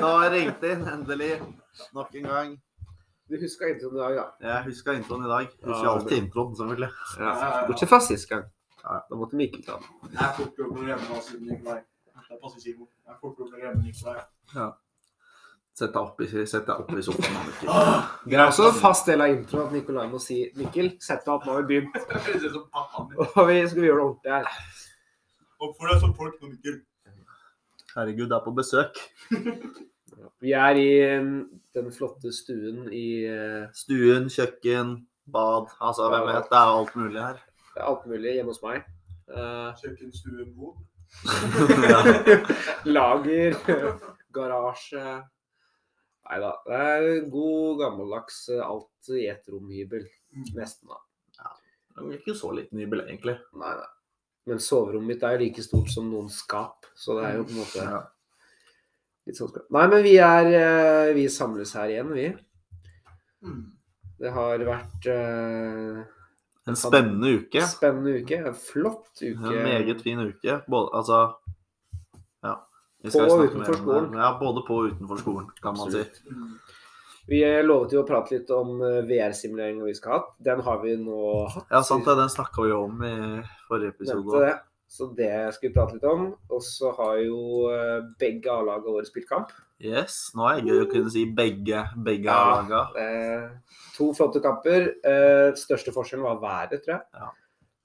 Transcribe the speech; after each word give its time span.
Da 0.00 0.06
har 0.12 0.24
jeg 0.26 0.32
ringt 0.34 0.64
inn, 0.68 0.86
endelig. 0.92 1.32
Nok 1.96 2.14
en 2.20 2.28
gang. 2.30 2.54
Du 3.28 3.36
huska 3.40 3.68
introen 3.72 3.96
i 3.96 3.98
dag, 3.98 4.14
ja? 4.16 4.24
Jeg 4.46 4.64
huska 4.68 4.94
introen 4.94 5.24
i 5.24 5.28
dag. 5.30 5.46
Husker 5.64 5.84
Ja, 5.84 5.92
alltid 5.96 6.18
introen, 6.18 6.56
selvfølgelig. 6.56 6.90
Ja. 7.18 7.66
Bortsett 7.66 7.88
fra 7.90 8.00
sist 8.00 8.28
gang. 8.28 8.44
Ja. 8.82 8.98
Da 9.10 9.18
måtte 9.18 9.36
Mikkel 9.36 9.64
ta 9.66 9.78
den. 9.80 10.10
Jeg 10.12 10.22
er 10.28 10.34
fort 10.36 10.60
gjort 10.60 10.76
å 10.76 10.84
remme 10.86 11.16
oss 11.18 11.30
uten 11.32 11.46
Nikolai. 11.50 11.80
Det 12.06 12.12
passer 12.20 12.42
passe 12.44 12.60
Simon. 12.62 12.88
Jeg 13.06 13.14
er 13.14 13.18
fort 13.22 13.40
gjort 13.40 13.56
å 13.56 13.62
remme 13.64 13.82
Nikolai. 13.82 14.68
Sett 15.76 15.92
deg 15.92 16.00
opp 16.00 16.20
opp 16.20 16.92
i 16.96 17.02
sofaen. 17.04 17.40
Mikkel. 17.48 17.72
Det 18.30 18.38
er 18.38 18.44
også 18.46 18.68
en 18.70 18.78
fast 18.84 19.10
del 19.10 19.24
av 19.26 19.34
introen 19.34 19.66
at 19.66 19.74
Nikolai 19.74 20.06
må 20.12 20.20
si 20.22 20.38
Mikkel, 20.56 20.92
sett 21.02 21.26
deg 21.26 21.34
opp, 21.34 21.48
nå 21.48 21.56
har 21.56 21.66
vi 21.66 21.80
begynt. 21.80 21.98
Og 23.36 23.42
vi 23.50 23.58
skal 23.66 23.82
vi 23.82 23.90
gjøre 23.90 23.98
det 23.98 24.06
ordentlig 24.06 24.36
her. 24.36 24.62
Oppfør 25.66 25.92
deg 25.92 26.00
som 26.04 26.14
folk 26.16 26.38
nå, 26.40 26.52
Mikkel. 26.54 26.78
Herregud, 27.96 28.28
det 28.30 28.38
er 28.38 28.46
på 28.46 28.54
besøk. 28.54 29.02
Vi 30.40 30.52
er 30.56 30.80
i 30.80 30.88
um, 31.18 31.60
den 31.76 31.92
flotte 31.92 32.32
stuen 32.32 32.86
i 32.94 33.06
uh, 33.28 33.68
Stuen, 33.76 34.30
kjøkken, 34.32 34.96
bad. 35.32 35.70
Altså, 35.80 36.08
hvem 36.12 36.28
vet. 36.30 36.50
Det 36.50 36.58
er 36.60 36.74
alt 36.80 36.96
mulig 36.96 37.22
her. 37.22 37.40
Det 37.74 37.82
er 37.82 37.88
alt 37.90 38.04
mulig 38.08 38.34
hjemme 38.38 38.54
hos 38.54 38.62
meg. 38.64 38.84
Uh, 39.28 39.72
Kjøkkenstue, 39.80 40.46
bod. 40.56 40.78
lager, 42.96 43.58
garasje. 44.34 45.04
Nei 46.26 46.38
da. 46.42 46.54
Det 46.66 46.78
er 46.86 47.10
en 47.10 47.28
god, 47.30 47.82
gammeldags 47.82 48.40
uh, 48.54 48.62
alt 48.66 49.12
i 49.12 49.26
ett 49.32 49.52
rom-hybel. 49.52 50.08
Nesten, 50.56 50.90
da. 50.90 51.02
Det 51.96 52.04
er 52.04 52.18
ikke 52.18 52.36
så 52.36 52.50
liten 52.52 52.80
hybel, 52.82 53.06
egentlig. 53.06 53.38
Nei, 53.56 53.72
nei. 53.78 53.92
Men 54.46 54.60
soverommet 54.62 55.14
mitt 55.14 55.24
er 55.26 55.34
jo 55.34 55.42
like 55.42 55.62
stort 55.64 55.88
som 55.90 56.10
noen 56.10 56.28
skap, 56.30 56.86
så 56.94 57.16
det 57.18 57.24
er 57.26 57.38
jo 57.40 57.46
på 57.48 57.54
en 57.54 57.62
måte 57.64 57.86
Ja. 57.86 58.02
Litt 59.26 59.38
sånn. 59.38 59.54
Nei, 59.74 59.86
men 59.92 60.04
vi 60.06 60.16
er 60.22 60.50
eh, 60.58 61.14
Vi 61.16 61.26
samles 61.32 61.72
her 61.78 61.92
igjen, 61.92 62.12
vi. 62.14 62.28
Mm. 63.46 63.64
Det 64.16 64.30
har 64.32 64.62
vært 64.64 65.08
uh, 65.12 65.98
En 66.66 66.78
spennende 66.78 67.34
uke. 67.40 67.64
spennende 67.68 68.14
uke. 68.22 68.38
En 68.50 68.56
flott 68.56 69.10
uke. 69.20 69.50
En 69.52 69.66
meget 69.66 70.00
fin 70.06 70.22
uke. 70.22 70.60
Både, 70.66 70.88
altså 70.96 71.20
Ja. 72.46 72.54
Vi 73.04 73.12
På 73.12 73.26
og 73.26 73.44
utenfor 73.44 73.58
mer 73.58 73.66
om 73.66 73.74
det. 73.74 73.82
skolen. 73.82 74.16
Ja, 74.22 74.30
både 74.40 74.64
på 74.66 74.78
og 74.80 74.88
utenfor 74.94 75.20
skolen, 75.20 75.50
kan 75.62 75.76
man. 75.76 75.90
Absolutt. 75.90 76.16
si. 76.16 76.22
Vi 77.26 77.42
eh, 77.42 77.60
lovet 77.66 77.92
jo 77.92 78.04
å 78.04 78.06
prate 78.06 78.38
litt 78.38 78.50
om 78.54 78.78
VR-simuleringa 78.80 79.84
vi 79.84 79.94
skal 79.98 80.12
ha. 80.14 80.22
Den 80.48 80.62
har 80.62 80.80
vi 80.82 80.94
nå 81.02 81.20
hatt. 81.50 81.66
Ja, 81.74 81.82
sant 81.82 82.06
det. 82.06 82.14
Den 82.18 82.32
snakka 82.32 82.62
vi 82.62 82.70
jo 82.72 82.80
om 82.86 83.02
i 83.04 83.14
forrige 83.68 83.94
episode. 83.96 84.22
Nevnte 84.22 84.44
det. 84.46 84.56
Så 84.88 85.08
det 85.18 85.52
skal 85.54 85.68
vi 85.68 85.74
prate 85.74 85.96
litt 85.96 86.04
om. 86.08 86.28
Og 86.50 86.60
så 86.62 86.92
har 86.96 87.16
jo 87.24 87.68
eh, 87.74 88.02
begge 88.20 88.52
A-laga 88.52 88.86
våre 88.92 89.06
spilt 89.08 89.28
kamp. 89.28 89.50
Yes. 89.82 90.30
Nå 90.34 90.46
er 90.48 90.60
det 90.62 90.70
gøy 90.70 90.84
å 90.84 90.90
kunne 90.92 91.10
si 91.12 91.24
begge, 91.36 91.82
begge 92.06 92.30
Ja. 92.30 92.62
laga. 92.62 92.84
Eh, 92.96 93.48
to 93.96 94.12
flotte 94.16 94.40
kamper. 94.44 94.86
Eh, 95.04 95.50
største 95.58 95.92
forskjellen 95.92 96.24
var 96.24 96.38
været, 96.40 96.80
tror 96.84 96.94
jeg. 96.96 97.02
Ja. 97.14 97.32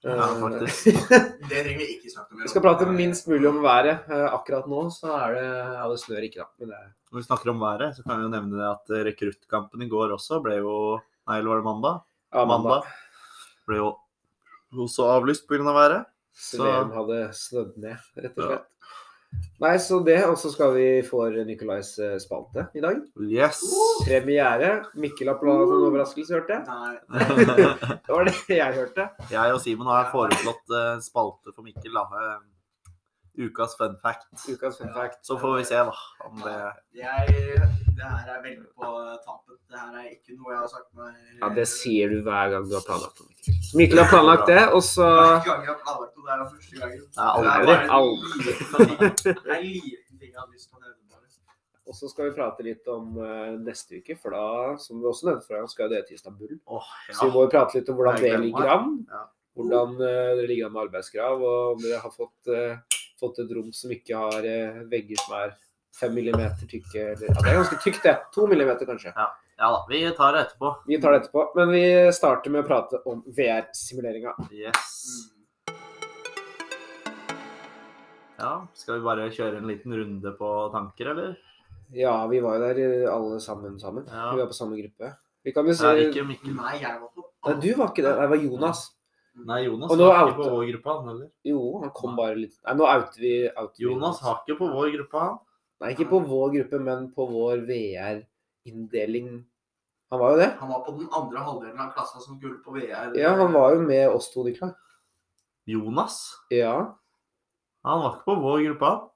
Eh, 0.06 0.16
Ja, 0.18 0.28
faktisk. 0.42 0.86
Det 1.50 1.60
trenger 1.62 1.78
vi 1.82 1.88
ikke 1.98 2.10
snakke 2.14 2.32
mer 2.34 2.40
om. 2.40 2.46
vi 2.48 2.50
skal 2.54 2.64
prate 2.66 2.88
minst 2.90 3.28
mulig 3.30 3.50
om 3.50 3.60
været. 3.62 4.08
Eh, 4.10 4.28
akkurat 4.34 4.66
nå 4.72 4.86
så 4.94 5.12
er 5.18 5.36
det 5.36 5.44
Ja, 5.76 5.84
det 5.92 6.00
snør 6.02 6.24
ikke, 6.30 6.38
da. 6.42 6.48
Men 6.60 6.70
det 6.70 6.80
Når 7.12 7.20
vi 7.20 7.28
snakker 7.28 7.50
om 7.52 7.60
været, 7.66 7.96
så 7.98 8.04
kan 8.08 8.18
vi 8.18 8.24
jo 8.26 8.32
nevne 8.34 8.58
det 8.58 8.70
at 8.72 8.96
rekruttkampen 9.12 9.82
i 9.84 9.90
går 9.92 10.14
også 10.16 10.40
ble 10.42 10.58
jo 10.62 10.78
Nei, 11.28 11.38
eller 11.38 11.50
var 11.52 11.60
det 11.62 11.68
mandag? 11.70 12.02
ja, 12.34 12.46
mandag. 12.46 12.88
Ble 13.68 13.78
jo 13.78 13.92
også 14.88 15.06
avlyst 15.20 15.46
pga. 15.50 15.60
Av 15.70 15.76
været. 15.76 16.06
Så 16.36 16.64
VM 16.64 16.94
hadde 16.96 17.24
snødd 17.38 17.74
ned, 17.82 18.12
rett 18.18 18.38
og 18.38 18.46
slett. 18.48 18.68
Nei, 19.62 19.76
så 19.80 20.00
det. 20.04 20.18
Og 20.28 20.36
så 20.42 20.50
skal 20.52 20.74
vi 20.76 20.86
få 21.08 21.22
Nikolais 21.48 21.92
eh, 22.02 22.18
spalte 22.20 22.66
i 22.76 22.82
dag. 22.84 22.98
Yes! 23.24 23.62
Premiere. 24.04 24.72
Mikkel 25.00 25.30
har 25.32 25.38
planlagt 25.40 25.72
en 25.76 25.86
overraskelse, 25.88 26.34
hørte 26.36 26.58
jeg. 26.58 26.66
Nei. 26.68 26.96
Det 28.08 28.16
var 28.16 28.28
det 28.28 28.58
jeg 28.58 28.80
hørte. 28.80 29.08
Jeg 29.32 29.54
og 29.56 29.62
Simon 29.64 29.92
har 29.94 30.10
foreslått 30.12 30.76
eh, 30.76 30.98
spalte 31.06 31.54
for 31.54 31.64
Mikkel. 31.68 31.94
da. 31.96 32.26
Ukas 33.38 33.78
fun 33.80 33.98
fact. 34.02 34.28
Ukas 34.50 34.78
fun 34.78 34.94
fact. 34.94 35.26
Så 35.26 35.38
får 35.40 35.58
vi 35.58 35.64
se, 35.70 35.76
da. 35.76 35.94
Om 36.28 36.42
det 36.44 36.56
Jeg, 37.00 37.36
det 37.98 38.04
her 38.04 38.32
er 38.36 38.42
veldig 38.44 38.68
på 38.76 38.92
tapen. 39.26 39.58
Det 39.72 39.80
her 39.80 40.00
er 40.02 40.08
ikke 40.12 40.36
noe 40.36 40.52
jeg 40.52 40.60
har 40.60 40.72
sagt 40.72 40.90
meg 41.00 41.14
Ja, 41.42 41.52
det 41.56 41.68
sier 41.72 42.12
du 42.12 42.20
hver 42.26 42.52
gang 42.56 42.68
du 42.68 42.76
har 42.76 42.86
planlagt 42.88 43.22
noe. 43.24 43.56
Mikkel. 43.80 44.04
Har 44.04 44.12
planlagt 44.12 44.48
det, 44.52 44.64
og 44.76 44.84
så 44.84 45.08
Hver 45.08 45.46
gang 45.48 45.68
jeg 45.68 45.74
har 45.74 45.80
planlagt 45.86 46.18
noe, 46.18 46.26
det 46.28 46.34
er 46.34 46.42
da 46.42 46.50
første 46.56 46.76
gangen. 46.82 47.06
Det 47.12 47.78
er 47.78 47.96
aldri, 48.00 48.56
Det 49.22 49.38
er 49.38 49.60
en 49.60 49.70
liten 49.70 50.20
ting 50.20 50.32
jeg 50.32 50.42
har 50.42 50.52
lyst 50.52 50.68
til 50.70 50.78
å 50.78 50.84
nevne. 50.84 51.02
Og 51.92 51.96
så 51.98 52.08
skal 52.08 52.30
vi 52.30 52.36
prate 52.38 52.64
litt 52.64 52.88
om 52.88 53.18
uh, 53.20 53.58
neste 53.60 53.98
uke, 54.00 54.16
for 54.22 54.32
da, 54.32 54.78
som 54.80 55.02
vi 55.02 55.08
også 55.10 55.28
nevnte 55.28 55.50
fra, 55.50 55.62
skal 55.68 55.90
jo 55.90 55.96
det 55.96 56.06
til 56.08 56.16
Istanbul. 56.16 56.54
Åh, 56.72 56.92
Så 57.10 57.28
vi 57.28 57.34
må 57.34 57.42
jo 57.44 57.50
prate 57.52 57.80
litt 57.80 57.90
om 57.92 57.98
hvordan 57.98 58.22
det 58.22 58.32
ligger 58.46 58.70
an. 58.78 58.94
Ja. 59.12 59.24
Hvordan 59.60 59.98
uh, 60.00 60.30
det 60.40 60.46
ligger 60.48 60.70
an 60.70 60.76
med 60.78 60.86
arbeidskrav, 60.86 61.42
og 61.42 61.74
om 61.74 61.82
dere 61.84 62.00
har 62.00 62.14
fått, 62.16 62.52
eh, 62.54 63.01
fått 63.22 63.40
et 63.44 63.52
rom 63.56 63.70
som 63.76 63.94
ikke 63.94 64.18
har 64.18 64.48
eh, 64.48 64.82
vegger 64.92 65.22
som 65.22 65.38
er 65.40 65.54
fem 66.00 66.14
millimeter 66.16 66.68
tykke. 66.70 67.06
Eller, 67.14 67.30
ja, 67.30 67.38
det 67.38 67.52
er 67.52 67.60
ganske 67.62 67.80
tykt, 67.84 68.02
det. 68.06 68.16
To 68.36 68.48
millimeter, 68.50 68.88
kanskje. 68.90 69.14
ja 69.16 69.30
da, 69.76 69.84
vi 69.90 70.02
tar 70.18 70.34
det 70.34 70.46
etterpå. 70.48 70.72
Vi 70.88 71.02
tar 71.02 71.14
det 71.14 71.22
etterpå. 71.24 71.46
Men 71.60 71.76
vi 71.76 71.84
starter 72.16 72.54
med 72.54 72.64
å 72.64 72.68
prate 72.68 73.02
om 73.12 73.22
VR-simuleringa. 73.28 74.34
Yes. 74.50 74.96
Ja, 78.42 78.54
skal 78.74 78.98
vi 78.98 79.06
bare 79.06 79.30
kjøre 79.30 79.60
en 79.62 79.70
liten 79.70 79.94
runde 79.94 80.32
på 80.38 80.52
tanker, 80.74 81.12
eller? 81.14 81.36
Ja, 81.94 82.16
vi 82.32 82.40
var 82.42 82.58
jo 82.58 82.64
der 82.64 82.80
eh, 82.82 83.10
alle 83.12 83.38
sammen 83.44 83.78
sammen. 83.80 84.08
Ja. 84.08 84.32
Vi 84.32 84.42
var 84.42 84.50
på 84.50 84.58
samme 84.58 84.80
gruppe. 84.80 85.12
Vi 85.44 85.54
kan 85.54 85.68
jo 85.68 85.76
se 85.78 85.90
Nei, 85.90 86.08
ikke 86.08 86.24
Mikkel. 86.26 86.56
Nei, 86.56 86.80
jeg 86.82 86.98
var 87.02 87.12
på 87.14 87.28
Nei, 87.28 87.54
du 87.62 87.70
var 87.78 87.92
ikke 87.92 88.06
der. 88.06 88.20
Det 88.22 88.32
var 88.32 88.44
Jonas. 88.46 88.84
Nei, 89.34 89.62
Jonas 89.64 89.94
har 89.96 90.28
ikke 90.28 90.42
på 90.42 90.50
vår 90.52 90.66
gruppe, 90.74 90.94
han 90.96 91.08
heller. 91.08 91.30
Jo, 91.48 91.62
han 91.82 91.92
kom 91.96 92.18
bare 92.18 92.36
litt 92.36 92.58
Nei, 92.66 92.74
nå 92.76 92.88
outer 92.90 93.24
vi 93.24 93.32
out 93.48 93.80
Jonas 93.80 94.20
har 94.26 94.42
ikke 94.42 94.58
på 94.60 94.68
vår 94.74 94.92
gruppe, 94.98 95.22
han. 95.24 95.40
Nei, 95.82 95.94
ikke 95.96 96.10
på 96.12 96.20
vår 96.28 96.52
gruppe, 96.58 96.82
men 96.84 97.08
på 97.16 97.26
vår 97.32 97.64
VR-inndeling. 97.70 99.30
Han 100.12 100.20
var 100.20 100.34
jo 100.36 100.42
det. 100.42 100.50
Han 100.60 100.74
var 100.74 100.82
på 100.86 100.96
den 100.98 101.08
andre 101.16 101.46
halvdelen 101.48 101.80
av 101.80 101.94
klassa 101.96 102.20
som 102.22 102.40
gull 102.42 102.58
på 102.66 102.76
VR. 102.76 103.16
Ja, 103.18 103.32
han 103.40 103.56
var 103.56 103.78
jo 103.78 103.86
med 103.86 104.10
oss 104.12 104.28
to, 104.34 104.44
Niklas. 104.46 104.76
Jonas? 105.70 106.20
Ja. 106.52 106.76
Han 107.88 108.04
var 108.04 108.18
ikke 108.18 108.28
på 108.28 108.40
vår 108.44 108.66
gruppe, 108.68 108.92
han. 108.92 109.08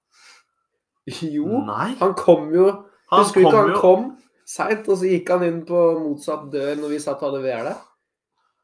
Jo, 1.35 1.59
Nei. 1.67 1.91
han 1.99 2.15
kom 2.17 2.47
jo 2.49 2.63
Han 3.11 3.19
Husker 3.21 3.43
du 3.43 3.45
ikke 3.45 3.57
han 3.59 3.67
jo 3.69 3.81
kom 3.83 4.05
seint, 4.49 4.87
og 4.89 4.97
så 4.97 5.09
gikk 5.09 5.29
han 5.29 5.43
inn 5.45 5.59
på 5.67 5.81
motsatt 6.01 6.47
dør 6.53 6.79
når 6.79 6.95
vi 6.95 7.01
satt 7.03 7.21
og 7.21 7.29
hadde 7.29 7.43
VR 7.43 7.67
der? 7.67 7.83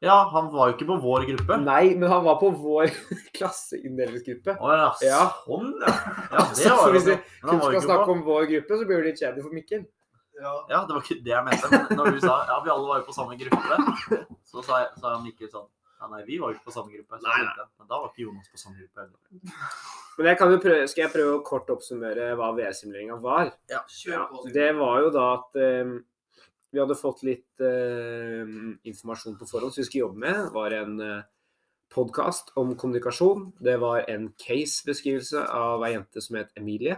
Ja, 0.02 0.16
han 0.32 0.48
var 0.50 0.70
jo 0.70 0.74
ikke 0.76 0.88
på 0.88 0.96
vår 1.02 1.24
gruppe. 1.28 1.56
Nei, 1.62 1.94
men 1.94 2.10
han 2.10 2.24
var 2.26 2.40
på 2.40 2.48
vår 2.58 2.90
klasseinndelingsgruppe. 3.38 4.56
Å 4.58 4.70
ja, 4.76 4.88
Ja. 5.06 5.20
sånn, 5.46 5.68
ja. 5.78 5.92
Ja, 6.32 6.46
det 6.50 6.62
Så 6.64 6.76
var 6.76 6.88
jo 6.88 6.94
hvis 6.96 7.06
vi. 7.10 7.16
Kun 7.44 7.60
skal 7.62 7.84
snakke 7.86 8.06
på. 8.08 8.16
om 8.16 8.24
vår 8.26 8.48
gruppe, 8.50 8.78
så 8.80 8.88
blir 8.88 9.02
det 9.02 9.12
litt 9.12 9.22
kjedelig 9.22 9.44
for 9.46 9.54
Mikkel. 9.58 9.84
Ja. 10.42 10.54
Ja, 10.72 10.80
det 10.88 10.96
var 10.96 11.04
ikke 11.04 11.20
det 11.22 11.34
jeg 11.36 11.44
mente. 11.46 11.70
Men 11.70 12.00
når 12.00 12.16
du 12.16 12.20
sa 12.24 12.34
ja, 12.48 12.58
vi 12.64 12.72
alle 12.74 12.88
var 12.88 12.98
jo 13.02 13.06
på 13.06 13.14
samme 13.14 13.38
gruppe, 13.38 13.78
så 14.48 14.64
sa, 14.66 14.80
jeg, 14.82 14.90
sa 14.98 15.14
Mikkel 15.22 15.50
sånn 15.52 15.68
ja, 16.02 16.08
nei, 16.10 16.24
vi 16.26 16.34
var 16.42 16.50
jo 16.50 16.56
ikke 16.58 16.66
på 16.66 16.72
samme 16.74 16.90
gruppe. 16.90 17.14
Så 17.20 17.28
Nei, 17.28 17.34
jeg 17.46 17.66
men 17.78 17.86
da 17.92 17.98
var 18.02 18.08
ikke 18.10 18.24
Jonas 18.24 18.48
på 18.50 18.58
samme 18.58 18.80
gruppe 18.80 19.04
heller. 19.04 19.52
Men 20.18 20.26
jeg 20.32 20.38
kan 20.40 20.50
jo 20.50 20.56
prøve, 20.64 20.88
skal 20.90 21.04
jeg 21.04 21.12
prøve 21.12 21.36
å 21.36 21.42
kort 21.46 21.70
oppsummere 21.70 22.32
hva 22.40 22.48
VR-simuleringa 22.56 23.20
var? 23.22 23.52
ja, 23.70 23.84
kjør 23.86 24.24
på. 24.32 24.40
Det 24.56 24.66
var 24.80 24.96
jo 25.04 25.12
da 25.14 25.26
at 25.36 25.60
eh, 25.62 25.92
vi 26.72 26.80
hadde 26.80 26.96
fått 26.96 27.22
litt 27.26 27.60
eh, 27.60 28.48
informasjon 28.88 29.36
på 29.36 29.48
forhånd 29.48 29.74
som 29.74 29.82
vi 29.82 29.86
skulle 29.88 30.06
jobbe 30.06 30.22
med. 30.24 30.46
Var 30.54 30.76
en 30.78 31.00
eh, 31.04 31.24
podkast 31.92 32.54
om 32.56 32.72
kommunikasjon. 32.80 33.50
Det 33.60 33.76
var 33.82 34.06
en 34.08 34.30
case-beskrivelse 34.40 35.44
av 35.52 35.84
ei 35.84 35.92
jente 35.92 36.22
som 36.24 36.38
het 36.40 36.54
Emilie, 36.56 36.96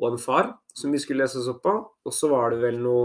og 0.00 0.08
en 0.08 0.18
far 0.18 0.56
som 0.74 0.90
vi 0.90 0.98
skulle 1.02 1.22
lese 1.22 1.38
oss 1.38 1.52
opp 1.52 1.62
på. 1.62 1.76
Og 2.04 2.16
så 2.16 2.30
var 2.32 2.50
det 2.50 2.58
vel 2.64 2.80
noe 2.82 3.04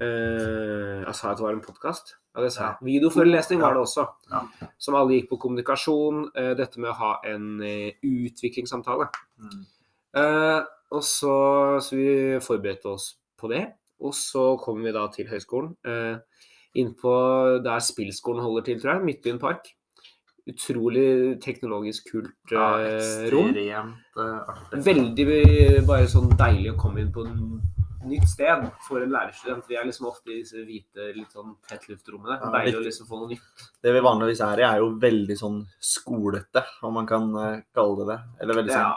eh, 0.00 1.04
Jeg 1.04 1.14
sa 1.18 1.32
at 1.34 1.42
det 1.42 1.46
var 1.46 1.58
en 1.58 1.64
podkast. 1.64 2.16
Ja, 2.32 2.40
det 2.46 2.54
sa 2.54 2.70
jeg. 2.70 2.86
Videoforelesning 2.88 3.60
var 3.60 3.76
det 3.76 3.84
også. 3.84 4.06
Ja. 4.32 4.46
Som 4.80 4.96
alle 4.96 5.18
gikk 5.18 5.28
på 5.34 5.42
kommunikasjon. 5.44 6.30
eh, 6.32 6.54
dette 6.56 6.80
med 6.80 6.94
å 6.94 6.96
ha 7.02 7.12
en 7.28 7.60
eh, 7.60 8.00
utviklingssamtale. 8.00 9.10
Mm. 9.36 9.60
Eh, 10.16 10.62
og 10.92 11.04
så, 11.04 11.36
så 11.84 11.96
vi 11.96 12.40
forberedte 12.44 12.88
oss 12.88 13.12
på 13.36 13.52
det. 13.52 13.66
Og 14.02 14.12
så 14.18 14.56
kommer 14.62 14.88
vi 14.88 14.92
da 14.96 15.06
til 15.14 15.26
høyskolen. 15.30 15.76
Eh, 15.86 16.18
Innpå 16.80 17.12
der 17.62 17.82
spillskolen 17.84 18.40
holder 18.42 18.64
til, 18.64 18.78
tror 18.80 18.94
jeg. 18.96 19.04
Midtbyen 19.04 19.38
park. 19.38 19.66
Utrolig 20.48 21.38
teknologisk 21.44 22.08
kult 22.10 22.50
Ja, 22.50 22.78
eh, 22.82 23.28
rom. 23.30 23.52
eh. 23.54 24.80
Veldig 24.82 25.86
bare 25.86 26.08
sånn 26.10 26.32
deilig 26.36 26.72
å 26.72 26.78
komme 26.80 26.98
inn 27.04 27.12
på 27.14 27.22
et 27.28 28.08
nytt 28.08 28.26
sted 28.26 28.64
for 28.88 29.02
en 29.04 29.10
lærerstudent. 29.14 29.68
Vi 29.68 29.76
er 29.76 29.84
liksom 29.86 30.08
ofte 30.10 30.32
i 30.32 30.40
disse 30.40 30.64
hvite, 30.66 31.12
litt 31.14 31.30
sånn 31.30 31.54
tettluftrommene. 31.68 32.40
Ja, 32.40 32.50
Deilig 32.50 32.72
litt- 32.72 32.80
å 32.80 32.84
liksom 32.88 33.06
få 33.06 33.20
noe 33.20 33.28
nytt. 33.28 33.68
Det 33.84 33.92
vi 33.92 34.00
vanligvis 34.00 34.40
er 34.40 34.58
i, 34.58 34.64
er 34.66 34.78
jo 34.78 34.90
veldig 34.98 35.36
sånn 35.38 35.66
skolete, 35.78 36.64
om 36.82 36.94
man 36.94 37.06
kan 37.06 37.30
eh, 37.36 37.60
kalle 37.72 37.96
det 38.02 38.06
det. 38.16 38.20
Eller 38.40 38.54
veldig 38.54 38.72
sånn 38.72 38.90
Ja, 38.90 38.96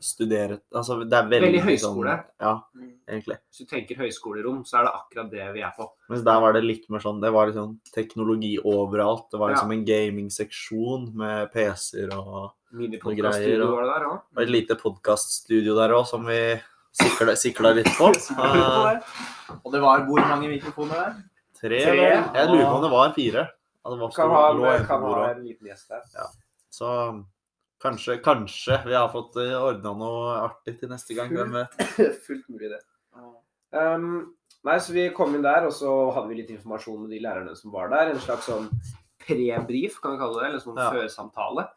studere 0.00 0.60
Altså, 0.74 0.98
det 1.08 1.12
er 1.16 1.28
veldig, 1.30 1.40
Veldig 1.46 1.62
høyskole. 1.64 2.14
Sånn, 2.16 2.24
ja, 2.40 2.52
Mm. 2.76 2.92
egentlig. 3.08 3.36
Hvis 3.50 3.58
du 3.58 3.64
tenker 3.66 3.96
høyskolerom, 3.96 4.62
så 4.66 4.78
er 4.78 4.82
det 4.84 4.92
akkurat 4.92 5.30
det 5.30 5.52
vi 5.54 5.60
er 5.62 5.72
på. 5.78 5.88
Mens 6.10 6.22
der 6.22 6.40
var 6.40 6.52
det 6.52 6.64
litt 6.64 6.88
mer 6.90 6.98
sånn 7.00 7.20
Det 7.20 7.32
var 7.32 7.46
liksom 7.48 7.78
teknologi 7.94 8.58
overalt. 8.64 9.30
Det 9.30 9.38
var 9.40 9.50
Ja. 9.50 9.54
liksom 9.56 9.72
en 9.72 9.84
gamingseksjon 9.84 11.14
med 11.14 11.52
PC-er 11.52 12.12
og 12.16 12.52
Minipodkaststudio 12.72 13.62
og- 13.68 13.74
var 13.76 13.82
det 13.82 13.94
der 13.94 14.08
også. 14.08 14.22
og 14.36 14.42
et 14.42 14.48
lite 14.50 14.74
podkaststudio 14.76 15.74
der 15.76 15.94
òg, 15.94 16.06
som 16.06 16.24
vi 16.26 16.60
sikla, 16.92 17.32
sikla 17.36 17.74
litt 17.74 17.86
på. 17.86 18.12
Eh, 18.36 19.56
Og 19.64 19.72
det 19.72 19.80
var 19.80 20.00
hvor 20.06 20.20
mange 20.28 20.48
mikrofoner 20.48 20.94
der? 20.94 21.14
tre, 21.58 21.78
Tre. 21.84 22.32
Jeg 22.34 22.48
lurer 22.48 22.64
på 22.66 22.74
om 22.76 22.82
det 22.82 22.90
var 22.90 23.12
fire. 23.14 23.48
Ja, 23.84 23.90
det 23.90 23.98
var 24.00 24.10
Kan 24.10 24.30
ha, 24.30 24.50
en 24.76 24.84
kan 24.86 25.00
ha 25.02 25.30
en 25.30 25.44
liten 25.44 25.66
gjest 25.68 25.88
der. 25.88 26.02
Så 26.70 27.24
kanskje, 27.82 28.18
kanskje 28.24 28.80
vi 28.86 28.96
har 28.96 29.08
fått 29.12 29.36
ordna 29.40 29.92
noe 29.98 30.34
artig 30.46 30.78
til 30.80 30.90
neste 30.92 31.16
gang. 31.16 31.32
Hvem 31.34 31.56
vet? 31.58 31.86
Fullt 32.26 32.48
mulig, 32.52 32.72
det. 32.72 32.82
Um, 33.76 34.36
nei, 34.66 34.76
så 34.82 34.94
vi 34.96 35.08
kom 35.16 35.34
inn 35.36 35.44
der, 35.46 35.66
og 35.68 35.74
så 35.76 35.92
hadde 36.16 36.30
vi 36.30 36.40
litt 36.40 36.52
informasjon 36.54 37.02
med 37.04 37.12
de 37.14 37.22
lærerne 37.24 37.56
som 37.58 37.74
var 37.74 37.90
der. 37.92 38.12
En 38.12 38.22
slags 38.22 38.48
sånn 38.48 38.70
pre-brief, 39.26 40.00
kan 40.02 40.16
vi 40.16 40.22
kalle 40.22 40.42
det. 40.42 40.50
Eller 40.50 40.64
sånn 40.64 40.80
Ja. 40.80 40.90
førsamtale. 40.94 41.68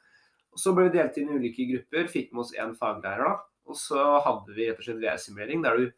Og 0.50 0.62
så 0.62 0.74
ble 0.76 0.90
vi 0.90 0.98
delt 0.98 1.18
inn 1.18 1.30
i 1.30 1.40
ulike 1.40 1.68
grupper. 1.70 2.10
Fikk 2.12 2.34
med 2.34 2.46
oss 2.46 2.54
én 2.58 2.76
faglærer, 2.78 3.26
da. 3.26 3.38
Og 3.70 3.78
så 3.78 4.04
hadde 4.26 4.56
vi 4.56 4.70
rett 4.70 4.80
og 4.82 4.86
slett 4.88 5.02
VR-simulering 5.04 5.62
der 5.64 5.78
du 5.78 5.92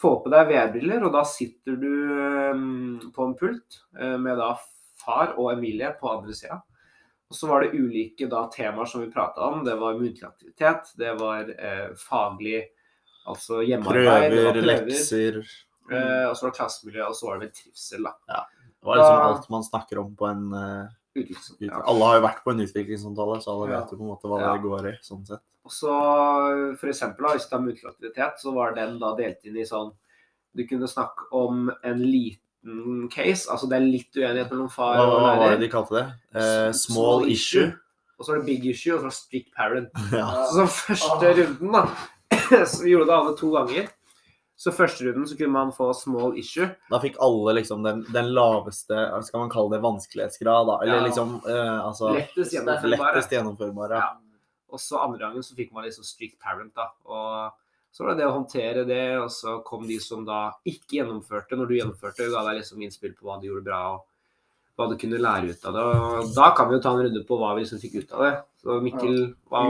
får 0.00 0.22
på 0.24 0.30
deg 0.32 0.48
VR-briller, 0.48 1.02
og 1.04 1.12
da 1.12 1.24
sitter 1.28 1.76
du 1.76 1.90
um, 2.54 3.00
på 3.12 3.26
en 3.26 3.34
pult 3.36 3.80
uh, 3.98 4.16
med 4.16 4.38
da 4.40 4.54
far 5.00 5.34
og 5.36 5.50
Emilie 5.52 5.90
på 6.00 6.08
andre 6.08 6.36
sida. 6.36 6.60
Og 7.30 7.36
så 7.38 7.46
var 7.46 7.62
det 7.62 7.74
ulike 7.78 8.26
da, 8.28 8.44
temaer 8.50 8.88
som 8.90 9.00
vi 9.04 9.10
prata 9.14 9.40
om. 9.46 9.64
Det 9.64 9.76
var 9.78 9.94
muntlig 10.00 10.24
aktivitet, 10.26 10.90
det 10.98 11.12
var 11.20 11.50
eh, 11.56 11.90
faglig 11.96 12.64
Altså 13.28 13.60
hjemmearbeid, 13.62 14.30
Prøver, 14.32 14.52
Prøver, 14.56 14.66
lekser 14.66 15.42
Eh, 15.90 16.24
og 16.30 16.36
så 16.36 16.44
var 16.46 16.50
det 16.52 16.56
klassemiljø, 16.56 17.02
og 17.08 17.14
så 17.18 17.26
var 17.26 17.38
det 17.38 17.46
vel 17.48 17.54
trivsel, 17.58 18.04
da. 18.06 18.12
Det 18.80 18.86
var 18.86 18.96
liksom 18.96 19.16
Da- 19.18 19.28
alt 19.28 19.48
man 19.50 19.64
snakker 19.66 19.98
om 19.98 20.12
på 20.16 20.26
en 20.30 20.44
uh, 20.54 20.88
Utvikling. 21.18 21.68
Ja. 21.70 21.80
Alle 21.90 22.04
har 22.06 22.14
jo 22.20 22.22
vært 22.26 22.44
på 22.44 22.50
en 22.52 22.60
utviklingssamtale, 22.64 23.40
så 23.42 23.50
alle 23.56 23.70
Ja. 23.72 23.80
vet 23.80 23.90
jo 23.90 23.96
på 23.98 24.04
en 24.06 24.12
måte 24.12 24.28
hva 24.30 24.38
Ja. 24.40 24.52
det 24.54 24.62
går 24.62 24.86
i. 24.92 24.96
sånn 25.02 25.26
sett. 25.26 25.40
Og 25.64 25.70
så 25.70 26.78
for 26.78 26.86
eksempel, 26.88 27.26
da, 27.26 27.34
hvis 27.34 27.48
du 27.50 27.56
er 27.56 27.60
muntlig 27.66 27.90
aktivitet, 27.90 28.38
så 28.40 28.54
var 28.54 28.74
den 28.74 28.98
da 29.00 29.14
delt 29.16 29.44
inn 29.44 29.56
i 29.58 29.64
sånn 29.66 29.92
Du 30.56 30.64
kunne 30.66 30.86
snakke 30.88 31.26
om 31.32 31.70
en 31.84 31.98
liten 32.02 32.40
case, 33.10 33.46
altså 33.50 33.68
det 33.70 33.78
er 33.78 33.86
litt 33.86 34.16
uenighet 34.16 34.50
mellom 34.52 34.68
far 34.72 34.98
og 35.00 35.14
og 35.14 35.22
hva 35.24 35.36
var 35.40 35.54
det 35.54 35.62
de 35.64 35.70
kalte 35.72 35.96
det? 35.96 36.06
Uh, 36.34 36.72
small, 36.72 36.74
small 36.82 37.30
issue. 37.32 37.70
Og 38.18 38.26
så 38.26 38.32
var 38.34 38.42
det 38.42 38.46
big 38.50 38.66
issue, 38.68 38.92
og 38.94 39.00
så 39.00 39.06
var 39.06 39.14
det 39.14 39.16
strict 39.16 39.54
parent. 39.56 39.88
Ja. 40.20 40.26
Så 40.52 40.66
første 40.68 41.30
runden, 41.38 41.72
da 41.72 41.86
Så 42.70 42.82
vi 42.84 42.92
gjorde 42.92 43.08
det 43.08 43.16
alle 43.16 43.32
to 43.38 43.50
ganger. 43.54 43.88
Så 44.60 44.72
første 44.76 45.06
runden 45.06 45.24
så 45.26 45.38
kunne 45.38 45.54
man 45.54 45.70
få 45.72 45.86
small 45.96 46.36
issue. 46.38 46.66
Da 46.92 46.98
fikk 47.00 47.16
alle 47.24 47.54
liksom 47.56 47.80
den, 47.86 48.02
den 48.12 48.28
laveste 48.36 49.06
skal 49.24 49.40
man 49.46 49.52
kalle 49.52 49.72
det 49.72 49.80
vanskelighetsgrad, 49.86 50.68
da. 50.68 50.74
Eller 50.84 51.00
Ja. 51.00 51.06
liksom 51.06 51.38
uh, 51.46 51.78
altså 51.86 52.12
Lettest 52.18 52.52
gjennomførbare. 52.58 53.14
Lettest 53.16 53.32
gjennomførbare. 53.32 54.02
Ja. 54.04 54.10
Og 54.70 54.78
så 54.84 55.00
andre 55.00 55.18
gangen 55.24 55.42
så 55.42 55.56
fikk 55.56 55.72
man 55.72 55.88
liksom 55.88 56.04
strict 56.04 56.36
parent, 56.44 56.74
da. 56.76 56.90
Og 57.08 57.56
så 57.90 58.04
var 58.04 58.14
det 58.14 58.22
det 58.22 58.28
å 58.28 58.36
håndtere 58.36 58.84
det, 58.86 59.04
og 59.18 59.32
så 59.34 59.56
kom 59.66 59.82
de 59.88 59.98
som 60.02 60.22
da 60.26 60.44
ikke 60.68 61.00
gjennomførte. 61.00 61.58
Når 61.58 61.70
du 61.70 61.76
gjennomførte, 61.78 62.30
ga 62.30 62.44
deg 62.46 62.60
liksom 62.60 62.84
innspill 62.86 63.16
på 63.16 63.26
hva 63.26 63.40
du 63.40 63.48
gjorde 63.48 63.66
bra, 63.66 63.80
og 63.96 64.06
hva 64.78 64.86
du 64.90 64.96
kunne 65.00 65.20
lære 65.20 65.50
ut 65.50 65.66
av 65.66 65.76
det. 65.76 65.84
Og 65.90 66.32
da 66.36 66.50
kan 66.56 66.70
vi 66.70 66.78
jo 66.78 66.84
ta 66.84 66.94
en 66.94 67.02
runde 67.04 67.24
på 67.26 67.38
hva 67.40 67.52
vi 67.56 67.64
liksom 67.64 67.82
fikk 67.82 67.98
ut 68.00 68.14
av 68.16 68.24
det. 68.26 68.32
Så 68.62 68.78
Mikkel, 68.84 69.18
hva, 69.50 69.64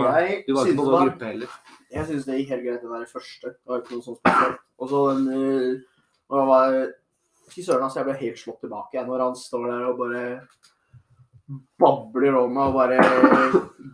du 0.46 0.52
var 0.55 0.69
ikke 0.69 0.78
på 0.78 0.87
noen 0.87 1.08
gruppe 1.08 1.31
heller. 1.31 1.58
Jeg 1.90 2.06
syns 2.06 2.26
det 2.28 2.38
gikk 2.40 2.52
helt 2.55 2.67
greit, 2.67 2.84
den 2.84 2.94
der 2.94 3.11
første. 3.11 3.55
Det 3.56 3.72
var 3.72 3.82
ikke 3.82 3.96
noe 3.96 4.06
sånt 4.06 4.20
spesielt. 4.20 4.61
Og 4.81 4.93
så 4.93 5.05
den 5.11 5.25
og 6.31 6.34
Når 6.37 6.43
han 6.44 6.50
var 6.50 6.75
Fy 7.50 7.64
søren, 7.66 7.82
altså, 7.82 7.99
jeg 7.99 8.06
ble 8.06 8.19
helt 8.20 8.38
slått 8.38 8.61
tilbake 8.62 8.94
jeg, 8.94 9.06
når 9.08 9.23
han 9.25 9.32
står 9.34 9.64
der 9.66 9.87
og 9.88 9.96
bare 9.99 10.20
babler 11.82 12.37
om 12.38 12.52
meg 12.55 12.69
og 12.70 12.76
bare 12.76 12.99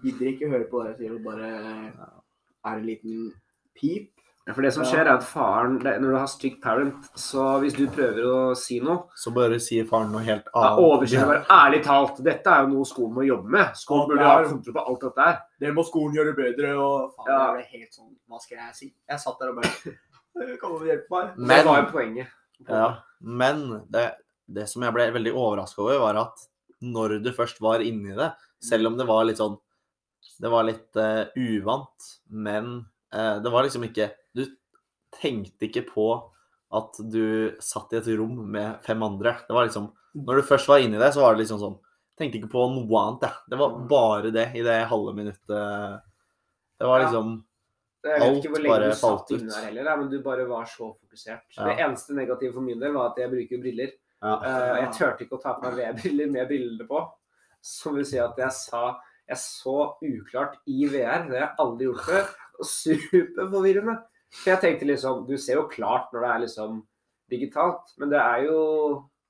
gidder 0.03 0.29
ikke 0.29 0.51
høre 0.51 0.67
på 0.69 0.83
det 0.83 0.91
jeg 0.91 0.99
sier, 0.99 1.15
og 1.17 1.25
bare 1.25 1.49
er 1.49 2.75
en 2.75 2.85
liten 2.85 3.31
pip. 3.73 4.11
Ja, 4.47 4.55
For 4.55 4.63
det 4.63 4.71
som 4.77 4.85
skjer, 4.87 5.01
er 5.09 5.17
at 5.17 5.25
faren 5.27 5.81
det, 5.83 5.97
Når 6.01 6.13
du 6.13 6.17
har 6.21 6.27
strict 6.31 6.61
parent, 6.63 7.09
så 7.19 7.59
hvis 7.63 7.75
du 7.75 7.89
prøver 7.91 8.23
å 8.31 8.55
si 8.57 8.77
noe 8.81 9.09
Så 9.19 9.33
bare 9.35 9.59
sier 9.59 9.85
faren 9.89 10.13
noe 10.15 10.23
helt 10.23 10.45
Da 10.55 10.61
annet. 10.69 10.85
overkjører 10.87 11.27
bare 11.33 11.57
ærlig 11.67 11.81
talt. 11.83 12.21
Dette 12.23 12.47
er 12.55 12.63
jo 12.63 12.69
noe 12.77 12.85
skolen 12.87 13.15
må 13.17 13.25
jobbe 13.27 13.51
med. 13.57 13.73
Skolen 13.75 14.07
burde 14.13 14.23
ha 14.29 14.37
kontroll 14.45 14.77
på 14.79 14.85
alt 14.87 15.01
dette 15.09 15.27
her. 15.27 15.41
Det 15.61 15.73
må 15.75 15.83
skolen 15.89 16.15
gjøre 16.15 16.37
bedre, 16.39 16.71
og 16.79 17.11
faen, 17.17 17.27
Ja. 17.33 17.41
jeg 17.41 17.57
ble 17.57 17.81
helt 17.81 17.93
sånn 17.99 18.13
Hva 18.31 18.41
skal 18.41 18.57
jeg 18.59 18.75
si? 18.75 18.93
Jeg 19.11 19.19
satt 19.25 19.39
der 19.41 19.49
og 19.51 19.57
bare 19.63 19.73
Kan 20.61 20.77
du 20.79 20.85
hjelpe 20.87 21.11
meg? 21.11 21.35
det 21.37 21.47
Men, 21.51 21.65
var 21.67 21.83
jo 21.83 21.91
poenget. 21.91 22.27
ja, 22.69 22.97
men 23.21 23.85
det, 23.91 24.13
det 24.49 24.69
som 24.69 24.83
jeg 24.83 24.93
ble 24.95 25.11
veldig 25.13 25.33
overraska 25.35 25.79
over, 25.83 25.99
var 25.99 26.17
at 26.23 26.47
når 26.83 27.23
du 27.25 27.33
først 27.33 27.59
var 27.61 27.81
inni 27.81 28.15
det, 28.15 28.31
selv 28.63 28.87
om 28.87 28.97
det 28.97 29.07
var 29.09 29.25
litt 29.25 29.39
sånn 29.39 29.57
Det 30.41 30.51
var 30.53 30.65
litt 30.69 30.95
uh, 31.01 31.25
uvant, 31.35 32.07
men 32.31 32.87
uh, 33.15 33.39
det 33.41 33.51
var 33.51 33.65
liksom 33.65 33.85
ikke 33.89 34.11
Du 34.37 34.45
tenkte 35.17 35.69
ikke 35.69 35.87
på 35.89 36.09
at 36.77 36.99
du 37.13 37.57
satt 37.63 37.93
i 37.95 38.01
et 38.01 38.09
rom 38.19 38.39
med 38.53 38.81
fem 38.85 39.03
andre. 39.07 39.37
Det 39.47 39.55
var 39.55 39.69
liksom 39.69 39.91
Når 40.17 40.41
du 40.41 40.47
først 40.49 40.69
var 40.69 40.83
inni 40.83 40.99
det, 40.99 41.13
så 41.15 41.23
var 41.23 41.35
det 41.35 41.45
liksom 41.45 41.61
sånn 41.63 41.77
Tenkte 42.17 42.39
ikke 42.41 42.49
på 42.55 42.63
noe 42.73 43.01
annet, 43.03 43.27
jeg. 43.27 43.45
Det 43.53 43.57
var 43.61 43.75
bare 43.91 44.31
det 44.33 44.47
i 44.57 44.63
det 44.65 44.77
halve 44.89 45.13
minuttet. 45.13 45.51
Det 46.81 46.89
var 46.89 47.03
liksom 47.05 47.35
Jeg 48.07 48.23
vet 48.23 48.39
ikke 48.39 48.53
hvor 48.55 48.65
lenge 48.65 48.79
du 48.81 48.95
satt 48.95 49.03
falt 49.03 49.35
inne 49.37 49.53
der 49.53 49.67
heller, 49.67 49.91
men 50.01 50.09
du 50.09 50.17
bare 50.25 50.47
var 50.49 50.65
så 50.71 50.89
fokusert. 50.95 51.45
Ja. 51.59 51.67
Det 51.69 51.75
eneste 51.85 52.17
negative 52.17 52.57
for 52.57 52.65
min 52.65 52.81
del 52.81 52.97
var 52.97 53.11
at 53.11 53.21
jeg 53.21 53.33
bruker 53.35 53.61
briller. 53.61 53.93
ja. 54.25 54.35
Eh, 54.49 54.73
jeg 54.81 54.95
turte 54.97 55.27
ikke 55.27 55.37
å 55.37 55.43
ta 55.43 55.55
på 55.59 55.67
meg 55.67 55.77
VR-briller 55.77 56.33
med 56.33 56.49
brillene 56.49 56.89
på. 56.89 57.05
Som 57.67 57.99
vil 57.99 58.09
si 58.09 58.19
at 58.23 58.39
jeg 58.39 58.55
sa 58.55 58.83
Jeg 59.27 59.41
så 59.43 59.77
uklart 60.07 60.61
i 60.71 60.87
VR. 60.87 61.25
Det 61.27 61.35
har 61.35 61.41
jeg 61.41 61.55
aldri 61.67 61.89
gjort 61.91 62.05
før. 62.07 62.29
Og 62.57 62.69
superforvirrende. 62.71 63.97
For 64.37 64.53
jeg 64.53 64.63
tenkte 64.63 64.89
liksom 64.89 65.25
Du 65.29 65.37
ser 65.41 65.61
jo 65.61 65.69
klart 65.71 66.13
når 66.13 66.25
det 66.25 66.33
er 66.33 66.43
liksom 66.47 66.81
digitalt, 67.33 67.95
men 67.99 68.11
det 68.13 68.21
er 68.23 68.45
jo 68.47 68.59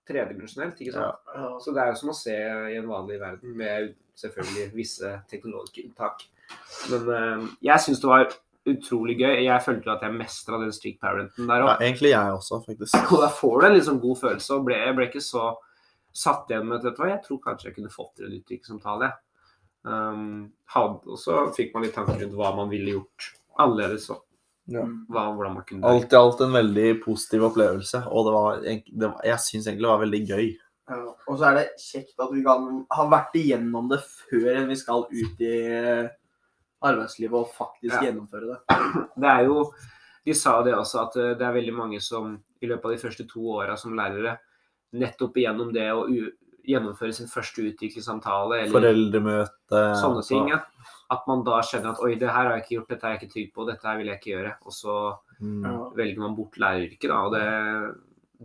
tredimensjonelt, 0.06 0.80
ikke 0.80 0.92
sant? 0.94 1.22
Ja. 1.32 1.46
Så 1.62 1.72
det 1.72 1.82
er 1.82 1.92
jo 1.92 2.00
som 2.00 2.10
å 2.12 2.16
se 2.16 2.34
i 2.36 2.76
en 2.76 2.90
vanlig 2.90 3.16
verden, 3.22 3.54
med 3.56 3.94
selvfølgelig 4.20 4.66
visse 4.76 5.12
teknologiske 5.30 5.86
unntak. 5.86 6.26
Men 6.92 7.08
uh, 7.08 7.46
jeg 7.64 7.82
syns 7.82 8.02
det 8.02 8.10
var 8.10 8.26
utrolig 8.66 9.16
gøy. 9.20 9.44
Jeg 9.46 9.64
følte 9.64 9.94
at 9.94 10.04
jeg 10.04 10.16
mestra 10.16 10.60
den 10.60 10.74
street 10.74 10.98
parenten 11.02 11.48
der 11.48 11.62
ja, 11.62 11.70
òg. 11.70 11.84
egentlig 11.86 12.12
jeg 12.12 12.34
også, 12.34 12.60
faktisk. 12.66 12.98
Og 13.14 13.22
da 13.22 13.30
får 13.32 13.56
du 13.56 13.68
en 13.68 13.86
sånn 13.88 14.02
god 14.02 14.20
følelse. 14.22 14.58
Og 14.58 14.68
ble, 14.68 14.78
jeg 14.82 14.98
ble 14.98 15.08
ikke 15.10 15.24
så 15.24 15.46
satt 16.16 16.50
igjen 16.50 16.68
med 16.68 16.80
at 16.80 17.00
jeg 17.12 17.22
tror 17.26 17.40
kanskje 17.44 17.70
jeg 17.70 17.76
kunne 17.76 17.92
fått 17.92 18.14
til 18.18 18.28
en 18.28 18.36
utviklingssamtale. 18.38 19.10
Um, 19.86 20.48
og 20.74 21.18
så 21.22 21.44
fikk 21.54 21.74
man 21.74 21.86
litt 21.86 21.94
tanker 21.94 22.18
rundt 22.18 22.34
hva 22.38 22.50
man 22.56 22.70
ville 22.72 22.96
gjort 22.96 23.30
annerledes. 23.62 24.08
Og 24.14 24.25
Ja. 24.66 24.82
hva, 24.82 25.28
hvordan 25.30 25.54
man 25.54 25.64
kunne 25.68 25.86
Alt 25.86 26.12
i 26.12 26.16
alt 26.18 26.40
en 26.42 26.54
veldig 26.56 26.88
positiv 27.04 27.44
opplevelse, 27.46 28.00
og 28.10 28.24
det 28.26 28.32
var, 28.34 28.56
det 28.66 29.10
var 29.12 29.20
jeg 29.28 29.42
syns 29.44 29.66
egentlig 29.68 29.86
det 29.86 29.92
var 29.92 30.00
veldig 30.02 30.22
gøy. 30.26 30.46
Ja, 30.90 30.96
og 31.26 31.38
så 31.38 31.48
er 31.48 31.54
det 31.60 31.66
kjekt 31.82 32.20
at 32.22 32.32
vi 32.34 32.42
kan 32.46 32.66
ha 32.94 33.06
vært 33.10 33.34
igjennom 33.38 33.88
det 33.90 34.00
før 34.06 34.66
vi 34.68 34.76
skal 34.78 35.06
ut 35.10 35.40
i 35.42 35.56
arbeidslivet 36.86 37.34
og 37.38 37.52
faktisk 37.54 37.94
Ja. 37.94 38.02
gjennomføre 38.10 38.54
det. 38.54 39.06
Det 39.16 39.30
er 39.30 39.44
jo 39.46 39.72
De 40.26 40.34
sa 40.34 40.60
det 40.66 40.72
også, 40.74 41.06
at 41.06 41.16
eh, 41.22 41.34
det 41.38 41.46
er 41.46 41.52
veldig 41.54 41.72
mange 41.74 42.00
som 42.02 42.32
i 42.60 42.66
løpet 42.66 42.84
av 42.84 42.90
de 42.90 42.98
første 42.98 43.26
to 43.30 43.44
åra 43.60 43.76
som 43.78 43.92
lærere, 43.94 44.32
nettopp 44.92 45.36
igjennom 45.38 45.72
det 45.72 45.84
å 45.94 46.08
gjennomføre 46.66 47.14
sin 47.16 47.30
første 47.30 47.62
utviklingssamtale 47.70 48.62
eller 48.64 48.74
Foreldremøte 48.74 49.82
sånne 50.00 50.22
altså, 50.22 50.32
ting, 50.32 50.50
ja. 50.52 50.60
at 51.14 51.26
man 51.30 51.44
da 51.46 51.60
skjønner 51.66 51.94
at 51.94 52.02
oi, 52.04 52.12
det 52.20 52.28
her 52.30 52.50
har 52.50 52.52
jeg 52.56 52.64
ikke 52.64 52.74
gjort, 52.76 52.90
dette 52.94 53.06
er 53.06 53.14
jeg 53.14 53.22
ikke 53.22 53.32
trygg 53.34 53.50
på, 53.54 53.66
dette 53.70 53.88
her 53.90 54.00
vil 54.00 54.10
jeg 54.10 54.20
ikke 54.20 54.32
gjøre. 54.34 54.54
Og 54.66 54.76
så 54.76 54.96
mm, 55.40 55.66
velger 55.98 56.22
man 56.24 56.38
bort 56.38 56.60
læreryrket, 56.62 57.10
da. 57.10 57.20
Og 57.26 57.36
det, 57.36 57.44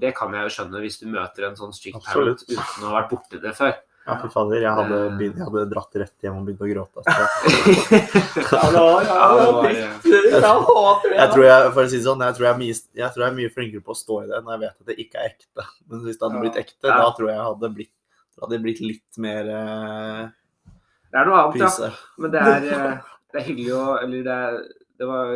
det 0.06 0.16
kan 0.18 0.34
jeg 0.38 0.48
jo 0.48 0.56
skjønne 0.58 0.84
hvis 0.86 1.00
du 1.01 1.08
møter 1.12 1.50
en 1.50 1.58
sånn 1.60 1.74
strict 1.75 2.04
parent 2.06 2.46
uten 2.48 2.86
å 2.86 2.92
ha 2.92 3.00
vært 3.01 3.16
borti 3.16 3.42
det 3.42 3.56
før. 3.58 3.80
Ja, 4.01 4.16
fy 4.18 4.30
fader. 4.34 4.58
Jeg 4.63 4.74
hadde, 4.74 4.96
Eh. 4.98 5.18
begynt, 5.18 5.36
jeg 5.38 5.46
hadde 5.46 5.70
dratt 5.70 5.98
rett 6.01 6.25
hjem 6.25 6.38
og 6.40 6.46
begynt 6.48 6.63
å 6.66 6.70
gråte. 6.72 7.04
Så. 7.06 7.12
Ja, 8.51 8.63
det 8.74 8.82
var, 8.82 9.04
ja, 9.06 9.16
Ja, 9.16 9.28
det 9.30 9.38
det 9.38 9.46
var 9.46 9.54
var, 9.54 9.63
dritt. 9.63 9.78
Jeg 10.01 10.42
hater 10.42 11.10
det. 11.10 11.18
Jeg 11.20 11.30
tror 11.36 11.46
jeg, 11.46 11.72
for 11.75 11.82
å 11.84 11.90
si 11.92 11.98
det 12.00 12.06
sånn, 12.08 12.24
jeg 12.25 12.36
tror 12.38 12.48
jeg, 12.48 12.54
er 12.54 12.60
mye, 12.63 12.78
jeg 13.01 13.13
tror 13.13 13.24
jeg 13.25 13.30
er 13.30 13.38
mye 13.38 13.51
flinkere 13.54 13.86
på 13.86 13.94
å 13.94 14.00
stå 14.01 14.18
i 14.24 14.28
det 14.32 14.40
når 14.42 14.51
jeg 14.56 14.62
vet 14.63 14.74
at 14.74 14.90
det 14.90 14.96
ikke 15.06 15.22
er 15.22 15.30
ekte. 15.30 15.66
Men 15.92 16.01
hvis 16.08 16.18
det 16.18 16.25
hadde 16.28 16.42
blitt 16.42 16.60
ekte, 16.63 16.88
da 16.90 17.10
tror 17.18 17.30
jeg 17.30 17.38
jeg 17.38 17.46
hadde 17.51 17.72
blitt, 17.78 17.94
det 18.36 18.44
hadde 18.46 18.62
blitt 18.64 18.84
litt 18.84 19.18
mer 19.22 19.50
uh, 19.52 20.22
Det 21.12 21.20
er 21.20 21.28
noe 21.28 21.42
annet, 21.42 21.64
ja. 21.64 21.90
Men 22.22 22.34
det 22.34 22.44
er, 22.52 22.70
eh, 22.78 23.10
det 23.32 23.42
er 23.42 23.48
hyggelig 23.50 23.74
å 23.76 23.84
Eller 24.00 24.24
det, 24.28 24.38
er, 24.46 24.62
det 25.02 25.10
var 25.10 25.34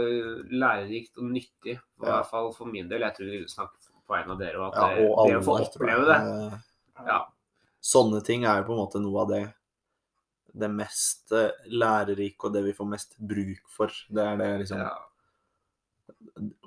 lærerikt 0.64 1.20
og 1.20 1.28
nyttig, 1.34 1.76
i 1.76 2.06
hvert 2.06 2.32
fall 2.32 2.52
for 2.56 2.72
min 2.72 2.88
del. 2.92 3.04
Jeg 3.08 3.18
tror 3.18 3.32
vi 3.34 3.44
snakker 3.52 3.92
på 4.06 4.16
vegne 4.16 4.36
av 4.36 4.42
dere, 4.42 4.62
og 4.62 4.68
at 4.70 4.80
Ja, 4.80 4.88
og 4.88 5.28
det 5.28 5.36
alle, 5.36 5.42
å 5.42 5.46
få 5.46 5.60
oppleve 5.66 6.08
det 6.10 6.20
Ja. 7.06 7.22
Sånne 7.86 8.24
ting 8.26 8.48
er 8.48 8.62
jo 8.62 8.70
på 8.70 8.74
en 8.74 8.82
måte 8.82 9.02
noe 9.04 9.22
av 9.26 9.32
det 9.34 9.44
det 10.56 10.70
mest 10.72 11.34
eh, 11.36 11.52
lærerike 11.76 12.48
og 12.48 12.54
det 12.56 12.64
vi 12.70 12.76
får 12.76 12.88
mest 12.88 13.18
bruk 13.20 13.66
for. 13.72 13.92
Det 14.08 14.24
er 14.24 14.40
det 14.40 14.52
liksom 14.64 14.84
Ja, 14.84 14.94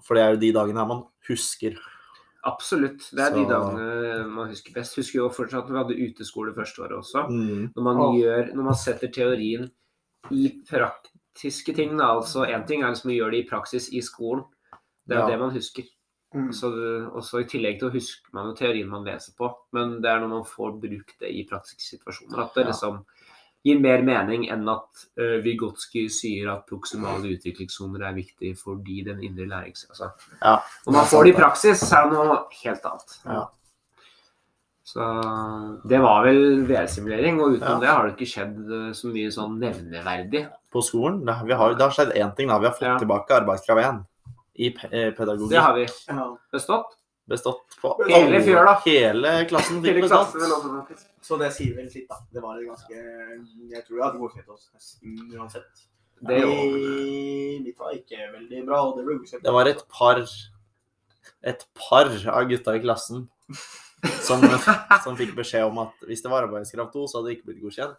For 0.05 0.17
det 0.17 0.25
er 0.25 0.35
jo 0.35 0.43
de 0.43 0.53
dagene 0.57 0.83
her 0.83 0.91
man 0.91 1.07
husker. 1.29 1.79
Absolutt. 2.49 3.05
Det 3.15 3.25
er 3.25 3.35
de 3.35 3.45
dagene 3.49 4.27
man 4.33 4.49
husker 4.53 4.75
best. 4.75 4.97
Husker 4.99 5.21
jo 5.21 5.29
fortsatt 5.35 5.67
at 5.67 5.73
vi 5.73 5.79
hadde 5.79 5.99
uteskole 6.09 6.55
første 6.57 6.83
året 6.85 6.97
også. 6.99 7.27
Mm. 7.31 7.69
Når 7.77 7.87
man, 7.87 8.01
gjør, 8.19 8.51
når 8.55 8.69
man 8.71 8.79
setter 8.81 9.13
teorien 9.15 9.69
i 10.35 10.49
praktiske 10.69 11.75
ting, 11.77 11.97
da. 12.01 12.11
Altså 12.19 12.47
én 12.49 12.67
ting 12.69 12.83
er 12.83 12.93
liksom 12.95 13.13
å 13.13 13.17
gjøre 13.19 13.37
det 13.37 13.45
i 13.45 13.49
praksis 13.49 13.91
i 13.95 14.03
skolen. 14.05 14.45
Det 15.09 15.17
er 15.17 15.21
Ja. 15.25 15.31
det 15.31 15.39
man 15.41 15.55
husker. 15.55 15.85
Mm. 16.35 16.51
Så 16.53 16.69
også 17.17 17.41
I 17.41 17.49
tillegg 17.49 17.79
til 17.81 17.89
å 17.89 17.95
huske 17.95 18.29
man 18.37 18.51
jo 18.51 18.55
teorien 18.59 18.89
man 18.89 19.05
leser 19.05 19.33
på, 19.39 19.49
men 19.73 20.03
det 20.03 20.11
er 20.11 20.21
når 20.21 20.29
man 20.29 20.45
får 20.45 20.75
brukt 20.81 21.15
det 21.21 21.31
i 21.33 21.47
praktiske 21.49 21.81
situasjoner 21.81 22.43
at 22.43 22.55
det 22.55 22.65
Ja. 22.67 22.71
liksom 22.73 23.05
gir 23.67 23.81
mer 23.81 24.03
mening 24.07 24.49
enn 24.51 24.69
at 24.71 25.05
uh, 25.19 25.39
Vygotsky 25.45 26.07
sier 26.09 26.49
at 26.53 26.67
proksimale 26.71 27.27
utviklingssoner 27.35 28.05
er 28.09 28.15
viktig 28.15 28.53
fordi 28.61 29.03
den 29.05 29.23
indre 29.27 29.47
lærings... 29.51 29.87
Altså, 29.91 30.13
Ja, 30.43 30.59
når 30.87 30.93
man 30.93 31.05
får 31.11 31.25
det 31.25 31.33
i 31.35 31.39
praksis, 31.39 31.81
så 31.83 31.97
er 31.99 32.11
det 32.11 32.19
noe 32.19 32.37
helt 32.63 32.85
annet. 32.87 33.17
Ja. 33.27 33.47
Så 34.89 35.05
det 35.91 35.99
var 36.01 36.23
vel 36.25 36.63
VR-simulering, 36.69 37.41
og 37.45 37.59
utenom 37.59 37.75
Ja. 37.75 37.81
det 37.83 37.89
har 37.89 38.07
det 38.07 38.15
ikke 38.17 38.31
skjedd 38.31 38.71
eh, 38.73 38.93
så 38.97 39.11
mye 39.13 39.33
sånn 39.35 39.59
nevneverdig. 39.61 40.47
På 40.73 40.81
skolen 40.85 41.21
vi 41.45 41.53
har, 41.61 41.75
det 41.77 41.83
har 41.85 41.93
skjedd 41.93 42.15
én 42.17 42.35
ting. 42.37 42.49
da, 42.49 42.59
Vi 42.59 42.67
har 42.71 42.73
fått 42.79 42.87
Ja. 42.89 42.99
tilbake 42.99 43.37
arbeidskrav 43.43 43.79
1 43.85 44.07
i 44.57 44.69
eh, 44.93 45.11
pedagogikk. 45.13 45.51
Det 45.51 45.61
har 45.61 45.75
vi 45.75 45.87
Ja. 46.09 46.37
bestått. 46.53 46.95
Bestått 47.29 47.77
på 47.83 47.93
Hele 48.09 48.41
fjøla. 48.45 48.75
Hele 48.87 49.33
klassen 49.51 49.83
fikk 49.85 50.01
bestått. 50.07 50.37
Så 51.25 51.37
det 51.41 51.51
sier 51.57 51.75
vel 51.77 51.91
sitt, 51.93 52.09
da. 52.09 52.23
Det 52.33 52.41
var 52.45 52.61
et 52.61 52.69
ganske 52.71 52.95
Jeg 52.97 53.85
tror 53.85 53.99
jeg 53.99 54.05
hadde 54.07 54.23
godkjent 54.23 54.55
oss 54.55 54.71
nesten 54.73 55.19
uansett. 55.37 55.85
Det. 56.19 56.39
Mitt 57.63 57.77
var 57.79 57.93
ikke 57.95 58.31
veldig 58.33 58.63
bra, 58.67 58.81
og 58.89 58.97
det 58.97 59.05
ble 59.07 59.19
godkjent. 59.21 59.45
Det 59.45 59.55
var 59.55 59.71
et 59.71 59.85
par 59.93 60.23
et 61.47 61.67
par 61.79 62.09
av 62.11 62.49
gutta 62.51 62.75
i 62.75 62.81
klassen 62.83 63.29
som, 64.25 64.43
som 65.05 65.17
fikk 65.19 65.37
beskjed 65.37 65.69
om 65.69 65.79
at 65.85 66.09
hvis 66.09 66.25
det 66.25 66.33
var 66.33 66.47
arbeidskraft 66.49 66.97
2, 66.97 67.07
så 67.07 67.19
hadde 67.19 67.31
det 67.31 67.37
ikke 67.39 67.51
blitt 67.53 67.63
godkjent. 67.67 67.99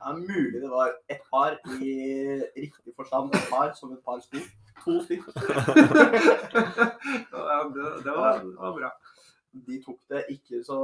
Det 0.00 0.08
er 0.08 0.16
mulig 0.16 0.62
det 0.62 0.70
var 0.72 0.94
et 1.12 1.20
par 1.28 1.58
i 1.76 1.94
riktig 2.56 2.94
forstand. 2.96 3.34
Et 3.36 3.48
par 3.52 3.74
som 3.76 3.92
et 3.92 4.00
par 4.04 4.20
sko. 4.24 4.40
To 4.80 5.02
stykker. 5.04 5.32
Ja, 8.00 8.06
det, 8.06 8.16
var, 8.16 8.40
det 8.44 8.56
var 8.58 8.76
bra. 8.78 8.90
De 9.68 9.80
tok 9.84 10.00
det 10.10 10.24
ikke 10.36 10.62
så 10.64 10.80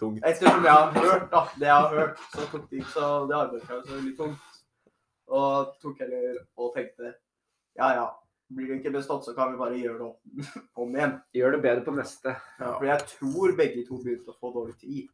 Tungt. 0.00 0.22
Ettersom 0.24 0.64
jeg 0.64 0.72
har 0.72 0.94
hørt, 0.96 1.26
da, 1.28 1.40
det 1.60 1.66
jeg 1.68 1.76
har 1.76 1.90
hørt, 1.92 2.20
så 2.32 2.44
tok 2.48 2.62
de 2.70 2.78
ikke 2.80 2.92
så 2.94 3.08
det 3.28 3.34
arbeidskravet 3.36 3.90
så 3.90 3.98
litt 4.00 4.16
tungt. 4.16 4.60
Og 5.30 5.74
tok 5.82 6.00
heller 6.00 6.38
og 6.56 6.70
tenkte 6.74 7.12
ja 7.78 7.90
ja, 7.94 8.06
blir 8.50 8.70
det 8.70 8.78
ikke 8.80 8.94
bestått, 8.96 9.26
så 9.28 9.34
kan 9.36 9.52
vi 9.52 9.60
bare 9.60 9.76
gjøre 9.78 9.98
det 10.00 10.06
om, 10.80 10.94
igjen. 10.96 11.12
Gjør 11.36 11.54
det 11.54 11.60
bedre 11.66 11.84
på 11.86 11.94
neste. 11.98 12.34
For 12.58 12.88
jeg 12.88 13.06
tror 13.12 13.54
begge 13.60 13.84
to 13.86 14.00
begynte 14.00 14.32
å 14.32 14.38
få 14.40 14.54
dårlig 14.56 14.78
tid. 14.80 15.10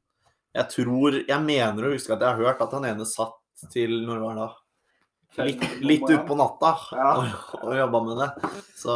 Jeg 0.56 0.72
tror 0.72 1.18
Jeg 1.18 1.42
mener 1.44 1.84
å 1.84 1.90
huske 1.92 2.14
at 2.14 2.22
jeg 2.22 2.30
har 2.30 2.46
hørt 2.46 2.62
at 2.64 2.78
han 2.78 2.86
ene 2.88 3.04
satt 3.08 3.36
til 3.74 3.98
når 4.06 4.20
det 4.20 4.24
var 4.24 4.38
da? 4.38 4.48
Litt, 5.36 5.64
litt 5.84 6.04
utpå 6.08 6.32
natta 6.38 6.70
Ja. 6.96 7.08
og, 7.20 7.64
og 7.66 7.74
jobba 7.76 8.00
med 8.06 8.16
det. 8.22 8.50
Så 8.78 8.94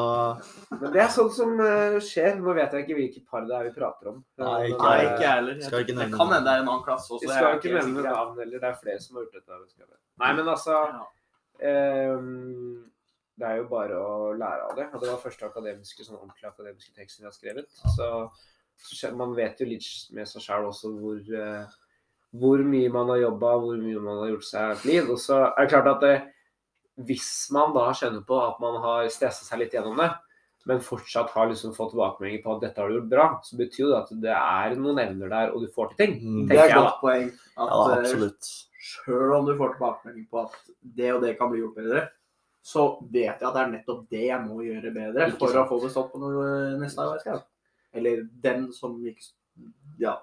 Men 0.81 0.93
det 0.95 1.03
er 1.03 1.11
sånn 1.13 1.29
som 1.37 1.51
eh, 1.61 1.99
skjer. 2.01 2.39
Nå 2.41 2.55
vet 2.57 2.73
jeg 2.73 2.87
ikke 2.87 2.97
hvilket 2.97 3.27
par 3.29 3.45
det 3.49 3.57
er 3.59 3.67
vi 3.69 3.73
prater 3.77 4.09
om. 4.15 4.23
Nei, 4.41 4.71
ikke 4.71 4.81
Nei, 4.87 4.95
jeg. 4.97 5.09
ikke 5.11 5.25
jeg 5.27 5.35
heller. 5.35 5.59
Skal 5.67 5.85
ikke 5.85 5.97
Det 5.99 6.07
kan 6.15 6.33
hende 6.33 6.41
det 6.47 6.55
er 6.55 6.63
en 6.63 6.71
annen 6.71 6.85
klasse 6.87 7.13
også. 7.13 7.27
Vi 7.27 7.33
skal 7.35 7.59
ikke 7.59 7.75
nevne 7.77 8.05
navn 8.07 8.39
heller. 8.41 8.63
Det 8.63 8.71
er 8.71 8.79
flere 8.81 9.01
som 9.05 9.19
har 9.19 9.27
gjort 9.27 9.37
dette. 9.41 9.99
Nei, 10.25 10.31
men 10.39 10.49
altså 10.55 10.79
Ja. 10.79 11.05
um, 12.17 12.87
Det 13.41 13.49
er 13.49 13.57
jo 13.57 13.69
bare 13.71 13.97
å 13.97 14.33
lære 14.37 14.65
av 14.71 14.75
det. 14.77 14.89
Og 14.95 15.01
det 15.01 15.09
var 15.13 15.21
første 15.23 15.47
akademiske, 15.49 16.05
sånn 16.05 16.19
ordentlig 16.19 16.49
akademiske 16.51 16.93
teksten 16.97 17.25
jeg 17.25 17.31
har 17.31 17.37
skrevet. 17.37 17.71
Så, 17.97 18.09
så 18.97 19.13
man 19.17 19.33
vet 19.37 19.61
jo 19.63 19.69
litt 19.69 19.87
med 20.17 20.29
seg 20.29 20.45
sjæl 20.45 20.67
også 20.69 20.91
hvor, 20.99 21.21
eh, 21.37 21.79
hvor 22.31 22.63
mye 22.63 22.91
man 22.93 23.11
har 23.11 23.25
jobba, 23.25 23.55
hvor 23.59 23.79
mye 23.81 24.03
man 24.03 24.23
har 24.23 24.33
gjort 24.35 24.47
seg 24.47 24.75
et 24.75 24.85
liv. 24.89 25.11
Og 25.11 25.19
så 25.19 25.41
er 25.49 25.65
det 25.65 25.73
klart 25.73 25.91
at 25.95 26.05
det, 26.05 26.17
hvis 27.09 27.31
man 27.55 27.75
da 27.75 27.89
kjenner 27.97 28.23
på 28.27 28.39
at 28.43 28.61
man 28.63 28.79
har 28.85 29.09
stressa 29.13 29.47
seg 29.47 29.65
litt 29.65 29.75
gjennom 29.75 29.99
det, 29.99 30.11
men 30.69 30.83
fortsatt 30.85 31.33
har 31.33 31.49
liksom 31.49 31.73
fått 31.75 31.95
tilbakemeldinger 31.95 32.43
på 32.45 32.55
at 32.55 32.65
dette 32.67 32.83
har 32.83 32.91
du 32.91 32.99
gjort 32.99 33.11
bra, 33.11 33.27
så 33.45 33.57
betyr 33.59 33.85
jo 33.87 33.91
det 33.91 34.01
at 34.03 34.11
det 34.23 34.35
er 34.37 34.75
noen 34.79 35.01
evner 35.03 35.33
der, 35.33 35.55
og 35.55 35.65
du 35.65 35.71
får 35.73 35.93
til 35.93 36.01
ting. 36.03 36.17
Mm. 36.21 36.43
Det 36.51 36.59
er 36.59 36.67
et 36.69 36.77
godt 36.77 37.01
poeng. 37.01 37.31
At 37.57 37.73
ja, 37.73 37.85
absolutt. 37.97 38.51
sjøl 38.91 39.37
om 39.39 39.49
du 39.49 39.55
får 39.57 39.77
tilbakemelding 39.77 40.27
på 40.31 40.43
at 40.45 40.59
det 41.01 41.13
og 41.15 41.23
det 41.25 41.37
kan 41.39 41.53
bli 41.53 41.63
gjort 41.63 41.81
bedre, 41.81 42.05
så 42.61 42.85
vet 43.09 43.41
jeg 43.41 43.49
at 43.49 43.57
det 43.57 43.63
er 43.63 43.73
nettopp 43.73 44.03
det 44.13 44.25
jeg 44.27 44.45
må 44.45 44.61
gjøre 44.67 44.93
bedre 44.93 45.31
for 45.41 45.57
å 45.57 45.67
få 45.69 45.81
bestått 45.87 46.11
på 46.13 46.21
noe 46.21 46.51
neste 46.81 47.07
arbeidskrav. 47.07 47.41
Eller 47.97 48.27
den 48.45 48.69
som 48.77 48.99
ikke 49.01 49.25
Ja. 50.01 50.17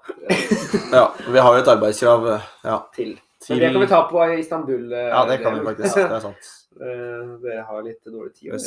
Ja, 0.91 1.13
vi 1.29 1.39
har 1.39 1.55
jo 1.55 1.61
et 1.61 1.67
arbeidskrav 1.71 2.27
ja, 2.63 2.77
til. 2.95 3.17
Men 3.49 3.59
det 3.59 3.71
kan 3.71 3.81
vi 3.81 3.87
ta 3.87 4.01
på 4.09 4.23
Istanbul. 4.39 4.93
eh, 4.93 5.09
Ja, 5.11 5.25
det 5.29 5.37
kan 5.43 5.59
vi 5.59 5.65
faktisk. 5.65 5.95
Det 5.95 6.11
er 6.11 6.23
sant. 6.29 6.53
Eh, 6.77 7.29
Dere 7.41 7.63
har 7.65 7.81
litt 7.81 8.03
dårlig 8.05 8.35
tid. 8.35 8.51
Vi 8.53 8.57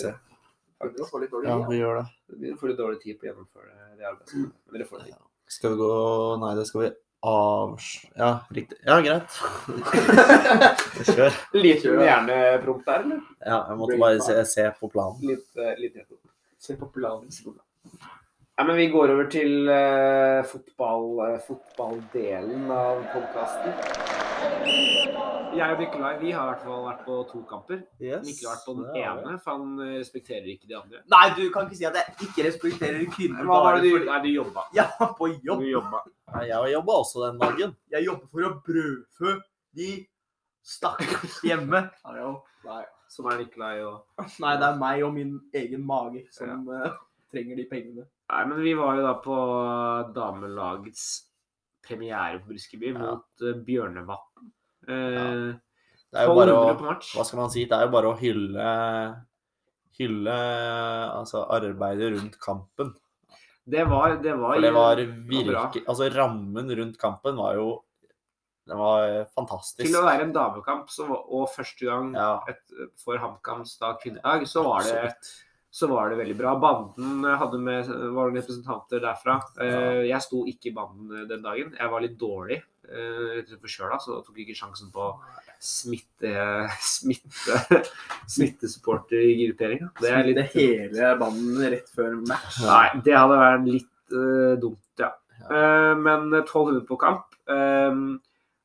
litt 1.23 1.31
dårlig 1.31 1.47
Ja, 1.47 1.59
vi 1.69 1.77
gjør 1.79 2.01
det. 2.01 2.07
Dere 2.41 2.57
får 2.59 2.73
litt 2.73 2.81
dårlig 2.81 2.99
tid 3.05 3.19
på 3.21 3.23
å 3.23 3.29
gjennomføre 3.29 3.69
det 4.01 4.09
arbeidet. 4.09 4.49
Men 4.67 4.75
dere 4.75 4.87
får 4.89 4.99
det 4.99 5.13
til. 5.13 5.21
Skal 5.55 5.71
vi 5.71 5.79
gå 5.79 5.91
Nei, 6.43 6.51
det 6.59 6.65
skal 6.67 6.83
vi 6.83 6.91
avs... 7.31 7.91
Ja, 8.19 8.31
riktig. 8.51 8.81
Ja, 8.83 8.99
greit. 9.05 9.39
Kjør. 11.13 11.39
Liten 11.55 12.03
hjernepromp 12.03 12.83
der, 12.87 13.05
eller? 13.05 13.23
Ja, 13.45 13.61
jeg 13.69 13.79
måtte 13.85 13.99
bare 14.01 14.23
se, 14.25 14.39
se 14.57 14.67
på 14.81 14.91
planen. 14.91 15.23
Litt, 15.31 15.47
eh, 15.55 15.75
litt. 15.79 16.01
Se 16.59 16.75
på 16.81 16.91
planen. 16.97 17.31
Ja, 18.61 18.65
men 18.65 18.77
vi 18.77 18.91
går 18.93 19.09
over 19.09 19.25
til 19.33 19.69
uh, 19.73 20.45
fotball, 20.45 21.05
uh, 21.25 21.37
fotballdelen 21.47 22.67
av 22.69 22.99
podkasten. 23.09 23.71
Jeg 25.57 25.65
og 25.65 25.81
Nikolai 25.81 26.11
vi 26.21 26.35
har 26.37 26.45
i 26.45 26.51
hvert 26.51 26.67
fall 26.67 26.85
vært 26.85 27.01
på 27.07 27.17
to 27.31 27.41
kamper. 27.49 27.81
Yes, 28.05 28.21
Mikkel 28.27 28.51
har 28.51 28.59
vært 28.59 28.69
på 28.69 28.75
den 28.83 29.01
ene, 29.01 29.39
for 29.41 29.55
han 29.55 29.81
eh, 29.87 29.95
respekterer 30.03 30.53
ikke 30.53 30.69
de 30.69 30.77
andre. 30.77 31.01
Nei, 31.17 31.23
du 31.41 31.41
kan 31.57 31.71
ikke 31.71 31.81
si 31.81 31.89
at 31.89 31.97
jeg 32.03 32.29
ikke 32.29 32.47
respekterer 32.51 33.09
kvinner 33.17 33.49
Hva 33.49 33.63
var 33.65 33.81
det 33.81 33.89
du 33.89 34.07
Nei, 34.11 34.21
du 34.27 34.31
jobba. 34.35 34.69
Ja, 34.83 34.91
på 35.23 35.33
jobb. 35.33 35.65
Du 35.65 35.73
jobba. 35.73 36.05
Nei, 36.35 36.47
Jeg 36.53 36.77
jobba 36.77 37.01
også 37.01 37.27
den 37.31 37.43
dagen. 37.47 37.77
Jeg 37.97 38.11
jobber 38.11 38.33
for 38.37 38.51
å 38.51 38.55
brødfø 38.69 39.37
de 39.81 39.91
stakkars 40.77 41.41
hjemme. 41.49 41.87
Nei. 42.69 42.83
Som 43.09 43.33
er 43.33 43.41
Nikolai 43.41 43.79
og 43.89 44.29
Nei, 44.45 44.57
det 44.61 44.69
er 44.75 44.81
meg 44.85 45.09
og 45.09 45.17
min 45.17 45.39
egen 45.65 45.89
mage 45.97 46.27
som 46.37 46.69
eh, 46.77 46.91
trenger 47.33 47.57
de 47.57 47.71
pengene. 47.73 48.11
Nei, 48.31 48.45
men 48.47 48.61
vi 48.63 48.73
var 48.79 48.95
jo 48.97 49.03
da 49.03 49.15
på 49.25 49.37
damelagets 50.15 51.07
premiere 51.87 52.39
på 52.43 52.53
Briskeby 52.53 52.93
Ja. 52.93 52.99
mot 53.17 53.43
uh, 53.43 53.57
Bjørnevatn. 53.67 54.51
Eh, 54.87 55.57
Det 56.11 56.19
er 56.19 56.27
jo 56.29 56.37
bare 56.39 56.55
å 56.55 56.63
1200 56.63 56.79
på 56.79 56.87
match. 56.87 57.11
Hva 57.17 57.25
skal 57.27 57.39
man 57.43 57.51
si? 57.51 57.65
Det 57.71 57.77
er 57.77 57.87
jo 57.87 57.93
bare 57.95 58.11
å 58.13 58.19
hylle 58.19 58.71
Hylle 60.01 60.35
altså 61.13 61.43
arbeidet 61.53 62.13
rundt 62.15 62.39
kampen. 62.41 62.95
Det 63.71 63.85
var, 63.87 64.17
det 64.23 64.33
var, 64.39 64.55
For 64.57 64.65
det 64.65 64.71
var 64.75 64.97
virkelig 65.29 65.83
Altså 65.87 66.09
rammen 66.15 66.71
rundt 66.79 66.97
kampen 66.99 67.37
var 67.37 67.59
jo 67.59 67.67
Den 68.67 68.79
var 68.81 69.27
fantastisk. 69.37 69.85
Til 69.85 69.99
å 70.01 70.05
være 70.07 70.25
en 70.29 70.33
damekamp 70.35 70.89
så, 70.91 71.05
var- 71.11 71.27
og 71.29 71.49
første 71.53 71.85
gang 71.87 72.15
Ja. 72.15 72.41
et, 72.49 72.63
for 73.03 73.19
HamKams 73.19 73.77
da 73.83 73.93
kvinnelag, 74.01 74.47
så 74.49 74.63
var 74.65 74.83
det 74.87 74.95
Absolutt. 74.97 75.31
Så 75.71 75.87
var 75.87 76.11
det 76.11 76.19
veldig 76.19 76.35
bra. 76.39 76.57
Banden 76.59 77.25
hadde 77.39 77.59
med 77.63 77.87
var 78.15 78.33
representanter 78.35 79.03
derfra. 79.05 79.37
Eh, 79.63 80.03
Jeg 80.09 80.25
sto 80.27 80.43
ikke 80.51 80.71
i 80.73 80.75
banden 80.75 81.29
den 81.31 81.45
dagen. 81.45 81.75
Jeg 81.79 81.93
var 81.93 82.03
litt 82.03 82.17
dårlig 82.19 82.59
eh, 82.91 83.21
rett 83.39 83.53
og 83.55 83.69
slett 83.71 84.03
så 84.03 84.17
jeg 84.17 84.27
tok 84.27 84.41
ikke 84.43 84.57
sjansen 84.59 84.91
på 84.95 85.13
smitte 85.61 86.33
smitte 86.97 87.61
smittesupportergrupperinga. 88.27 89.93
Det 90.01 90.11
er 90.11 90.27
litt 90.29 90.55
hele 90.57 91.13
banden 91.21 91.63
rett 91.71 91.91
før 91.95 92.19
match. 92.27 92.61
Nei, 92.65 92.87
det 93.07 93.15
hadde 93.17 93.39
vært 93.41 93.69
litt 93.69 94.15
uh, 94.17 94.55
dumt, 94.61 94.83
ja. 94.99 95.13
Eh, 95.41 95.95
men 95.97 96.27
1200 96.35 96.83
på 96.89 96.99
kamp. 97.01 97.31
eh, 97.49 97.95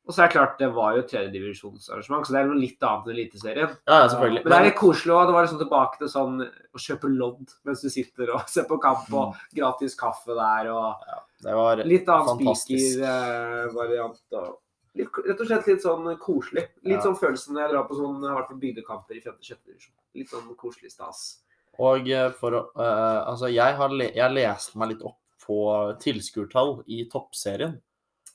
og 0.06 0.14
så 0.14 0.22
er 0.22 0.28
det 0.28 0.34
klart, 0.36 0.58
det 0.60 0.68
var 0.74 0.96
jo 0.96 1.02
tredjedivisjonsarrangement, 1.10 2.26
så 2.26 2.34
det 2.34 2.40
er 2.40 2.50
noe 2.50 2.60
litt 2.60 2.84
annet 2.86 3.08
enn 3.08 3.16
Eliteserien. 3.16 3.72
Ja, 3.88 3.96
ja, 4.04 4.10
selvfølgelig. 4.12 4.42
Men 4.44 4.52
det 4.52 4.58
er 4.58 4.68
litt 4.68 4.78
koselig 4.78 5.14
òg. 5.16 5.24
Det 5.26 5.34
var 5.34 5.46
liksom 5.48 5.62
tilbake 5.64 5.98
til 6.02 6.12
sånn 6.12 6.36
å 6.46 6.82
kjøpe 6.84 7.10
lodd 7.10 7.56
mens 7.66 7.82
du 7.82 7.88
sitter 7.90 8.30
og 8.36 8.44
ser 8.54 8.68
på 8.70 8.78
kamp, 8.82 9.08
og 9.10 9.40
gratis 9.56 9.98
kaffe 9.98 10.36
der, 10.38 10.70
og 10.70 11.10
det 11.42 11.56
var 11.58 11.82
litt 11.84 12.08
annen 12.14 12.54
spikervariant. 12.56 14.22
og 14.38 14.54
litt, 14.96 15.18
rett 15.26 15.40
og 15.42 15.50
slett 15.50 15.66
litt 15.68 15.82
sånn 15.84 16.06
koselig. 16.22 16.68
Litt 16.86 17.00
Ja. 17.00 17.02
sånn 17.04 17.18
følelsen 17.18 17.54
når 17.54 17.66
jeg 17.66 17.72
drar 17.74 17.88
på 17.88 17.98
sånn, 17.98 18.22
har 18.24 18.38
vært 18.40 18.52
på 18.52 18.60
bygdekamper 18.62 19.18
i 19.18 19.20
5.-6. 19.20 19.58
divisjon. 19.66 19.94
Litt 20.14 20.30
sånn 20.32 20.54
koselig 20.56 20.92
stas. 20.94 21.42
Og 21.78 22.08
eh, 22.08 22.30
for 22.32 22.56
å 22.56 22.62
uh, 22.78 23.26
Altså, 23.28 23.50
jeg 23.52 23.76
har 23.76 23.92
le 23.92 24.06
jeg 24.14 24.32
leste 24.32 24.78
meg 24.80 24.94
litt 24.94 25.02
opp 25.04 25.18
på 25.44 25.58
tilskuertall 26.00 26.82
i 26.88 27.04
toppserien. 27.12 27.76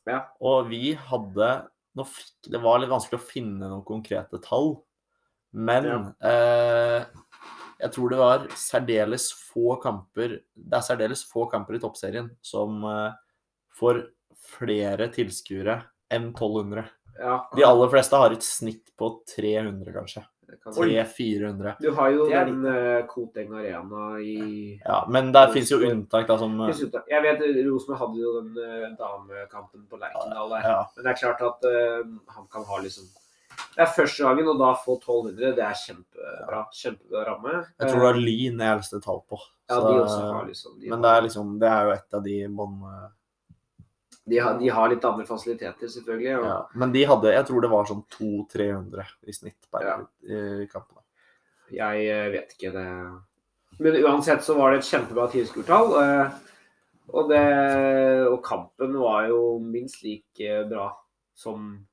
Ja. 0.09 0.23
Og 0.41 0.69
vi 0.71 0.93
hadde 0.97 1.49
fikk, 2.07 2.31
Det 2.49 2.61
var 2.63 2.79
litt 2.81 2.91
vanskelig 2.91 3.19
å 3.19 3.27
finne 3.27 3.67
noen 3.67 3.83
konkrete 3.85 4.39
tall, 4.43 4.77
men 5.51 6.13
eh, 6.23 7.03
jeg 7.81 7.93
tror 7.95 8.13
det 8.13 8.19
var 8.21 8.45
særdeles 8.55 9.25
få 9.35 9.75
kamper 9.83 10.37
Det 10.55 10.77
er 10.77 10.85
særdeles 10.85 11.25
få 11.27 11.47
kamper 11.51 11.75
i 11.75 11.81
toppserien 11.83 12.29
som 12.45 12.79
eh, 12.87 13.17
får 13.77 14.05
flere 14.55 15.09
tilskuere 15.13 15.81
enn 16.11 16.31
1200. 16.31 16.87
Ja, 17.19 17.35
De 17.55 17.65
aller 17.67 17.91
fleste 17.91 18.19
har 18.19 18.33
et 18.33 18.45
snitt 18.45 18.93
på 18.99 19.11
300, 19.35 19.91
kanskje. 19.95 20.23
Det 20.51 20.59
kan- 20.63 20.73
300-400. 20.75 21.75
Du 21.79 21.91
har 21.95 22.09
jo 22.11 22.25
er 22.27 22.49
den 22.49 22.65
uh, 22.65 23.05
Koteng 23.07 23.53
Arena 23.55 24.19
i 24.19 24.81
Ja, 24.83 25.05
men 25.09 25.31
der 25.31 25.53
fins 25.53 25.71
jo 25.71 25.79
unntak, 25.79 26.27
da, 26.27 26.37
som 26.37 26.57
Jeg 26.67 27.23
vet 27.23 27.45
Rosenborg 27.69 28.01
hadde 28.03 28.19
jo 28.19 28.33
den 28.41 28.51
uh, 28.59 28.89
damekampen 28.99 29.87
på 29.87 29.99
Lerkendal 30.01 30.51
der. 30.57 30.67
ja, 30.67 30.81
Men 30.97 31.07
det 31.07 31.13
er 31.13 31.19
klart 31.23 31.41
at 31.47 31.67
uh, 31.71 32.11
han 32.35 32.51
kan 32.51 32.67
ha 32.67 32.81
liksom 32.83 33.07
Det 33.75 33.85
er 33.85 33.95
første 33.95 34.23
gangen, 34.27 34.47
og 34.51 34.59
da 34.59 34.73
få 34.83 34.97
1200, 34.99 35.55
det 35.55 35.63
er 35.63 35.79
kjempebra. 35.85 36.61
Kjempebra 36.75 37.25
ramme. 37.29 37.55
Jeg 37.79 37.91
tror 37.93 38.05
det 38.05 38.11
er 38.11 38.21
Lyn 38.27 38.59
jeg 38.59 38.67
har 38.73 38.79
lyst 38.83 38.95
til 38.95 39.01
tall 39.07 39.23
på. 39.29 39.39
Ja, 39.71 39.79
de 39.79 39.95
også 40.03 40.21
har 40.27 40.45
liksom 40.49 40.79
de, 40.79 40.89
Men 40.91 41.01
det 41.03 41.11
er 41.15 41.21
liksom 41.29 41.51
Det 41.59 41.67
er 41.71 41.83
jo 41.87 41.91
et 41.95 42.15
av 42.19 42.23
de 42.27 42.37
bånd... 42.59 42.85
de, 44.29 44.37
har, 44.37 44.59
de 44.59 44.69
har 44.69 44.89
litt 44.89 45.05
andre 45.05 45.25
fasiliteter, 45.25 45.87
selvfølgelig. 45.89 46.37
Og, 46.39 46.45
Ja. 46.45 46.57
Men 46.75 46.91
de 46.93 47.03
hadde 47.05 47.33
Jeg 47.33 47.45
tror 47.47 47.61
det 47.61 47.69
var 47.71 47.85
sånn 47.89 48.03
200-300 48.13 49.05
i 49.27 49.31
snitt 49.33 49.67
per 49.71 49.81
Ja. 49.87 49.95
kampene. 50.71 51.01
Jeg 51.71 52.05
eh, 52.11 52.29
vet 52.31 52.53
ikke 52.57 52.71
det 52.75 52.85
Men 53.79 54.03
uansett 54.03 54.43
så 54.43 54.55
var 54.57 54.71
det 54.71 54.79
et 54.81 54.89
kjempebra 54.91 55.29
tilskuertall. 55.31 55.93
eh, 56.03 56.31
Og, 57.13 57.31
og 57.31 58.43
kampen 58.43 58.93
var 58.99 59.27
jo 59.27 59.59
minst 59.59 60.03
like 60.03 60.69
bra 60.69 60.91
som 61.35 61.85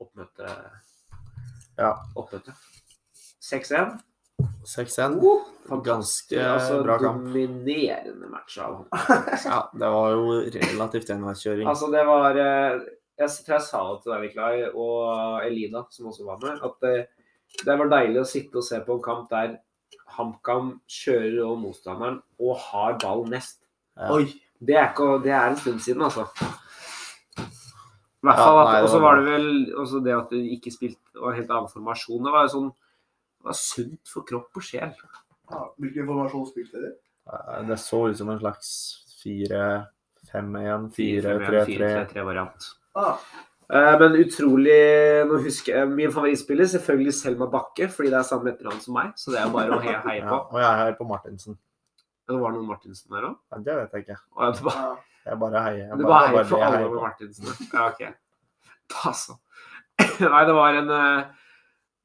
oppmøtet. 0.00 0.50
Ja. 1.78 1.92
Oppmøte. 2.16 2.54
6-1. 3.42 4.00
6-1. 4.64 5.18
Fantastisk. 5.68 6.34
Ganske 6.34 6.44
altså, 6.48 6.78
bra 6.84 6.98
kamp. 7.00 7.26
Dominerende 7.28 8.28
match 8.32 8.58
av 8.60 8.76
ham. 8.76 8.86
Ja, 9.48 9.58
det 9.72 9.90
var 9.96 10.14
jo 10.14 10.38
relativt 10.56 11.12
enveiskjøring. 11.14 11.68
Altså, 11.70 11.90
det 11.92 12.04
var 12.08 12.40
eh, 12.40 12.80
Jeg 13.20 13.30
tror 13.46 13.56
jeg 13.56 13.66
sa 13.68 13.82
det 13.90 14.00
til 14.02 14.14
deg, 14.14 14.24
Nikolai, 14.24 14.54
og 14.72 15.44
Elina, 15.46 15.84
som 15.94 16.10
også 16.10 16.26
var 16.26 16.40
med, 16.42 16.58
at 16.66 16.80
det, 16.84 16.96
det 17.62 17.78
var 17.80 17.92
deilig 17.92 18.20
å 18.22 18.26
sitte 18.28 18.60
og 18.60 18.66
se 18.66 18.80
på 18.84 18.98
en 18.98 19.04
kamp 19.04 19.28
der 19.30 19.58
HamKam 20.16 20.74
kjører 20.90 21.40
over 21.44 21.60
motstanderen 21.62 22.18
og 22.42 22.58
har 22.68 22.98
ball 23.02 23.24
nest. 23.30 23.60
Ja. 23.98 24.10
Oi. 24.16 24.26
Det 24.64 24.76
er, 24.78 24.92
ikke, 24.92 25.18
det 25.24 25.32
er 25.34 25.50
en 25.50 25.58
stund 25.60 25.80
siden, 25.84 26.02
altså. 26.06 26.24
I 28.24 28.24
hvert 28.24 28.38
Ja, 28.40 28.44
fall 28.46 28.58
nei, 28.64 28.76
det 28.78 28.86
Og 28.86 28.88
så 28.88 29.00
var 29.02 29.04
var 29.04 29.18
det 29.20 29.32
vel 29.32 29.48
også 29.82 30.00
det 30.04 30.14
at 30.16 30.30
du 30.32 30.38
ikke 30.40 30.72
spilte 30.72 31.20
og 31.20 31.34
helt 31.36 31.50
annen 31.50 31.68
formasjon. 31.68 32.22
Det 32.24 32.32
var 32.32 32.46
jo 32.46 32.52
sånn 32.54 32.70
Det 33.44 33.50
var 33.50 33.56
sunt 33.60 34.08
for 34.08 34.24
kropp 34.24 34.56
og 34.56 34.64
sjel. 34.64 34.94
Ja, 35.52 35.58
hvilken 35.76 36.06
informasjon 36.06 36.46
spilte 36.48 36.80
dere? 36.80 36.94
Eh, 37.28 37.58
Det 37.68 37.76
så 37.78 37.98
ut 38.08 38.16
som 38.16 38.30
en 38.32 38.38
slags 38.40 38.70
4-5-1, 39.20 40.88
4-3-3. 40.96 41.64
4-3-3-variant. 41.66 42.70
Ah, 42.96 43.18
Eh, 43.72 43.94
Men 43.98 44.12
utrolig 44.20 45.24
Nå 45.26 45.38
husker 45.40 45.72
jeg 45.78 45.88
min 45.88 46.10
favorittspiller, 46.12 46.66
selvfølgelig 46.68 47.14
Selma 47.16 47.46
Bakke, 47.48 47.86
fordi 47.88 48.10
det 48.12 48.18
er 48.18 48.26
samme 48.28 48.50
etternavn 48.52 48.80
som 48.84 48.92
meg. 48.94 49.14
Så 49.16 49.32
det 49.32 49.38
er 49.40 49.48
bare 49.54 49.72
å 49.72 49.78
heie, 49.80 50.00
heie 50.04 50.20
Ja, 50.20 50.28
på. 50.28 50.36
og 50.52 50.58
jeg 50.60 50.76
heier 50.80 50.96
på 50.98 51.06
Martinsen. 51.08 51.56
Det 52.28 52.36
var 52.42 52.52
noen 52.52 52.66
Martinsen 52.68 53.08
der 53.10 53.24
òg? 53.30 53.38
Ja, 53.52 53.58
det 53.64 53.76
vet 53.78 53.92
jeg 53.96 54.04
ikke. 54.04 54.18
Jeg 54.42 54.64
bare. 54.68 54.96
Jeg 55.24 55.38
bare 55.40 55.62
heier. 55.64 55.86
Jeg 55.88 55.98
du 55.98 56.04
bare 56.04 56.28
heier 56.28 56.44
for 56.44 56.56
på 56.58 56.62
alle 56.66 56.78
med 56.82 56.92
på. 56.92 57.00
Martinsen? 57.06 57.70
Ja, 57.72 57.86
OK. 57.88 58.02
Da 58.92 59.12
så. 59.16 59.38
Nei, 60.34 60.44
det 60.44 60.54
var 60.60 60.74
en 60.82 60.90
eh, 60.90 61.24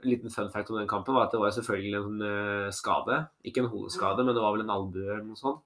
liten 0.03 0.29
fun 0.31 0.49
fact 0.51 0.69
om 0.71 0.77
den 0.77 0.87
kampen 0.87 1.13
var 1.15 1.25
at 1.27 1.31
det 1.31 1.39
var 1.41 1.51
selvfølgelig 1.51 1.95
en 1.99 2.21
eh, 2.21 2.71
skade. 2.71 3.27
Ikke 3.45 3.63
en 3.63 3.69
hodeskade, 3.71 4.23
men 4.23 4.33
det 4.35 4.41
var 4.43 4.53
vel 4.55 4.61
en 4.63 4.69
albue 4.75 5.03
eller 5.09 5.23
noe 5.25 5.35
sånt. 5.39 5.61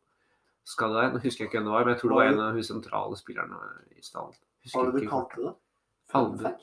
Skade 0.65 0.93
der. 0.96 1.12
Nå 1.13 1.19
husker 1.22 1.43
jeg 1.43 1.50
ikke 1.52 1.60
hvem 1.60 1.65
det 1.67 1.74
var, 1.76 1.84
men 1.86 1.93
jeg 1.93 2.02
tror 2.02 2.10
det 2.10 2.17
var 2.22 2.32
en 2.32 2.39
av 2.50 2.56
de 2.56 2.63
sentrale 2.63 3.17
spillerne 3.19 3.58
i 3.98 4.02
stallen. 4.02 4.34
Husker 4.63 4.80
Hva 4.80 4.86
var 4.86 4.91
det 4.93 5.02
ikke 5.04 5.10
du 5.10 5.15
kalte 5.15 5.48
det? 5.48 5.56
Albue. 6.13 6.54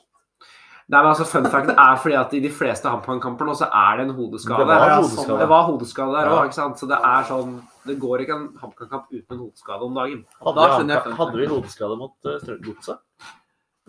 Nei, 0.91 0.99
men 0.99 1.07
altså 1.13 1.23
Fun 1.29 1.45
fact 1.47 1.69
er 1.71 1.99
fordi 2.03 2.15
at 2.19 2.33
i 2.35 2.39
de 2.43 2.49
fleste 2.51 2.89
HamKam-kamper 2.91 3.47
nå 3.47 3.53
så 3.55 3.67
er 3.71 3.97
det 4.01 4.07
en 4.09 4.15
hodeskade. 4.17 4.59
Det 4.65 4.67
var 4.67 4.89
Ja, 4.89 4.95
hodeskade. 4.97 5.27
sånn, 5.29 5.39
Det 5.39 5.47
var 5.47 5.63
hodeskade 5.69 6.11
der 6.17 6.25
Ja. 6.27 6.41
ikke 6.43 6.57
sant. 6.57 6.75
Så 6.81 6.87
det 6.89 6.97
er 6.99 7.23
sånn 7.29 7.61
Det 7.85 7.95
går 7.99 8.19
ikke 8.25 8.35
en 8.35 8.47
HamKam-kamp 8.59 9.05
uten 9.13 9.31
en 9.31 9.37
hodeskade 9.39 9.81
om 9.85 9.93
dagen. 9.95 10.25
Hadde, 10.41 10.55
Da 10.55 10.77
vi- 10.83 11.15
hadde 11.15 11.37
vi 11.37 11.45
hodeskade 11.47 11.97
mot 11.97 12.11
uh, 12.25 12.37
Strømgodset? 12.39 12.97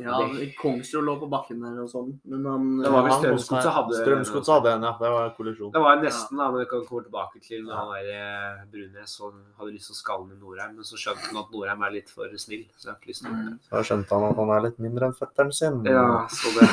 Ja, 0.01 0.17
Kongsrud 0.57 1.05
lå 1.05 1.15
på 1.21 1.27
bakken 1.29 1.61
der 1.61 1.77
og 1.83 1.89
sånn, 1.93 2.15
men 2.25 2.47
han 2.49 2.69
Det 2.81 2.91
var 2.95 3.03
vel 3.05 3.13
Strømsgodset 3.19 3.75
hadde 3.77 3.99
Strømsgodset 3.99 4.53
hadde 4.55 4.71
en, 4.79 4.87
ja. 4.89 4.93
Det 4.97 5.11
var 5.13 5.35
kollisjon. 5.37 5.73
Det 5.75 5.83
var 5.85 6.01
nesten, 6.01 6.41
da, 6.41 6.47
men 6.49 6.63
det 6.63 6.69
kan 6.71 6.87
komme 6.89 7.05
tilbake 7.05 7.43
til 7.45 7.67
når 7.67 7.77
han 7.77 7.91
der 7.93 8.09
eh, 8.15 8.63
Brunes 8.73 9.17
og 9.21 9.37
hadde 9.61 9.75
lyst 9.75 9.91
til 9.91 9.97
å 9.97 9.99
skalle 9.99 10.29
ned 10.31 10.41
Norheim, 10.41 10.79
men 10.79 10.89
så 10.89 10.97
skjønte 10.97 11.29
han 11.29 11.43
at 11.43 11.53
Norheim 11.53 11.85
er 11.85 11.95
litt 11.99 12.09
for 12.15 12.33
snill. 12.41 12.65
Så 12.73 12.89
jeg 12.89 12.95
har 12.95 12.99
ikke 13.03 13.13
lyst 13.13 13.27
til 13.27 13.35
å 13.35 13.37
Mm. 13.43 13.61
Da 13.69 13.81
skjønte 13.85 14.17
han 14.17 14.27
at 14.31 14.41
han 14.41 14.51
er 14.57 14.65
litt 14.67 14.81
mindre 14.83 15.07
enn 15.09 15.15
fetteren 15.17 15.53
sin. 15.57 15.79
Ja, 15.89 16.27
så 16.33 16.51
det 16.57 16.67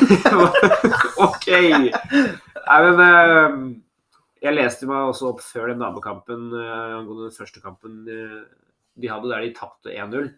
OK! 1.28 1.48
Nei, 1.52 2.80
men 2.88 3.04
eh, 3.06 3.60
jeg 4.48 4.56
leste 4.56 4.88
meg 4.88 5.12
også 5.12 5.34
opp 5.34 5.44
før 5.44 5.74
den 5.74 5.84
nabokampen 5.84 6.50
eh, 6.56 6.98
angående 7.00 7.28
den 7.28 7.36
første 7.36 7.64
kampen 7.64 8.04
de 9.00 9.12
hadde, 9.12 9.28
der 9.32 9.44
de 9.44 9.52
tapte 9.56 9.92
1-0. 9.92 10.32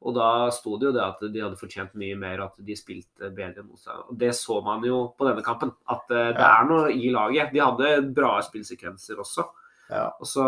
Og 0.00 0.14
da 0.16 0.48
sto 0.54 0.78
det 0.80 0.88
jo 0.88 0.94
det 0.96 1.02
at 1.04 1.22
de 1.28 1.42
hadde 1.44 1.58
fortjent 1.60 1.96
mye 2.00 2.16
mer, 2.16 2.40
at 2.46 2.60
de 2.64 2.76
spilte 2.76 3.28
bedre 3.36 3.64
motstand. 3.66 4.06
Og 4.08 4.16
det 4.20 4.32
så 4.38 4.60
man 4.64 4.84
jo 4.86 5.02
på 5.16 5.26
denne 5.28 5.44
kampen, 5.44 5.74
at 5.92 6.14
eh, 6.14 6.30
det 6.36 6.46
er 6.46 6.68
noe 6.70 6.86
i 6.94 7.10
laget. 7.12 7.52
De 7.52 7.60
hadde 7.60 7.90
bra 8.16 8.38
spillsekvenser 8.46 9.20
også. 9.20 9.44
Ja. 9.90 10.06
Og 10.22 10.28
så 10.30 10.44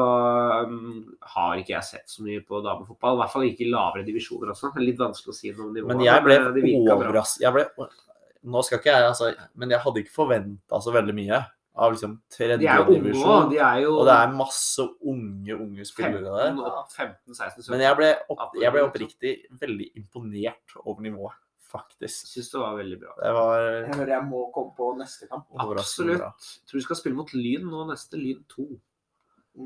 um, 0.71 1.03
har 1.35 1.59
ikke 1.59 1.75
jeg 1.75 1.89
sett 1.89 2.13
så 2.13 2.23
mye 2.25 2.45
på 2.47 2.63
damefotball, 2.65 3.17
i 3.17 3.21
hvert 3.21 3.33
fall 3.35 3.47
ikke 3.49 3.67
i 3.67 3.73
lavere 3.73 4.07
divisjoner 4.07 4.55
også. 4.55 4.71
Det 4.77 4.87
Litt 4.87 5.03
vanskelig 5.03 5.35
å 5.35 5.37
si 5.37 5.53
noe 5.53 5.67
om 5.67 5.75
nivået. 5.75 5.91
Men 5.93 6.07
jeg 6.07 6.25
ble 6.25 6.39
eh, 6.39 6.93
overrasket 6.95 7.99
Nå 8.43 8.59
skal 8.67 8.81
ikke 8.81 8.91
jeg, 8.91 9.07
altså 9.07 9.29
Men 9.55 9.71
jeg 9.71 9.79
hadde 9.85 10.01
ikke 10.03 10.15
forventa 10.17 10.81
så 10.83 10.95
veldig 10.95 11.13
mye 11.15 11.37
av 11.75 11.95
liksom 11.95 12.19
De 12.19 12.67
er 12.67 12.83
tredjedivisjon. 12.85 13.47
De 13.51 13.61
er 13.65 13.79
jo 13.85 13.95
Og 13.97 14.05
det 14.09 14.17
er 14.17 14.35
masse 14.37 14.85
unge, 15.09 15.55
unge 15.57 15.87
spillere 15.89 16.21
der. 16.25 16.51
15, 16.53 16.67
opp- 16.69 16.93
15, 16.93 17.35
16, 17.35 17.63
17. 17.63 17.71
Men 17.73 17.85
jeg 17.87 17.97
ble, 17.97 18.11
opp, 18.35 18.59
jeg 18.61 18.75
ble 18.75 18.85
oppriktig 18.85 19.33
veldig 19.63 19.89
imponert 19.97 20.77
over 20.85 21.01
nivået, 21.07 21.39
faktisk. 21.73 22.29
syns 22.29 22.51
det 22.53 22.61
var 22.61 22.77
veldig 22.77 22.99
bra. 23.01 23.15
Det 23.23 23.33
var 23.39 23.61
Jeg 23.63 23.95
hører 23.95 24.15
jeg 24.19 24.29
må 24.29 24.43
komme 24.55 24.77
på 24.77 24.91
neste 24.99 25.29
kamp. 25.31 25.47
Absolutt. 25.57 26.21
Jeg 26.21 26.69
Tror 26.69 26.81
vi 26.81 26.85
skal 26.89 27.01
spille 27.01 27.17
mot 27.17 27.33
Lyn 27.33 27.65
nå 27.71 27.87
neste. 27.89 28.21
Lyn 28.21 28.45
2. 28.53 28.69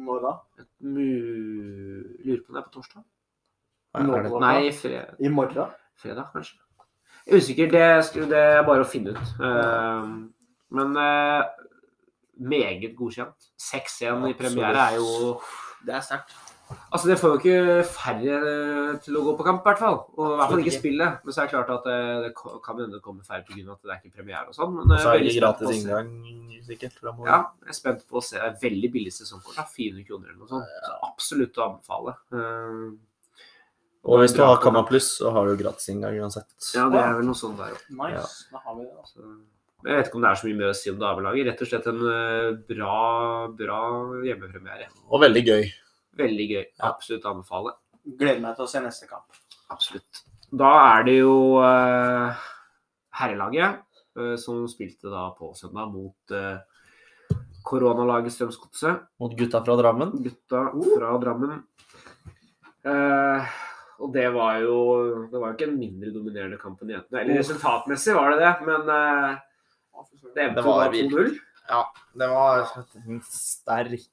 Når 0.06 0.22
da? 0.22 0.32
Et 0.62 0.70
mu... 0.82 1.02
Lurer 2.22 2.40
på 2.42 2.50
om 2.50 2.56
det 2.56 2.62
er 2.62 2.70
på 2.70 2.74
torsdag? 2.78 3.02
Det, 3.96 4.40
Nei, 4.42 4.70
fred... 4.76 5.18
I 5.18 5.28
morgen? 5.32 5.74
fredag, 5.96 6.26
kanskje. 6.34 6.58
Er 7.26 7.40
usikker. 7.40 7.70
Det, 7.72 7.84
det 8.30 8.40
er 8.58 8.66
bare 8.66 8.84
å 8.84 8.88
finne 8.88 9.14
ut. 9.16 9.30
Uh, 9.40 10.26
men 10.76 10.96
eh, 10.98 11.55
meget 12.38 12.96
godkjent. 12.98 13.48
6-1 13.60 14.28
i 14.30 14.34
premiere 14.34 14.90
er 14.92 14.96
jo 15.00 15.40
Det 15.86 15.94
er 15.94 16.00
sterkt. 16.04 16.34
Altså, 16.90 17.06
det 17.06 17.14
får 17.20 17.30
jo 17.30 17.38
ikke 17.38 17.84
færre 17.86 18.98
til 18.98 19.14
å 19.14 19.20
gå 19.22 19.36
på 19.38 19.44
kamp, 19.46 19.60
i 19.62 19.68
hvert 19.68 19.78
fall. 19.78 19.98
Og 20.18 20.32
i 20.32 20.36
hvert 20.40 20.50
fall 20.50 20.62
ikke 20.64 20.72
spille. 20.80 21.06
Men 21.22 21.32
så 21.32 21.42
er 21.44 21.46
det 21.46 21.52
klart 21.54 21.70
at 21.70 21.84
det, 21.86 21.98
det 22.24 22.30
kan 22.34 22.80
hende 22.80 22.96
det 22.96 23.02
kommer 23.04 23.22
færre 23.22 23.44
pga. 23.46 23.70
at 23.70 23.82
det 23.84 23.92
er 23.94 24.00
ikke 24.02 24.16
premiere 24.16 24.48
og 24.50 24.56
sånn. 24.56 24.72
Men 24.74 24.90
Og 24.90 24.98
så 24.98 25.12
er 25.14 25.22
det 25.22 25.36
gratis 25.38 25.70
inngang, 25.76 26.10
sikkert. 26.66 26.96
fremover. 26.98 27.28
Ja, 27.30 27.38
jeg 27.62 27.70
er 27.70 27.78
spent 27.78 28.02
på 28.10 28.18
å 28.18 28.24
se. 28.24 28.34
Det 28.40 28.48
er 28.50 28.58
veldig 28.66 28.90
billig 28.96 29.12
sesongkort. 29.14 29.62
400 29.76 30.08
kroner 30.08 30.32
eller 30.32 30.40
noe 30.42 30.50
sånt. 30.56 30.74
Så 30.88 30.96
absolutt 31.06 31.54
å 31.62 31.68
anbefale. 31.70 32.16
Eh, 32.34 32.96
Og 34.06 34.20
hvis 34.22 34.34
du 34.34 34.42
har 34.42 34.58
Kamma 34.62 34.82
Pluss, 34.86 35.16
så 35.20 35.30
har 35.34 35.46
du 35.46 35.56
gratis 35.62 35.88
inngang 35.94 36.18
uansett. 36.18 36.50
ja, 36.74 36.88
det 36.90 36.98
er 36.98 37.14
vel 37.20 37.26
noe 37.30 37.34
sånt 37.38 37.58
der 37.58 37.74
òg. 37.78 37.86
Nice. 37.90 38.46
Da 38.50 38.58
har 38.66 38.74
vi 38.74 38.82
det. 38.84 38.96
altså. 38.98 39.22
Jeg 39.86 40.00
vet 40.00 40.08
ikke 40.08 40.18
om 40.18 40.24
det 40.24 40.30
er 40.32 40.38
så 40.40 40.46
mye 40.48 40.58
mer 40.58 40.72
å 40.72 40.74
si 40.74 40.90
om 40.90 40.96
damelaget. 40.98 41.46
Rett 41.46 41.60
og 41.62 41.68
slett 41.70 41.84
en 41.92 42.00
eh, 42.10 42.46
bra, 42.66 42.94
bra 43.54 43.80
hjemmepremiere. 44.26 44.88
Og 45.06 45.22
veldig 45.22 45.42
gøy. 45.46 45.68
Veldig 46.18 46.46
gøy. 46.50 46.64
Absolutt 46.88 47.28
anbefale. 47.30 47.76
Gleder 48.06 48.42
meg 48.42 48.56
til 48.58 48.66
å 48.66 48.70
se 48.72 48.82
neste 48.82 49.06
kamp. 49.06 49.38
Absolutt. 49.70 50.24
Da 50.50 50.72
er 50.96 51.06
det 51.06 51.16
jo 51.20 51.36
uh, 51.62 52.34
herrelaget 53.20 53.78
uh, 54.18 54.34
som 54.42 54.66
spilte 54.70 55.10
da 55.12 55.28
på 55.38 55.52
søndag 55.58 55.94
mot 55.94 56.34
uh, 56.34 57.38
koronalaget 57.66 58.34
Strømsgodset. 58.34 59.06
Mot 59.22 59.38
gutta 59.38 59.62
fra 59.62 59.78
Drammen. 59.78 60.18
Gutta 60.18 60.66
fra 60.96 61.16
Drammen. 61.22 61.58
Uh, 62.86 63.56
og 64.02 64.10
det 64.14 64.28
var 64.34 64.58
jo 64.60 64.76
Det 65.30 65.38
var 65.40 65.50
jo 65.50 65.54
ikke 65.56 65.70
en 65.70 65.78
mindre 65.78 66.10
dominerende 66.14 66.58
kamp 66.58 66.82
enn 66.82 66.96
jentene. 66.98 67.22
Eller 67.22 67.38
resultatmessig 67.38 68.18
var 68.18 68.34
det 68.34 68.42
det, 68.42 68.56
men 68.66 68.96
det 70.34 70.48
Det 70.56 70.64
var 70.64 70.90
da 70.90 71.00
2-0. 71.02 71.38
Det 72.16 72.28
var 72.30 72.64
en 73.06 73.20
sterk, 73.26 74.04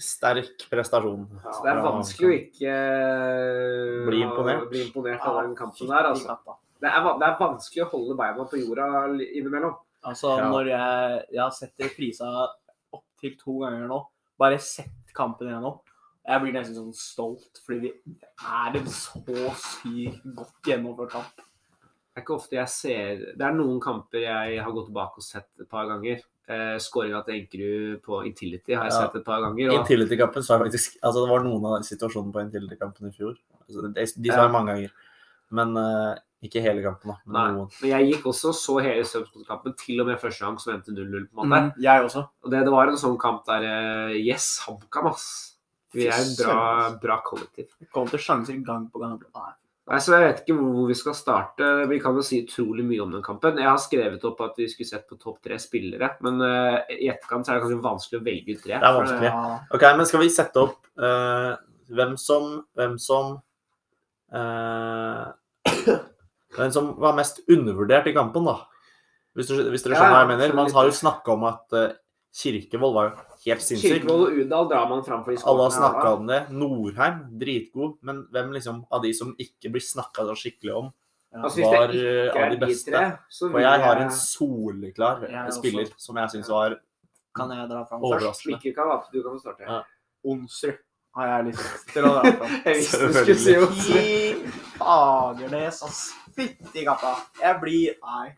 sterk 0.00 0.64
prestasjon. 0.70 1.26
Så 1.44 1.62
det 1.64 1.70
er 1.72 1.82
vanskelig 1.84 2.28
å 2.28 2.36
ikke 2.38 2.72
eh, 2.72 4.06
Bli 4.08 4.22
imponert. 4.24 4.68
bli 4.70 4.82
imponert 4.86 5.20
av 5.28 5.42
den 5.42 5.54
kampen 5.58 5.88
der, 5.90 6.10
altså. 6.12 6.38
Det 6.82 6.90
er, 6.90 7.04
det 7.20 7.26
er 7.28 7.36
vanskelig 7.38 7.84
å 7.84 7.90
holde 7.92 8.16
beina 8.18 8.44
på 8.50 8.58
jorda 8.58 8.88
innimellom. 9.22 9.76
Altså, 10.02 10.32
Ja. 10.38 10.48
når 10.50 10.66
jeg, 10.72 11.24
jeg 11.30 11.42
har 11.42 11.50
sett 11.54 11.78
reprisa 11.78 12.30
opptil 12.92 13.36
to 13.38 13.58
ganger 13.62 13.86
nå, 13.86 14.00
bare 14.38 14.58
sett 14.58 15.12
kampen 15.14 15.46
igjennom, 15.52 15.78
jeg 16.26 16.40
blir 16.42 16.52
nesten 16.56 16.74
sånn 16.78 16.94
stolt, 16.94 17.60
fordi 17.66 17.92
det 18.06 18.28
er 18.40 18.76
en 18.78 18.86
så 18.86 19.22
sykt 19.58 20.22
godt 20.38 20.68
gjennomført 20.70 21.10
kamp. 21.14 21.40
Det 22.12 22.20
er 22.20 22.24
ikke 22.26 22.34
ofte 22.36 22.56
jeg 22.58 22.68
ser 22.68 23.20
Det 23.38 23.40
er 23.46 23.54
noen 23.56 23.78
kamper 23.80 24.20
jeg 24.20 24.58
har 24.60 24.72
gått 24.76 24.90
tilbake 24.90 25.16
og 25.16 25.24
sett 25.24 25.48
et 25.60 25.68
par 25.70 25.86
ganger. 25.88 26.20
Eh, 26.48 26.74
Skåringa 26.82 27.22
til 27.24 27.38
Enkerud 27.40 28.02
på 28.04 28.18
Intility 28.28 28.74
har 28.76 28.84
jeg 28.84 28.92
Ja. 28.92 29.06
sett 29.06 29.16
et 29.16 29.24
par 29.24 29.40
ganger. 29.40 29.70
Og, 29.72 29.78
Intility-kampen 29.80 30.42
så 30.44 30.54
er 30.58 30.64
faktisk 30.66 30.98
Altså, 31.02 31.22
det 31.24 31.30
var 31.30 31.44
noen 31.46 31.64
av 31.64 31.80
situasjonene 31.82 32.32
på 32.34 32.42
Intility-kampen 32.44 33.08
i 33.08 33.16
fjor. 33.16 33.36
Altså, 33.68 33.82
de, 33.94 34.04
de 34.04 34.28
så 34.30 34.42
Ja. 34.44 34.48
mange 34.48 34.66
ganger. 34.74 34.90
Men 35.50 35.76
eh, 35.76 36.18
ikke 36.42 36.60
hele 36.60 36.82
kampen, 36.82 37.12
da. 37.12 37.16
Men 37.24 37.32
Nei. 37.32 37.50
noen. 37.54 37.70
men 37.80 37.90
jeg 37.90 38.12
gikk 38.12 38.24
også 38.26 38.48
og 38.48 38.54
så 38.58 38.82
hele 38.82 39.04
Strømsgodset-kampen, 39.04 39.76
til 39.78 40.00
og 40.00 40.06
med 40.08 40.18
første 40.20 40.44
gang 40.44 40.58
som 40.58 40.74
endte 40.74 40.90
0-0. 40.92 41.28
på 41.32 41.42
en 41.44 41.48
måte. 41.48 41.72
Mm, 41.76 41.82
jeg 41.82 42.02
også. 42.04 42.28
Og 42.44 42.50
det, 42.50 42.60
det 42.66 42.72
var 42.72 42.88
en 42.88 42.96
sånn 42.98 43.18
kamp 43.18 43.44
der 43.46 43.62
eh, 43.62 44.16
Yes, 44.20 44.58
HamKam, 44.66 45.06
ass. 45.06 45.56
Vi 45.94 46.06
er 46.08 46.12
et 46.12 46.36
bra, 46.40 46.90
bra 47.00 47.20
kollektiv. 47.24 47.68
Kom 47.92 48.08
til 48.08 48.18
sjanser 48.18 48.56
gang 48.64 48.90
på 48.90 48.98
gang. 48.98 49.20
Nei. 49.34 49.52
Nei, 49.90 49.98
så 49.98 50.14
Jeg 50.14 50.22
vet 50.28 50.40
ikke 50.44 50.54
hvor, 50.60 50.84
vi 50.86 50.94
skal 50.94 51.14
starte. 51.18 51.68
Vi 51.90 51.98
kan 52.02 52.14
jo 52.14 52.22
si 52.24 52.44
utrolig 52.44 52.84
mye 52.86 53.02
om 53.02 53.14
den 53.16 53.24
kampen. 53.24 53.58
Jeg 53.58 53.66
har 53.66 53.80
skrevet 53.82 54.22
opp 54.28 54.42
at 54.46 54.60
vi 54.60 54.68
skulle 54.70 54.88
sett 54.88 55.08
på 55.10 55.18
topp 55.18 55.40
tre 55.42 55.58
spillere, 55.62 56.12
men 56.22 56.38
uh, 56.38 56.78
i 56.86 57.10
etterkant 57.10 57.46
så 57.46 57.52
er 57.52 57.58
det 57.58 57.64
kanskje 57.64 57.86
vanskelig 57.88 58.20
å 58.20 58.26
velge 58.28 58.54
ut 58.54 58.62
tre. 58.62 58.76
Det 58.76 58.88
er 58.88 58.98
vanskelig. 59.00 59.32
Ja. 59.32 59.56
OK, 59.74 59.86
men 59.98 60.10
skal 60.10 60.22
vi 60.22 60.30
sette 60.30 60.62
opp 60.62 60.78
uh, 61.02 61.56
hvem 61.92 62.14
som 62.20 62.52
Hvem 62.78 62.94
som 63.02 63.34
uh, 64.32 65.24
Hvem 66.52 66.70
som 66.72 66.94
var 67.02 67.18
mest 67.18 67.42
undervurdert 67.50 68.06
i 68.06 68.14
kampen, 68.14 68.46
da? 68.46 68.60
Hvis, 69.34 69.50
du, 69.50 69.66
hvis 69.72 69.82
dere 69.82 69.96
Ja, 69.96 70.04
skjønner 70.04 70.14
hva 70.14 70.22
jeg 70.22 70.32
mener? 70.36 70.56
Man 70.62 70.72
har 70.76 70.86
jo 70.86 70.94
snakka 70.94 71.34
om 71.34 71.46
at 71.48 71.78
Kirkevold 72.36 72.94
var 72.96 73.08
jo 73.08 73.31
helt 73.46 73.62
sinnssykt. 73.64 74.02
Kirkevold 74.02 74.24
og 74.28 74.40
Udal 74.42 74.68
drar 74.70 74.88
man 74.90 75.04
fram 75.06 75.22
for 75.24 75.32
de 75.34 75.42
Alle 75.50 75.62
har 75.66 75.70
snakka 75.74 76.12
om 76.16 76.26
det. 76.30 76.40
Norheim, 76.50 77.20
dritgod. 77.40 77.96
Men 78.02 78.24
hvem 78.32 78.52
liksom 78.54 78.82
av 78.90 79.02
de 79.02 79.12
som 79.14 79.34
ikke 79.38 79.70
blir 79.74 79.82
snakka 79.84 80.26
så 80.30 80.36
skikkelig 80.38 80.74
om, 80.82 80.92
Altså, 81.32 81.62
var 81.64 81.88
eh, 81.96 82.28
av 82.36 82.50
de 82.52 82.58
beste? 82.60 82.90
tre, 82.92 83.06
Og 83.48 83.54
jeg 83.62 83.80
har 83.80 83.96
en 84.02 84.10
soleklar 84.12 85.22
spiller 85.50 85.86
også. 85.86 85.94
som 85.96 86.16
jeg 86.20 86.28
syns 86.34 86.48
var 86.52 86.74
Kan 87.34 87.48
jeg 87.56 87.68
dra 87.70 87.84
fram 87.88 88.02
Overraskende. 88.04 88.28
først? 88.28 88.46
Mikkel 88.52 88.74
kan 88.76 88.88
vape, 88.90 89.06
du 89.14 89.22
kan 89.22 89.32
få 89.32 89.40
starte. 89.40 89.62
Ja. 89.64 89.78
Onsrud 90.28 90.76
har 91.16 91.26
jeg 91.30 91.46
lyst 91.46 91.88
til 91.94 92.04
å 92.04 92.10
dra 92.12 92.32
fram. 92.36 92.52
Jeg 92.66 92.76
visste 92.76 93.00
du 93.08 93.12
skulle 93.16 93.38
si 93.40 93.56
Onsrud. 93.56 94.52
Fagernes, 94.76 95.82
ass. 95.88 96.02
Fytti 96.36 96.84
katta. 96.84 97.14
Jeg 97.40 97.60
blir 97.64 97.96
Nei. 98.04 98.28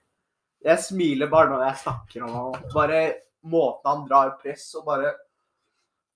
Jeg 0.65 0.79
smiler 0.87 1.29
bare 1.29 1.51
når 1.51 1.67
jeg 1.67 1.81
snakker 1.83 2.23
om 2.25 2.31
ham. 2.39 2.71
Bare 2.73 3.01
måten 3.45 3.91
han 3.91 4.05
drar 4.09 4.37
press 4.41 4.71
og 4.79 4.87
bare 4.89 5.13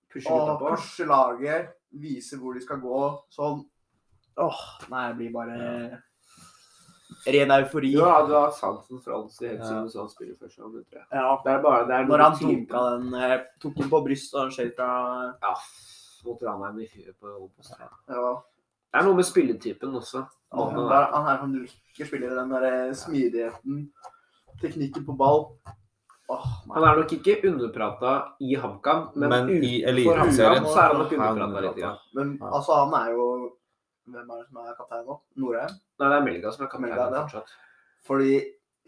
Pusher 0.09 0.33
og 0.33 0.63
pusher 0.63 1.09
laget, 1.09 1.69
viser 1.93 2.41
hvor 2.41 2.57
de 2.57 2.63
skal 2.65 2.81
gå. 2.81 3.01
Sånn. 3.33 3.59
Åh, 4.41 4.61
nei, 4.89 5.03
jeg 5.11 5.17
blir 5.19 5.35
bare 5.35 5.59
ren 7.27 7.53
eufori. 7.59 7.91
Ja, 7.93 8.23
du 8.27 8.33
har 8.33 8.53
sansen 8.57 9.01
for 9.05 9.19
Olsi 9.19 9.47
helt 9.49 9.61
Ja. 9.61 9.67
siden 9.67 9.91
så 9.91 10.01
han 10.01 10.09
spille 10.09 10.37
første 10.37 10.63
gang, 10.63 10.73
tror 10.73 10.85
jeg. 10.93 11.07
Ja. 11.13 11.37
Det 11.45 11.53
er 11.53 11.63
bare, 11.63 11.87
det 11.87 11.95
er 11.95 12.07
Når 12.07 12.23
han 12.23 12.39
dunka 12.39 12.83
den 12.91 13.15
eh, 13.15 13.41
Tok 13.61 13.75
den 13.77 13.91
på 13.91 14.05
brystet 14.05 14.35
og 14.35 14.41
han 14.43 14.51
skjøt 14.51 14.77
fra 14.77 14.91
Ja, 15.43 15.55
mot 16.25 16.43
Ranheim 16.43 16.79
i 16.81 16.87
fyret 16.87 17.17
på 17.21 17.27
Obos. 17.27 17.69
Det 17.69 18.17
ja. 18.17 18.43
er 18.95 19.03
noe 19.05 19.15
med 19.15 19.25
spilletypen 19.25 19.95
også. 19.95 20.25
Han 20.53 20.79
er, 20.79 21.11
han 21.13 21.27
er 21.27 21.43
en 21.45 21.53
liker 21.59 22.07
spillere. 22.07 22.39
Den 22.39 22.51
der 22.51 22.89
eh, 22.89 22.95
smidigheten, 22.95 23.93
teknikken 24.63 25.05
på 25.05 25.17
ball. 25.17 25.51
Åh, 26.29 26.49
Han 26.75 26.85
er 26.85 26.99
nok 27.01 27.13
ikke 27.17 27.39
underprata 27.49 28.11
i 28.45 28.55
HamKam, 28.61 29.07
men, 29.17 29.31
Men 29.33 29.49
i 29.65 29.79
Eliteserien 29.89 30.67
så 30.67 30.83
er 30.83 30.91
han 30.93 30.99
nok 31.01 31.13
er 31.15 31.23
underprata 31.23 31.63
litt. 31.65 31.81
Ja. 31.81 31.95
Men 32.19 32.35
altså, 32.51 32.83
han 32.85 32.93
er 33.01 33.15
jo 33.17 33.29
Hvem 34.09 34.31
er 34.33 34.39
det 34.41 34.47
som 34.49 34.61
er 34.65 34.77
kaptein 34.77 35.03
nå? 35.09 35.17
Norheim? 35.37 35.73
Nei, 36.01 36.07
det 36.09 36.17
er 36.19 36.23
Melga 36.25 36.53
som 36.53 36.65
er 36.65 36.71
kaptein 36.73 36.87
Melga, 36.89 37.09
ja. 37.13 37.25
fortsatt. 37.27 37.57
Fordi 38.09 38.37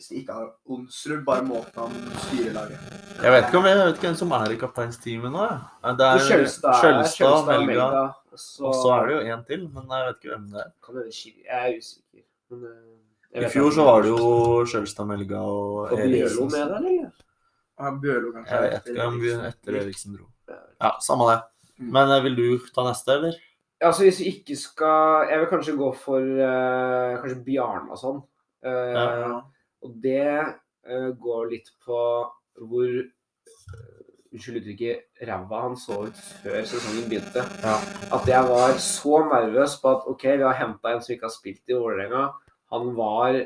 hvis 0.00 0.09
de 0.09 0.20
ikke 0.22 0.33
har 0.37 0.46
Onsrud, 0.72 1.24
bare 1.26 1.44
måten 1.44 1.81
han 1.83 1.96
styrer 2.24 2.55
laget 2.57 2.94
Jeg 3.20 3.35
vet 3.35 3.48
ikke 3.48 3.59
om 3.61 3.66
jeg 3.68 3.81
vet 3.81 4.05
hvem 4.05 4.14
som 4.16 4.33
er 4.33 4.55
i 4.55 4.61
kapteinsteamet 4.61 5.35
nå. 5.35 5.48
Det 5.98 6.07
er 6.07 6.22
Kjølstad, 6.29 7.50
Melga. 7.50 7.88
Så, 8.37 8.64
Og 8.64 8.76
så 8.79 8.92
er 8.94 9.09
det 9.09 9.16
jo 9.16 9.35
en 9.35 9.44
til, 9.48 9.66
men 9.74 9.92
jeg 9.96 10.07
vet 10.07 10.20
ikke 10.20 10.33
hvem 10.37 10.46
det 10.53 10.62
er. 10.62 10.70
Jeg 11.00 11.59
er 11.59 11.81
usikker. 11.81 12.24
Men, 12.50 12.62
eh, 12.70 13.35
jeg 13.35 13.48
I 13.48 13.50
fjor 13.53 13.74
så 13.74 13.85
var 13.88 14.07
det 14.07 14.12
jo 14.14 14.31
Kjølstad, 14.72 15.09
Melga 15.11 15.40
og 15.40 15.92
Og 15.92 15.98
Bjørlo 15.98 16.46
med 16.48 16.61
der, 16.61 16.79
eller? 16.79 17.11
Ja, 17.81 17.93
Bjørlo 18.03 18.33
kanskje. 18.35 18.57
Jeg 18.57 18.73
vet 18.75 18.90
ikke 18.93 19.07
om 19.09 19.21
vi 19.23 19.31
etter 19.49 19.79
Eriksen 19.81 20.16
dro. 20.16 20.27
Ja. 20.51 20.59
Ja, 20.85 20.90
samme 21.05 21.29
det. 21.31 21.38
Mm. 21.81 21.93
Men 21.97 22.12
eh, 22.12 22.25
vil 22.27 22.37
du 22.37 22.73
ta 22.75 22.85
neste, 22.85 23.16
eller? 23.16 23.38
Ja, 23.81 23.87
Altså 23.88 24.05
Hvis 24.05 24.19
vi 24.21 24.33
ikke 24.35 24.57
skal 24.61 25.31
Jeg 25.31 25.40
vil 25.40 25.49
kanskje 25.49 25.77
gå 25.79 25.87
for 25.97 26.21
uh, 26.21 27.21
kanskje 27.23 27.45
Bjarnason. 27.47 28.21
Uh, 28.66 28.93
Ja. 28.93 29.40
Og 29.81 29.95
det 30.03 30.27
uh, 30.85 31.11
går 31.16 31.49
litt 31.55 31.73
på 31.87 32.01
hvor 32.61 32.90
Unnskyld 34.31 34.61
uttrykket 34.61 35.25
ræva 35.27 35.61
han 35.64 35.73
så 35.81 35.97
ut 36.07 36.19
før 36.43 36.61
sesongen 36.69 37.09
begynte. 37.11 37.43
Ja. 37.64 37.73
At 38.14 38.29
jeg 38.31 38.47
var 38.47 38.77
så 38.79 39.25
nervøs 39.27 39.73
på 39.83 39.90
at 39.90 40.05
OK, 40.12 40.23
vi 40.38 40.45
har 40.47 40.55
henta 40.61 40.93
en 40.93 41.03
som 41.03 41.14
ikke 41.16 41.27
har 41.27 41.35
spilt 41.35 41.73
i 41.73 41.75
Vålerenga. 41.75 42.29
Han 42.71 42.93
var 42.95 43.40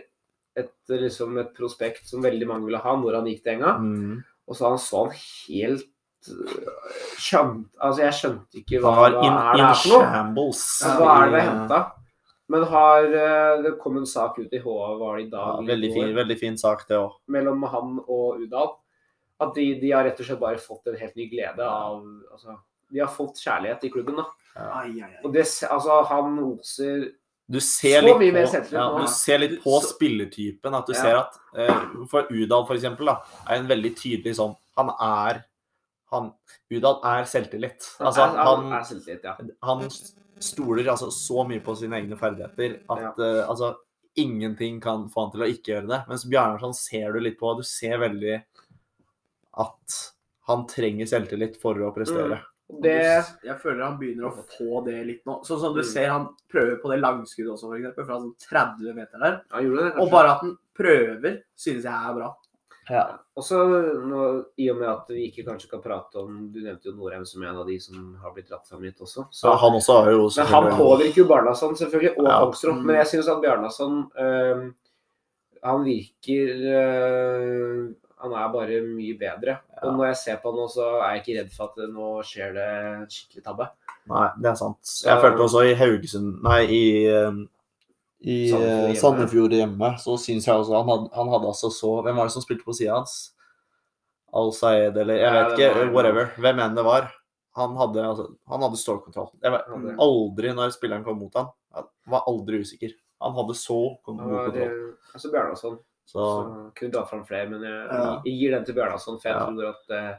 et, 0.57 0.71
liksom 0.89 1.39
et 1.43 1.51
prospekt 1.57 2.07
som 2.09 2.23
veldig 2.23 2.47
mange 2.51 2.69
ville 2.69 2.79
ha 2.85 2.95
når 3.01 3.19
han 3.21 3.27
gikk 3.31 3.43
til 3.43 3.57
Enga. 3.57 3.73
Mm. 3.83 4.23
Og 4.49 4.57
så 4.59 4.69
han 4.71 4.79
så 4.79 5.03
han 5.07 5.15
helt 5.19 6.31
øh, 6.31 6.95
skjønt, 7.19 7.67
Altså, 7.81 8.03
jeg 8.05 8.17
skjønte 8.21 8.61
ikke 8.63 8.81
hva, 8.85 8.93
Han 8.99 9.17
hva 9.19 9.25
in, 9.27 9.35
er 9.35 9.59
det 9.59 9.65
er 9.67 9.75
for 9.81 9.93
noe. 9.95 10.07
shambles. 10.13 10.63
Altså, 10.85 10.97
hva 11.01 11.15
er 11.15 11.25
det 11.25 11.35
vi 11.35 11.41
har 11.41 11.51
henta? 11.51 11.81
Men 12.53 12.65
har 12.69 13.07
øh, 13.09 13.63
Det 13.65 13.71
kom 13.81 13.97
en 13.97 14.07
sak 14.07 14.39
ut 14.39 14.53
i 14.53 14.61
HA 14.61 14.89
var 15.01 15.17
det 15.17 15.27
i 15.27 15.31
dag 15.33 15.47
Ja, 15.63 15.67
veldig, 15.73 15.91
fin, 15.95 16.15
veldig 16.19 16.39
fin 16.39 16.59
sak, 16.61 16.87
det 16.89 16.99
òg. 17.01 17.15
mellom 17.33 17.63
han 17.73 17.99
og 18.05 18.43
Udal. 18.45 18.75
At 19.41 19.55
de, 19.57 19.65
de 19.81 19.91
har 19.91 20.05
rett 20.07 20.21
og 20.21 20.27
slett 20.29 20.41
bare 20.41 20.61
fått 20.63 20.87
en 20.93 20.97
helt 21.01 21.17
ny 21.19 21.25
glede 21.33 21.65
av 21.67 22.05
altså, 22.31 22.59
De 22.93 23.01
har 23.01 23.11
fått 23.11 23.41
kjærlighet 23.43 23.89
i 23.89 23.91
klubben, 23.91 24.21
da. 24.21 24.29
Ai, 24.61 24.93
ai, 25.03 25.09
ai. 25.09 25.23
Og 25.25 25.33
det, 25.35 25.43
altså, 25.67 26.03
han 26.13 26.37
oser 26.45 27.09
Du 27.51 27.59
ser 27.61 28.01
Så 28.01 28.07
litt 28.07 28.33
på, 28.35 28.73
ja, 28.73 28.85
du 28.97 29.07
ser 29.13 29.39
litt 29.43 29.59
på 29.63 29.81
Så- 29.83 29.95
spillertypen. 29.95 30.75
At 30.75 30.87
du 30.87 30.95
Ja. 30.95 31.03
ser 31.03 31.17
at 31.19 31.35
uh, 31.59 32.07
For 32.09 32.27
Udal, 32.31 32.65
for 32.67 32.75
eksempel, 32.75 33.07
da, 33.07 33.19
er 33.49 33.57
en 33.61 33.69
veldig 33.69 33.95
tydelig 33.97 34.37
sånn 34.37 34.57
Han 34.79 34.91
er 35.01 35.45
han, 36.11 36.33
Udal 36.71 37.01
er 37.05 37.25
selvtillit. 37.25 37.83
Altså, 37.99 38.29
han, 38.31 38.73
er, 38.73 38.79
er 38.79 38.85
selvtillit, 38.87 39.25
ja. 39.25 39.35
han 39.63 39.83
stoler 40.39 40.87
altså 40.93 41.09
så 41.11 41.45
mye 41.49 41.63
på 41.65 41.75
sine 41.77 41.99
egne 41.99 42.17
ferdigheter 42.17 42.77
at 42.91 43.19
uh, 43.19 43.49
altså, 43.49 43.75
ingenting 44.17 44.81
kan 44.81 45.09
få 45.11 45.25
han 45.25 45.33
til 45.33 45.43
å 45.43 45.49
ikke 45.51 45.73
gjøre 45.73 45.91
det. 45.91 46.01
Mens 46.09 46.25
Bjarnarsson 46.31 46.75
ser 46.75 47.13
du 47.13 47.21
litt 47.21 47.39
på. 47.41 47.57
Du 47.59 47.65
ser 47.67 47.99
veldig 47.99 48.37
at 49.65 49.99
han 50.47 50.67
trenger 50.71 51.09
selvtillit 51.11 51.59
for 51.61 51.75
å 51.83 51.93
prestere. 51.95 52.39
Og 52.39 52.54
Det, 52.83 53.25
jeg 53.45 53.57
føler 53.61 53.83
han 53.85 53.99
begynner 54.01 54.31
å 54.31 54.45
få 54.57 54.85
det 54.87 55.07
litt 55.07 55.25
nå. 55.29 55.43
Sånn 55.45 55.61
som 55.61 55.75
du 55.75 55.81
Mm. 55.83 55.91
ser, 55.93 56.09
han 56.09 56.29
prøver 56.51 56.81
på 56.81 56.91
det 56.91 57.01
langskuddet 57.01 57.53
også, 57.53 57.69
for 57.69 57.77
eksempel, 57.77 58.07
fra 58.07 58.21
sånn 58.21 58.35
30 58.41 58.95
meter 58.95 59.19
der. 59.21 59.43
han 59.51 59.77
det, 59.77 59.93
Og 60.01 60.11
bare 60.11 60.31
at 60.33 60.41
han 60.41 60.57
prøver, 60.75 61.43
synes 61.57 61.85
jeg 61.85 61.93
er 61.93 62.15
bra. 62.15 62.35
Og 63.37 63.43
så 63.43 63.57
nå, 64.05 64.45
I 64.59 64.71
og 64.71 64.77
med 64.77 64.89
at 64.89 65.09
vi 65.09 65.31
ikke 65.31 65.45
kanskje 65.47 65.71
kan 65.71 65.81
prate 65.81 66.17
om 66.21 66.53
Du 66.53 66.61
nevnte 66.61 66.85
jo 66.91 66.93
Norheim 66.93 67.25
som 67.25 67.43
en 67.43 67.57
av 67.57 67.67
de 67.67 67.79
som 67.81 68.15
har 68.21 68.33
blitt 68.35 68.49
dratt 68.51 68.67
sammen 68.67 68.85
hit 68.85 69.01
også. 69.01 69.27
Så, 69.33 69.47
ja, 69.49 69.57
han 69.57 69.73
også 69.73 69.97
har 70.05 70.11
jo 70.13 70.29
men 70.37 70.47
han 70.47 70.65
påvirker 70.79 71.17
jo 71.23 71.25
Barnason 71.31 71.75
selvfølgelig, 71.77 72.19
og 72.19 72.25
Ja. 72.27 72.73
Mm. 72.73 72.85
Men 72.85 72.97
jeg 72.97 73.07
synes 73.07 73.29
at 73.29 73.41
Bjarnason 73.43 74.11
øh, 74.19 74.73
Han 75.65 75.85
virker 75.85 76.49
øh, 76.77 77.95
Han 78.25 78.33
er 78.41 78.53
bare 78.55 78.79
mye 78.87 79.15
bedre. 79.21 79.59
Og 79.85 79.97
når 79.99 80.07
jeg 80.11 80.17
ser 80.23 80.39
på 80.43 80.51
han 80.53 80.61
nå, 80.63 80.69
så 80.73 80.87
er 80.99 81.11
jeg 81.15 81.23
ikke 81.23 81.35
redd 81.41 81.51
for 81.55 81.73
at 81.73 81.91
nå 81.93 82.11
skjer 82.25 82.55
det 82.57 82.69
en 82.79 83.03
skikkelig 83.13 83.45
tabbe. 83.45 83.67
Nei, 84.11 84.29
det 84.41 84.51
er 84.51 84.57
sant. 84.61 84.95
Jeg 85.05 85.21
følte 85.23 85.45
også 85.47 85.63
i 85.65 85.75
Haugesund 85.81 86.41
Nei, 86.45 86.59
i, 86.69 86.83
um, 87.13 87.39
i 88.25 88.39
Sandefjord 88.51 88.65
eh, 88.69 88.81
hjemme. 88.89 89.01
Sandefjord 89.03 89.55
hjemme, 89.59 89.91
så 90.03 90.17
syns 90.21 90.49
jeg 90.49 90.61
også 90.61 90.77
han 90.81 90.91
hadde, 90.93 91.11
han 91.17 91.31
hadde 91.33 91.49
altså 91.53 91.71
så 91.73 91.93
Hvem 92.05 92.19
var 92.21 92.29
det 92.29 92.35
som 92.35 92.45
spilte 92.45 92.67
på 92.67 92.77
sida 92.77 92.99
hans? 92.99 93.15
Al-Saed, 94.35 94.97
eller 94.99 95.21
jeg 95.21 95.29
Ja, 95.29 95.35
vet 95.37 95.57
det 95.57 95.69
ikke. 95.71 95.87
Whatever. 95.95 96.33
Hvem 96.43 96.61
enn 96.65 96.75
det 96.77 96.85
var. 96.85 97.13
Han 97.55 97.77
hadde, 97.79 98.03
altså, 98.03 98.25
han 98.51 98.65
hadde 98.67 98.81
stålkontroll. 98.81 99.29
Jeg 99.45 99.53
Han 99.71 99.85
aldri, 100.03 100.51
når 100.57 100.73
spilleren 100.75 101.05
kom 101.07 101.21
mot 101.23 101.37
han, 101.39 101.53
var 102.11 102.25
aldri 102.27 102.59
usikker. 102.65 102.97
Han 103.23 103.37
hadde 103.37 103.55
så 103.57 103.77
god 103.79 104.01
kontroll. 104.09 104.57
øh, 104.59 105.13
altså 105.15 105.31
Bjarnason. 105.31 105.79
Så 106.05 106.21
Så 106.21 106.75
kunne 106.77 106.93
dra 106.93 107.05
fram 107.09 107.25
flere, 107.27 107.49
men 107.51 107.63
jeg, 107.63 107.87
Ja. 107.91 108.23
jeg 108.25 108.39
gir 108.39 108.51
den 108.51 108.65
til 108.65 108.75
Bjørnason, 108.75 109.21
for 109.21 109.29
jeg 109.29 109.37
Ja. 109.39 109.47
tror 109.47 109.69
at, 109.69 109.91
eh, 109.91 110.19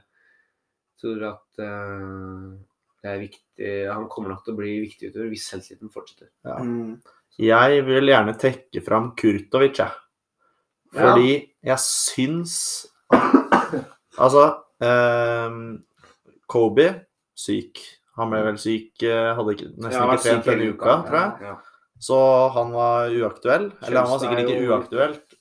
tror 1.02 1.24
at 1.30 1.60
uh, 1.60 2.58
det 3.04 3.12
er 3.12 3.20
viktig 3.20 3.94
Han 3.94 4.08
kommer 4.10 4.30
nok 4.30 4.44
til 4.46 4.54
å 4.54 4.58
bli 4.58 4.80
viktig 4.82 5.12
utover 5.12 5.30
hvis 5.30 5.48
selvtilliten 5.50 5.92
fortsetter. 5.94 6.30
ja. 6.46 6.58
Mm. 6.58 7.02
Jeg 7.38 7.86
vil 7.86 8.08
gjerne 8.08 8.34
trekke 8.40 8.82
fram 8.84 9.12
Kurtovic, 9.16 9.76
jeg. 9.78 9.92
Ja. 10.94 11.02
Fordi 11.14 11.52
jeg 11.64 11.78
syns 11.84 12.86
Altså 14.18 14.46
um, 14.80 15.84
Kobe 16.48 17.06
syk. 17.36 17.82
Han 18.16 18.32
ble 18.32 18.42
vel 18.46 18.58
syk 18.62 19.04
eh, 19.04 19.34
Hadde 19.36 19.56
ikke, 19.58 19.72
nesten 19.76 19.98
Ja, 20.00 20.06
ikke 20.14 20.24
trent 20.24 20.46
denne 20.48 20.70
uka, 20.72 20.94
tror 21.04 21.20
jeg. 21.20 21.50
Ja. 21.50 21.56
Så 22.06 22.20
han 22.56 22.72
var 22.76 23.10
uaktuell. 23.12 23.66
Eller 23.84 24.02
han 24.02 24.12
var 24.12 24.22
sikkert 24.22 24.40
er 24.40 24.46
ikke 24.46 24.64
jo 24.64 24.78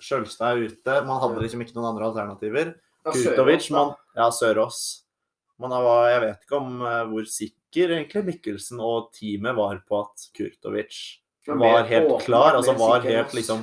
uaktuelt. 0.05 0.29
Sjølstad 0.29 0.53
er 0.53 0.69
ute. 0.69 1.07
Man 1.07 1.21
hadde 1.21 1.43
liksom 1.43 1.61
ikke 1.65 1.75
noen 1.77 1.91
andre 1.93 2.09
alternativer. 2.11 2.75
Kurtovic, 3.05 3.71
man, 3.71 3.95
ja, 4.17 4.31
Sørås. 4.33 5.03
Man 5.61 5.71
var, 5.71 6.09
jeg 6.11 6.21
vet 6.21 6.41
ikke 6.47 6.57
om 6.59 6.81
eh, 6.83 7.05
hvor 7.11 7.27
sikker 7.31 7.93
egentlig 7.95 8.25
Mikkelsen 8.25 8.81
og 8.81 9.13
teamet 9.15 9.55
var 9.57 9.83
på 9.89 10.01
at 10.03 10.25
Kurtovic 10.35 11.21
var 11.47 11.85
helt 11.85 12.23
klar. 12.25 12.55
Altså 12.57 12.75
var 12.79 13.01
helt 13.05 13.33
liksom 13.37 13.63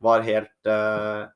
Var 0.00 0.22
helt 0.24 0.66
uh, 0.66 1.26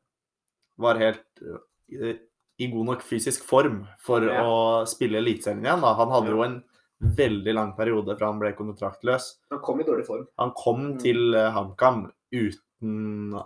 Var 0.78 0.96
helt 0.98 1.42
uh, 1.44 2.14
i 2.58 2.66
god 2.72 2.86
nok 2.86 3.02
fysisk 3.06 3.44
form 3.46 3.84
for 4.02 4.24
Ja. 4.24 4.42
å 4.42 4.86
spille 4.88 5.18
Eliteserien 5.20 5.62
igjen. 5.62 5.80
Da. 5.84 5.92
Han 5.94 6.10
hadde 6.10 6.32
jo 6.32 6.42
en 6.42 6.56
veldig 6.98 7.54
lang 7.54 7.76
periode 7.76 8.16
fra 8.18 8.26
han 8.32 8.40
ble 8.40 8.50
kontraktløs. 8.58 9.36
Han 9.52 9.60
kom 9.62 9.78
i 9.80 9.84
dårlig 9.86 10.06
form. 10.08 10.26
Han 10.38 10.50
kom 10.56 10.80
Mm. 10.94 10.98
til 10.98 11.34
eh, 11.34 11.50
HamKam 11.54 12.10
uten 12.32 13.38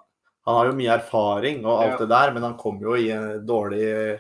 Han 0.47 0.57
har 0.59 0.67
jo 0.71 0.73
mye 0.79 0.95
erfaring 0.99 1.61
og 1.65 1.83
alt 1.85 1.93
Ja. 1.93 1.99
det 2.03 2.09
der, 2.11 2.33
men 2.35 2.43
han 2.43 2.57
kom 2.59 2.81
jo 2.83 2.95
i 2.99 3.11
en 3.15 3.45
dårlig, 3.47 4.19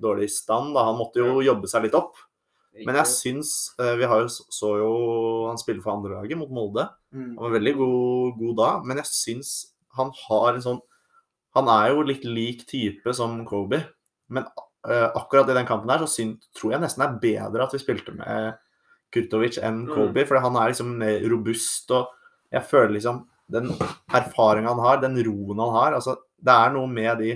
dårlig 0.00 0.28
stand. 0.30 0.74
da. 0.74 0.84
Han 0.84 0.98
måtte 0.98 1.22
jo 1.22 1.40
jobbe 1.40 1.66
seg 1.70 1.84
litt 1.86 1.94
opp. 1.94 2.16
Men 2.86 2.94
jeg 2.96 3.04
syns 3.06 3.74
eh, 3.78 3.96
Vi 4.00 4.04
har 4.08 4.22
jo, 4.22 4.28
så 4.28 4.78
jo 4.80 4.92
han 5.48 5.58
spille 5.60 5.82
for 5.84 5.92
andrelaget 5.92 6.38
mot 6.40 6.48
Molde. 6.50 6.88
Mm. 7.12 7.34
Han 7.36 7.44
var 7.44 7.50
veldig 7.58 7.74
god, 7.76 8.38
god 8.38 8.56
da, 8.56 8.70
men 8.84 8.96
jeg 8.96 9.06
syns 9.10 9.50
han 9.96 10.10
har 10.28 10.54
en 10.54 10.62
sånn 10.64 10.80
Han 11.54 11.68
er 11.68 11.90
jo 11.92 12.02
litt 12.08 12.24
lik 12.24 12.62
type 12.66 13.12
som 13.14 13.42
Kobe, 13.44 13.82
men 14.32 14.46
eh, 14.88 15.08
akkurat 15.14 15.50
i 15.50 15.54
den 15.58 15.66
kampen 15.68 15.86
der 15.88 15.98
så 16.00 16.08
syn, 16.08 16.38
tror 16.56 16.72
jeg 16.72 16.80
nesten 16.80 17.04
det 17.20 17.36
er 17.36 17.44
bedre 17.50 17.64
at 17.66 17.74
vi 17.76 17.78
spilte 17.82 18.14
med 18.16 18.54
Kurtovic 19.12 19.58
enn 19.60 19.82
Mm. 19.86 19.92
Kobe, 19.94 20.24
for 20.26 20.40
han 20.40 20.56
er 20.56 20.72
liksom 20.72 20.96
robust 21.28 21.90
og 21.92 22.08
jeg 22.50 22.62
føler 22.64 22.94
liksom 22.96 23.26
den 23.50 23.70
erfaringa 24.12 24.70
han 24.72 24.82
har, 24.84 25.00
den 25.02 25.18
roen 25.26 25.58
han 25.60 25.74
har 25.74 25.96
altså 25.98 26.16
Det 26.42 26.52
er 26.52 26.72
noe 26.74 26.88
med 26.90 27.18
de 27.22 27.32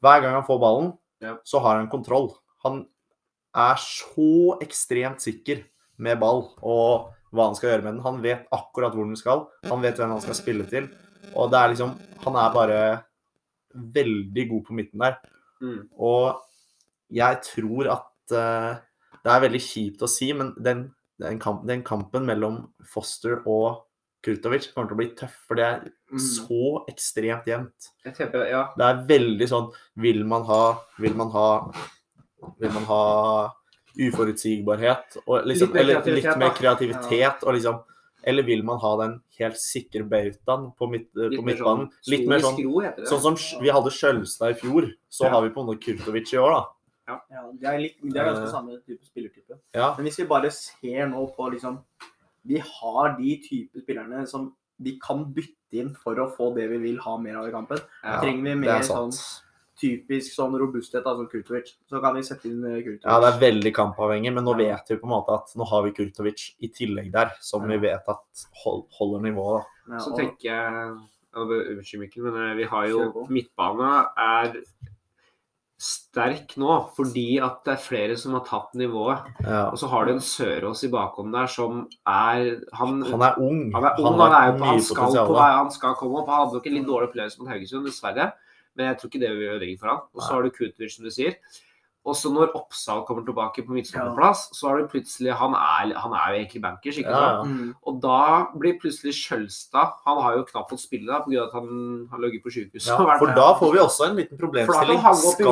Hver 0.00 0.22
gang 0.22 0.34
han 0.38 0.46
får 0.46 0.60
ballen, 0.62 0.92
Ja. 1.20 1.36
så 1.44 1.60
har 1.60 1.76
han 1.76 1.90
kontroll. 1.92 2.30
Han 2.64 2.86
er 3.54 3.76
så 3.76 4.56
ekstremt 4.62 5.20
sikker 5.20 5.64
med 5.98 6.18
ball 6.18 6.46
og 6.62 7.10
hva 7.30 7.46
han 7.50 7.54
skal 7.58 7.70
gjøre 7.70 7.84
med 7.84 7.92
den. 7.92 8.02
Han 8.06 8.22
vet 8.22 8.46
akkurat 8.50 8.94
hvor 8.94 9.04
den 9.04 9.18
skal. 9.20 9.44
Han 9.68 9.82
vet 9.82 9.98
hvem 10.00 10.14
han 10.14 10.22
skal 10.24 10.38
spille 10.38 10.64
til. 10.70 10.88
Og 11.36 11.50
det 11.52 11.58
er 11.58 11.68
liksom 11.68 11.92
Han 12.24 12.36
er 12.36 12.54
bare 12.54 12.80
veldig 13.74 14.48
god 14.48 14.64
på 14.64 14.72
midten 14.72 15.04
der. 15.04 15.18
Mm. 15.60 15.88
Og 15.98 16.40
jeg 17.10 17.40
tror 17.44 17.90
at 17.92 18.32
uh, 18.32 18.80
Det 19.20 19.30
er 19.34 19.44
veldig 19.44 19.60
kjipt 19.60 20.02
å 20.02 20.08
si, 20.08 20.32
men 20.32 20.54
den, 20.56 20.86
den, 21.20 21.38
kamp, 21.38 21.66
den 21.68 21.82
kampen 21.84 22.24
mellom 22.24 22.62
Foster 22.88 23.42
og 23.44 23.84
Kurtovic 24.22 24.66
kommer 24.74 24.88
til 24.90 24.96
å 24.96 25.00
bli 25.00 25.08
tøff, 25.16 25.34
for 25.48 25.54
det 25.56 25.64
er 25.64 25.80
Mm. 26.10 26.18
så 26.18 26.84
ekstremt 26.90 27.44
jevnt. 27.46 27.88
Tenker, 28.04 28.48
ja. 28.50 28.64
Det 28.76 28.82
er 28.84 29.04
veldig 29.06 29.46
sånn 29.48 29.68
Vil 29.96 30.24
man 30.24 30.42
ha 30.42 30.80
Vil 30.98 31.14
man 31.14 31.30
ha 31.30 31.72
Vil 32.58 32.70
man 32.72 32.84
ha 32.84 33.52
uforutsigbarhet 33.96 35.16
og 35.26 35.46
liksom, 35.46 35.70
Litt 35.72 35.80
eller 35.82 36.02
litt 36.16 36.36
mer 36.40 36.50
kreativitet? 36.56 37.18
Ja. 37.20 37.32
og 37.46 37.54
liksom 37.54 37.80
Eller 38.24 38.42
vil 38.44 38.62
man 38.62 38.78
ha 38.82 38.96
den 39.00 39.14
helt 39.38 39.56
sikre 39.56 40.02
bautaen 40.04 40.66
på, 40.76 40.90
midt, 40.90 41.08
på 41.14 41.40
midtbanen? 41.46 41.86
sånn 41.88 42.10
Litt 42.12 42.26
mer 42.28 42.42
sånn 42.44 42.58
skro. 42.58 42.82
Sånn 43.08 43.22
som 43.38 43.62
vi 43.62 43.70
hadde 43.72 43.88
Skjølstad 43.96 44.50
i 44.50 44.58
fjor, 44.60 44.90
så 45.08 45.24
Ja. 45.24 45.30
har 45.30 45.42
vi 45.42 45.48
på 45.54 45.64
noe 45.64 45.76
Kurtovic 45.76 46.34
i 46.34 46.36
år, 46.36 46.50
da. 46.52 46.66
Ja, 47.08 47.18
det 47.58 47.64
er, 47.66 47.78
litt, 47.78 47.96
det 48.02 48.16
er 48.20 48.24
ganske 48.34 48.44
Eh. 48.44 48.52
samme 48.52 48.76
type 48.86 49.00
spillertype. 49.06 49.58
Ja. 49.74 49.94
Men 49.96 50.04
hvis 50.06 50.18
vi 50.18 50.24
bare 50.26 50.50
ser 50.50 51.08
nå 51.08 51.34
på 51.34 51.50
liksom 51.50 51.82
Vi 52.48 52.62
har 52.64 53.14
de 53.18 53.36
type 53.44 53.82
spillerne 53.82 54.24
som 54.28 54.50
vi 54.80 54.96
kan 55.02 55.26
bytte 55.36 55.80
inn 55.80 55.92
for 55.98 56.18
å 56.22 56.30
få 56.32 56.50
det 56.56 56.66
vi 56.72 56.80
vil 56.86 56.98
ha 57.04 57.18
mer 57.20 57.42
av 57.42 57.48
i 57.50 57.54
kampen. 57.54 57.80
Ja, 58.02 58.18
Trenger 58.22 58.46
vi 58.48 58.58
mer 58.62 58.78
er 58.78 58.86
sånn 58.88 59.12
typisk 59.80 60.34
sånn 60.34 60.56
robusthet, 60.60 61.06
altså 61.08 61.26
Kurtovic, 61.30 61.72
så 61.88 62.00
kan 62.02 62.16
vi 62.16 62.24
sette 62.26 62.50
inn 62.50 62.64
eh, 62.68 62.80
Kurtovic. 62.84 63.06
Ja, 63.06 63.16
det 63.22 63.30
er 63.30 63.38
veldig 63.44 63.72
kampavhengig, 63.76 64.32
men 64.36 64.44
nå 64.46 64.54
vet 64.58 64.92
vi 64.92 64.98
på 65.00 65.08
en 65.08 65.14
måte 65.14 65.36
at 65.38 65.54
nå 65.56 65.66
har 65.70 65.86
vi 65.86 65.94
Kurtovic 65.96 66.50
i 66.60 66.70
tillegg 66.74 67.08
der, 67.14 67.32
som 67.44 67.64
vi 67.68 67.78
vet 67.80 68.10
at 68.12 68.44
hold, 68.64 68.84
holder 68.98 69.24
nivået. 69.30 69.70
Ja, 69.88 70.02
Så 70.04 70.12
tenker 70.18 70.50
jeg 70.50 70.84
ja, 71.30 71.46
Unnskyld, 71.46 72.02
Mikkel, 72.04 72.26
men 72.26 72.40
eh, 72.42 72.54
vi 72.58 72.68
har 72.70 72.88
jo 72.90 73.26
Midtbane 73.32 73.90
er 74.18 74.56
sterk 75.80 76.52
nå 76.60 76.74
fordi 76.92 77.38
at 77.40 77.62
det 77.64 77.72
er 77.72 77.80
flere 77.80 78.16
som 78.20 78.34
har 78.36 78.44
tatt 78.44 78.74
nivået. 78.76 79.24
Ja. 79.46 79.62
Og 79.70 79.78
så 79.80 79.88
har 79.88 80.06
du 80.06 80.12
en 80.12 80.22
Sørås 80.24 80.84
i 80.84 80.90
bakhånd 80.92 81.32
der 81.32 81.48
som 81.48 81.86
er 82.04 82.60
Han, 82.76 83.00
Han 83.08 83.24
er 83.24 83.40
ung. 83.40 83.62
han 83.72 83.88
er 83.88 84.02
ung, 84.02 84.20
han, 84.20 84.36
er 84.36 84.60
han, 84.60 84.82
skal 84.84 85.16
på 85.16 85.38
han 85.40 85.72
skal 85.72 85.96
komme 85.96 86.20
opp. 86.20 86.28
Han 86.28 86.44
hadde 86.44 86.60
nok 86.60 86.68
en 86.68 86.76
litt 86.76 86.88
dårlig 86.88 87.10
opplevelse 87.10 87.40
mot 87.40 87.48
Haugesund, 87.48 87.88
dessverre. 87.88 88.30
Men 88.76 88.90
jeg 88.90 89.00
tror 89.00 89.10
ikke 89.10 89.22
det 89.24 89.32
vil 89.32 89.42
gjøre 89.46 89.56
ødelegging 89.56 89.80
for 89.80 89.92
han. 89.94 90.04
Og 90.14 90.22
så 90.22 90.30
har 90.34 90.44
du 90.44 90.52
Kutovic, 90.54 90.94
som 90.94 91.08
du 91.08 91.10
sier. 91.14 91.40
Og 92.08 92.16
så 92.16 92.30
når 92.32 92.54
Oppsal 92.56 93.02
kommer 93.04 93.24
tilbake 93.26 93.60
på 93.66 93.74
midtstopperplass, 93.76 94.46
så 94.56 94.70
er 94.70 94.78
det 94.80 94.86
plutselig 94.94 95.34
Han 95.36 95.52
er, 95.52 95.90
han 96.00 96.14
er 96.16 96.32
jo 96.32 96.38
egentlig 96.38 96.62
bankers, 96.64 96.98
ikke 97.02 97.12
sant? 97.12 97.26
ja. 97.26 97.42
Mm. 97.44 97.74
Og 97.90 97.98
da 98.00 98.20
blir 98.56 98.78
plutselig 98.80 99.12
Skjølstad 99.18 99.98
Han 100.06 100.20
har 100.24 100.38
jo 100.38 100.46
knapt 100.48 100.72
fått 100.72 100.84
spille 100.86 101.10
da, 101.10 101.20
pga. 101.26 101.44
at 101.44 101.56
han 101.58 101.68
har 102.12 102.22
ligget 102.24 102.44
på 102.46 102.52
sykehus. 102.54 102.88
Ja, 102.88 102.96
for 103.20 103.34
da 103.36 103.50
får 103.60 103.74
vi 103.74 103.82
også 103.84 104.08
en 104.08 104.16
liten 104.22 104.40
problemstilling. 104.40 105.02
Skal, 105.02 105.50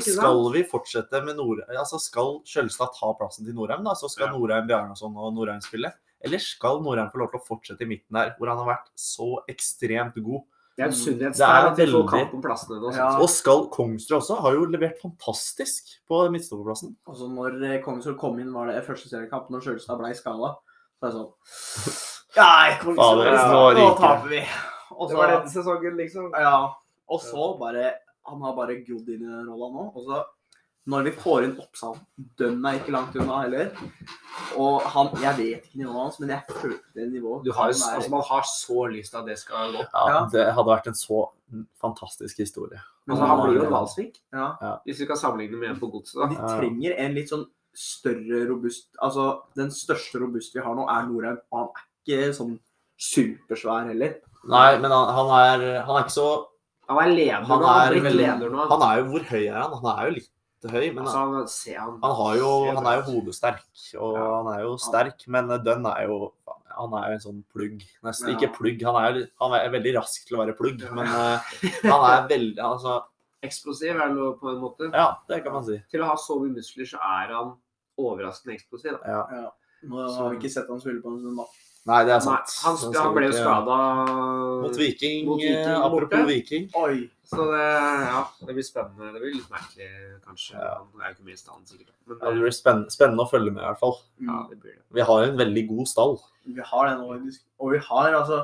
sant? 0.00 0.16
skal 0.16 0.44
vi 0.56 0.64
fortsette 0.72 1.24
med 1.26 1.36
Nord... 1.40 1.60
Altså, 1.68 2.00
skal 2.00 2.38
Skjølstad 2.48 2.96
ta 2.96 3.12
plassen 3.20 3.44
til 3.44 3.58
Norheim, 3.58 3.84
da? 3.84 3.96
Så 3.98 4.08
skal 4.08 4.30
Ja. 4.30 4.36
Norheim, 4.38 4.70
Bjarnason 4.70 5.16
og 5.20 5.34
Norheim 5.36 5.60
spille? 5.64 5.92
Eller 6.24 6.40
skal 6.40 6.80
Norheim 6.84 7.12
få 7.12 7.20
lov 7.22 7.30
til 7.32 7.40
å 7.40 7.46
fortsette 7.46 7.84
i 7.84 7.88
midten 7.92 8.16
der, 8.16 8.32
hvor 8.38 8.52
han 8.52 8.60
har 8.60 8.72
vært 8.74 8.90
så 8.96 9.34
ekstremt 9.52 10.16
god? 10.20 10.48
Det 10.78 10.84
er 10.86 10.92
et 10.92 10.96
sunnhetstegn 10.96 11.50
er 11.50 11.66
at 11.68 11.78
vi 11.80 11.86
får 11.90 12.04
kamp 12.08 12.34
om 12.36 12.42
plassene 12.44 12.78
nå. 12.80 12.92
Ja. 12.96 13.08
Og 13.20 13.28
skal 13.32 13.66
Kongsrud 13.74 14.16
også 14.20 14.38
har 14.40 14.56
jo 14.56 14.68
levert 14.70 15.00
fantastisk 15.02 15.90
på 16.08 16.20
midtstopperplassen. 16.32 16.94
Altså 17.10 17.28
når 17.28 17.58
eh, 17.68 17.78
Kongsrud 17.84 18.16
kom 18.20 18.38
inn, 18.40 18.52
var 18.54 18.70
det 18.70 18.84
første 18.86 19.10
seriekamp, 19.10 19.50
når 19.52 19.66
Sjølstad 19.66 20.00
ble 20.00 20.12
skada. 20.16 20.54
Så 21.00 21.08
er 21.08 21.10
det 21.10 21.16
sånn 21.18 21.98
Nei, 22.40 22.68
Kongsrud, 22.80 23.24
ja, 23.26 23.46
nå 23.76 23.88
taper 23.98 24.30
vi. 24.30 24.44
Også, 24.94 25.10
Det 25.10 25.14
så, 25.14 25.20
var 25.20 25.34
denne 25.34 25.52
sesongen, 25.52 25.96
liksom. 25.98 26.30
ja, 26.38 26.56
og 27.10 27.22
så 27.22 27.52
bare 27.58 27.90
Han 28.30 28.42
har 28.44 28.54
bare 28.54 28.78
grodd 28.84 29.08
inn 29.10 29.24
i 29.24 29.30
den 29.30 29.48
rolla 29.48 29.70
nå. 29.74 29.86
Og 29.96 30.06
så, 30.06 30.22
når 30.88 31.02
vi 31.04 31.10
får 31.12 31.44
inn 31.44 31.56
Oppsal 31.60 31.96
Dønn 32.38 32.64
er 32.66 32.78
ikke 32.80 32.92
langt 32.94 33.16
unna 33.20 33.42
heller. 33.42 33.70
Og 34.56 34.80
han 34.82 35.10
Jeg 35.20 35.36
vet 35.36 35.66
ikke 35.68 35.78
nivået 35.82 36.00
hans, 36.02 36.20
men 36.20 36.28
jeg 36.30 36.42
følte 36.48 36.94
det 36.94 37.10
nivået. 37.12 37.44
Du 37.44 37.52
har, 37.52 37.68
er- 37.68 37.96
altså, 37.96 38.10
man 38.10 38.22
har 38.28 38.42
så 38.48 38.86
lyst 38.90 39.10
til 39.12 39.18
at 39.18 39.26
det 39.26 39.38
skal 39.38 39.72
gå. 39.76 39.84
Ja, 39.92 40.06
Ja. 40.08 40.26
Det 40.32 40.46
hadde 40.54 40.66
vært 40.70 40.86
en 40.86 40.94
så 40.94 41.28
fantastisk 41.80 42.38
historie. 42.38 42.80
Men 43.06 43.16
altså, 43.16 43.26
han 43.26 43.40
blir 43.44 43.62
jo 43.64 43.70
Valsvik, 43.70 44.18
ja. 44.32 44.76
hvis 44.86 45.00
vi 45.00 45.06
kan 45.06 45.16
sammenligne 45.16 45.56
med 45.58 45.70
en 45.70 45.80
på 45.80 45.90
godset. 45.90 46.14
da. 46.20 46.26
De 46.30 46.36
trenger 46.60 46.94
en 46.98 47.14
litt 47.14 47.28
sånn 47.30 47.46
større 47.74 48.48
robust 48.48 48.88
Altså, 49.02 49.42
den 49.56 49.70
største 49.70 50.18
robust 50.20 50.54
vi 50.54 50.60
har 50.60 50.74
nå, 50.74 50.88
er 50.88 51.06
Norheim. 51.06 51.38
Og 51.52 51.58
han 51.58 51.68
er 51.68 51.84
ikke 52.06 52.34
sånn 52.34 52.58
supersvær 53.00 53.88
heller. 53.90 54.16
Nei, 54.48 54.78
men 54.80 54.90
han, 54.90 55.08
han, 55.14 55.30
er, 55.36 55.82
han 55.84 55.96
er 55.96 56.04
ikke 56.06 56.14
så 56.16 56.28
Han 56.88 56.98
er 57.02 57.10
leder 57.14 57.44
Han 57.44 57.60
nå. 57.60 57.66
Han 57.66 57.80
er 57.90 57.92
er 57.96 58.00
veldig- 58.00 58.16
leder 58.20 58.50
nå. 58.50 58.68
Han 58.70 58.82
er 58.88 58.98
jo 59.02 59.04
Hvor 59.12 59.24
høy 59.30 59.42
er 59.46 59.58
han? 59.60 59.74
Han 59.82 59.90
er 59.98 60.06
jo 60.08 60.14
litt 60.16 60.30
høy, 60.68 60.90
men 60.92 61.06
altså, 61.06 61.18
han, 61.18 61.48
se 61.48 61.72
han. 61.74 61.94
han, 62.02 62.14
har 62.18 62.36
jo, 62.36 62.50
han 62.76 62.86
er 62.86 62.98
jo 63.00 63.04
hodesterk. 63.14 63.62
Og 63.96 64.16
Ja. 64.18 64.26
han 64.42 64.50
er 64.52 64.60
jo 64.66 64.74
sterk, 64.76 65.24
men 65.28 65.48
Dunn 65.64 65.86
er 65.86 66.02
jo 66.06 66.32
han 66.70 66.92
er 66.94 67.06
jo 67.10 67.14
en 67.16 67.22
sånn 67.24 67.40
plugg. 67.52 67.80
Nesten 68.04 68.30
Ja. 68.30 68.36
ikke 68.36 68.52
plugg, 68.58 68.82
han 68.84 68.96
er, 69.00 69.30
han 69.40 69.52
er 69.56 69.70
veldig 69.72 69.94
rask 69.96 70.26
til 70.26 70.36
å 70.36 70.44
være 70.44 70.56
plugg, 70.56 70.84
men 70.92 71.06
uh, 71.06 71.40
han 71.92 72.04
er 72.12 72.28
veldig 72.28 72.58
Altså, 72.62 73.00
Eksplosiv 73.42 73.94
er 73.96 74.02
han 74.04 74.16
på 74.36 74.50
en 74.52 74.60
måte. 74.60 74.90
ja, 74.92 75.16
det 75.28 75.42
kan 75.42 75.52
man 75.52 75.64
si. 75.64 75.78
Til 75.90 76.02
å 76.04 76.10
ha 76.10 76.16
så 76.20 76.36
mye 76.42 76.52
muskler, 76.52 76.84
så 76.84 76.98
er 77.00 77.32
han 77.32 77.54
overraskende 77.96 78.52
eksplosiv. 78.54 78.98
Da. 79.00 79.08
Ja. 79.08 79.22
Ja. 79.32 79.50
Nå 79.88 80.02
har 80.12 80.28
vi 80.30 80.36
ikke 80.36 80.52
sett 80.52 80.68
han 80.68 80.80
spille 80.80 81.00
på 81.00 81.08
en 81.08 81.20
stund, 81.22 81.40
da. 81.40 81.46
Nei, 81.88 82.02
det 82.04 82.12
er 82.12 82.18
Nei, 82.20 82.24
sant. 82.26 82.50
han, 82.60 82.94
han 82.94 83.14
ble 83.16 83.28
jo 83.30 83.36
skada 83.38 83.76
Mot 84.60 84.76
Viking. 84.76 85.22
Mot 85.26 85.40
Viking 85.40 85.56
eh, 85.56 85.78
borte. 85.80 85.86
apropos 85.86 86.26
Viking. 86.28 86.66
Oi! 86.76 86.98
Så 87.30 87.46
det, 87.46 87.62
ja, 88.10 88.20
det 88.46 88.54
blir 88.56 88.66
spennende. 88.66 89.12
Det 89.14 89.22
blir 89.22 89.34
litt 89.38 89.48
merkelig, 89.54 89.88
kanskje. 90.26 90.58
Ja. 90.58 90.74
Det 90.82 91.00
er 91.04 91.12
jo 91.12 91.14
ikke 91.16 91.28
mye 91.30 91.40
stand, 91.40 91.64
sikkert. 91.70 91.92
Men 92.10 92.18
Ja, 92.20 92.32
det 92.34 92.42
blir 92.44 92.54
spennende, 92.56 92.90
spennende 92.92 93.24
å 93.24 93.30
følge 93.30 93.52
med, 93.54 93.62
i 93.62 93.68
hvert 93.70 93.80
fall. 93.80 93.96
ja, 94.26 94.38
det 94.50 94.58
blir 94.60 94.74
det. 94.76 94.82
Vi 94.98 95.06
har 95.08 95.24
en 95.28 95.38
veldig 95.40 95.64
god 95.70 95.88
stall. 95.88 96.16
Vi 96.50 96.66
har 96.72 96.90
den, 96.90 97.00
og, 97.06 97.40
og 97.64 97.72
vi 97.72 97.78
har 97.88 98.18
altså 98.20 98.42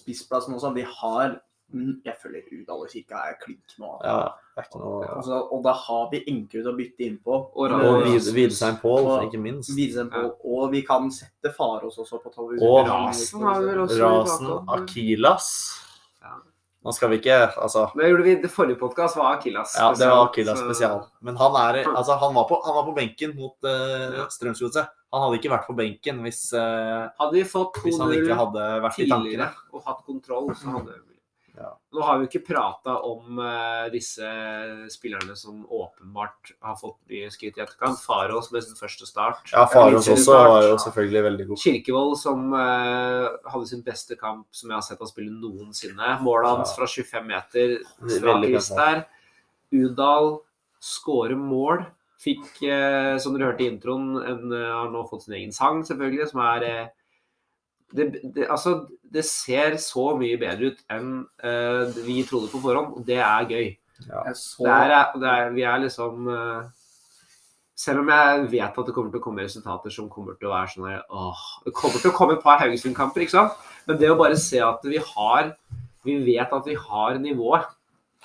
spissplassen 0.00 0.54
også. 0.58 0.74
Vi 0.76 0.84
har 1.00 1.38
Mm, 1.38 1.40
Jeg 1.72 2.14
føler 2.22 2.42
Udal 2.52 2.82
og 2.84 2.90
Kirka 2.92 3.18
er 3.30 3.34
klink 3.42 3.72
nå. 3.82 3.88
Ja, 4.04 4.28
det 4.54 4.62
er 4.62 4.66
ikke 4.68 4.78
noe 4.78 5.06
Altså, 5.16 5.38
og 5.50 5.62
da 5.64 5.72
har 5.72 6.04
vi 6.12 6.20
Enkerud 6.30 6.68
å 6.70 6.74
bytte 6.76 7.02
innpå. 7.08 7.38
Og 7.56 7.72
Og. 7.72 8.02
Vid- 8.04 8.32
Vidsein 8.36 8.76
Pål, 8.78 9.08
ikke 9.26 9.40
minst. 9.42 9.70
På, 10.12 10.36
og 10.44 10.70
vi 10.70 10.82
kan 10.86 11.10
sette 11.10 11.50
Farås 11.56 11.98
også 11.98 12.20
på 12.22 12.30
tolv. 12.34 12.60
Og 12.62 12.86
Rasen 12.86 13.42
har 13.42 13.60
vi 13.60 13.66
vel 13.72 13.80
også 13.86 14.02
Rasen. 14.04 14.68
Akilas. 14.68 15.48
Ja. 16.22 16.36
Nå 16.84 16.92
skal 16.92 17.08
vi 17.10 17.16
ikke 17.18 17.38
Altså 17.56 17.90
Det 17.96 18.10
gjorde 18.10 18.22
vi, 18.24 18.34
det 18.42 18.50
forrige 18.52 18.78
podkast 18.78 19.16
var 19.16 19.34
Akilas. 19.38 19.74
Ja, 19.78 19.88
det 19.94 20.06
var 20.06 20.28
Akilas 20.28 20.58
så- 20.60 20.66
spesial. 20.68 21.00
Men 21.22 21.36
han, 21.36 21.56
er, 21.56 21.84
altså, 21.90 22.18
han, 22.20 22.34
var, 22.34 22.44
på, 22.48 22.60
han 22.64 22.74
var 22.74 22.84
på 22.84 22.94
benken 22.94 23.34
mot 23.34 23.56
uh, 23.64 24.28
Strømsgodset. 24.28 24.86
Han 25.10 25.22
hadde 25.22 25.40
ikke 25.40 25.50
vært 25.50 25.66
på 25.66 25.74
benken 25.74 26.20
hvis, 26.22 26.52
uh, 26.52 27.08
Hadde 27.18 27.32
vi 27.32 27.42
fått 27.42 27.80
hvis 27.82 27.98
han 27.98 28.12
ikke 28.12 28.34
hadde 28.38 28.68
vært 28.84 28.98
i 29.00 29.08
tankene. 29.08 29.50
og 29.72 29.82
hatt 29.86 30.04
kontroll, 30.06 30.54
så 30.54 30.70
hadde 30.78 30.92
vi 30.92 31.13
Ja. 31.54 31.68
Nå 31.94 32.02
har 32.02 32.18
vi 32.18 32.24
jo 32.24 32.30
ikke 32.32 32.46
prata 32.48 32.96
om 33.06 33.38
uh, 33.38 33.86
disse 33.92 34.26
spillerne 34.90 35.36
som 35.38 35.60
åpenbart 35.70 36.50
har 36.66 36.74
fått 36.80 36.96
mye 37.10 37.28
skryt 37.30 37.60
i 37.60 37.62
etterkant. 37.62 38.00
Farås 38.02 38.50
med 38.50 38.64
sin 38.66 38.78
første 38.78 39.06
start. 39.06 39.52
Ja, 39.52 39.62
Farås 39.70 40.08
også 40.10 40.16
start. 40.24 40.48
var 40.50 40.66
jo 40.66 40.78
selvfølgelig 40.82 41.22
veldig 41.28 41.46
god. 41.52 41.60
Kirkevold 41.62 42.16
som 42.18 42.48
uh, 42.56 43.28
hadde 43.52 43.70
sin 43.70 43.84
beste 43.86 44.18
kamp 44.18 44.48
som 44.50 44.72
jeg 44.72 44.80
har 44.80 44.86
sett 44.88 45.04
han 45.04 45.12
spille 45.12 45.30
noensinne. 45.30 46.16
Målet 46.26 46.50
hans 46.50 46.74
Ja. 46.74 46.80
fra 46.80 46.90
25 46.90 47.30
meter, 47.30 47.76
strak 48.02 48.48
bra 48.50 48.64
der. 48.80 49.04
Udal 49.74 50.32
skårer 50.82 51.38
mål. 51.38 51.86
Fikk, 52.24 52.50
uh, 52.66 53.14
som 53.22 53.36
dere 53.36 53.52
hørte 53.52 53.62
i 53.62 53.70
introen, 53.70 54.10
en, 54.18 54.50
har 54.50 54.90
nå 54.90 55.06
fått 55.06 55.28
sin 55.28 55.38
egen 55.38 55.54
sang, 55.54 55.84
selvfølgelig, 55.86 56.32
som 56.32 56.42
er 56.50 56.68
det, 57.94 58.06
det, 58.34 58.48
altså, 58.50 58.88
det 59.14 59.22
ser 59.24 59.76
så 59.82 60.10
mye 60.18 60.38
bedre 60.40 60.72
ut 60.72 60.80
enn 60.90 61.10
uh, 61.44 61.84
vi 62.04 62.22
trodde 62.26 62.50
på 62.50 62.60
forhånd, 62.64 62.96
og 62.98 63.04
det 63.06 63.20
er 63.22 63.46
gøy. 63.50 63.68
Ja. 64.08 64.24
så 64.34 64.64
Det 64.66 64.72
er, 64.74 65.12
det 65.22 65.28
er, 65.30 65.52
vi 65.54 65.62
er 65.62 65.78
liksom 65.84 66.26
uh, 66.26 66.64
Selv 67.78 68.00
om 68.02 68.08
jeg 68.10 68.48
vet 68.50 68.78
at 68.80 68.88
det 68.88 68.94
kommer 68.96 69.12
til 69.12 69.20
å 69.20 69.22
komme 69.22 69.44
resultater 69.46 69.94
som 69.94 70.08
kommer 70.10 70.34
til 70.34 70.48
å 70.50 70.52
være 70.54 70.72
sånn 70.72 70.88
åh, 71.14 71.44
Det 71.62 71.72
kommer 71.78 72.02
til 72.02 72.10
å 72.10 72.14
komme 72.16 72.34
et 72.34 72.42
par 72.42 72.58
Haugesund-kamper, 72.62 73.22
ikke 73.22 73.36
sant? 73.36 73.54
Men 73.86 74.00
det 74.00 74.10
å 74.10 74.18
bare 74.18 74.36
se 74.40 74.58
at 74.62 74.82
vi 74.86 74.98
har 74.98 75.52
Vi 76.04 76.18
vet 76.26 76.52
at 76.52 76.66
vi 76.66 76.74
har 76.74 77.18
nivået. 77.22 77.70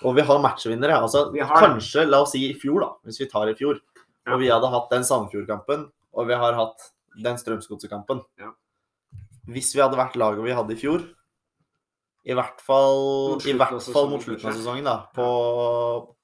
Og 0.04 0.16
vi 0.18 0.24
har 0.26 0.42
matchvinnere. 0.42 0.98
Altså, 0.98 1.30
Vi 1.32 1.40
har- 1.40 1.62
Kanskje, 1.62 2.06
la 2.10 2.22
oss 2.24 2.32
si 2.34 2.42
i 2.50 2.54
fjor, 2.58 2.82
da, 2.82 2.90
hvis 3.06 3.20
vi 3.20 3.30
tar 3.30 3.48
i 3.48 3.54
fjor, 3.54 3.80
Ja. 4.26 4.34
og 4.34 4.40
vi 4.40 4.50
hadde 4.50 4.70
hatt 4.74 4.90
den 4.90 5.04
Sandefjord-kampen, 5.04 5.86
og 6.14 6.28
vi 6.28 6.34
har 6.34 6.54
hatt 6.54 6.90
den 7.22 7.38
Strømsgodset-kampen. 7.38 8.22
Ja. 8.40 8.52
Hvis 9.48 9.72
vi 9.76 9.82
hadde 9.82 9.98
vært 9.98 10.18
laget 10.20 10.44
vi 10.44 10.52
hadde 10.58 10.76
i 10.76 10.80
fjor, 10.80 11.06
i 12.30 12.36
hvert 12.36 12.60
fall, 12.62 13.00
Mot 13.32 13.42
i 13.46 13.48
slutten 13.54 13.62
hvert 13.62 13.94
fall 13.96 14.10
mot 14.12 14.22
slutten 14.22 14.50
av 14.52 14.58
sesongen, 14.58 14.84
da, 14.86 14.98
på, 15.16 15.28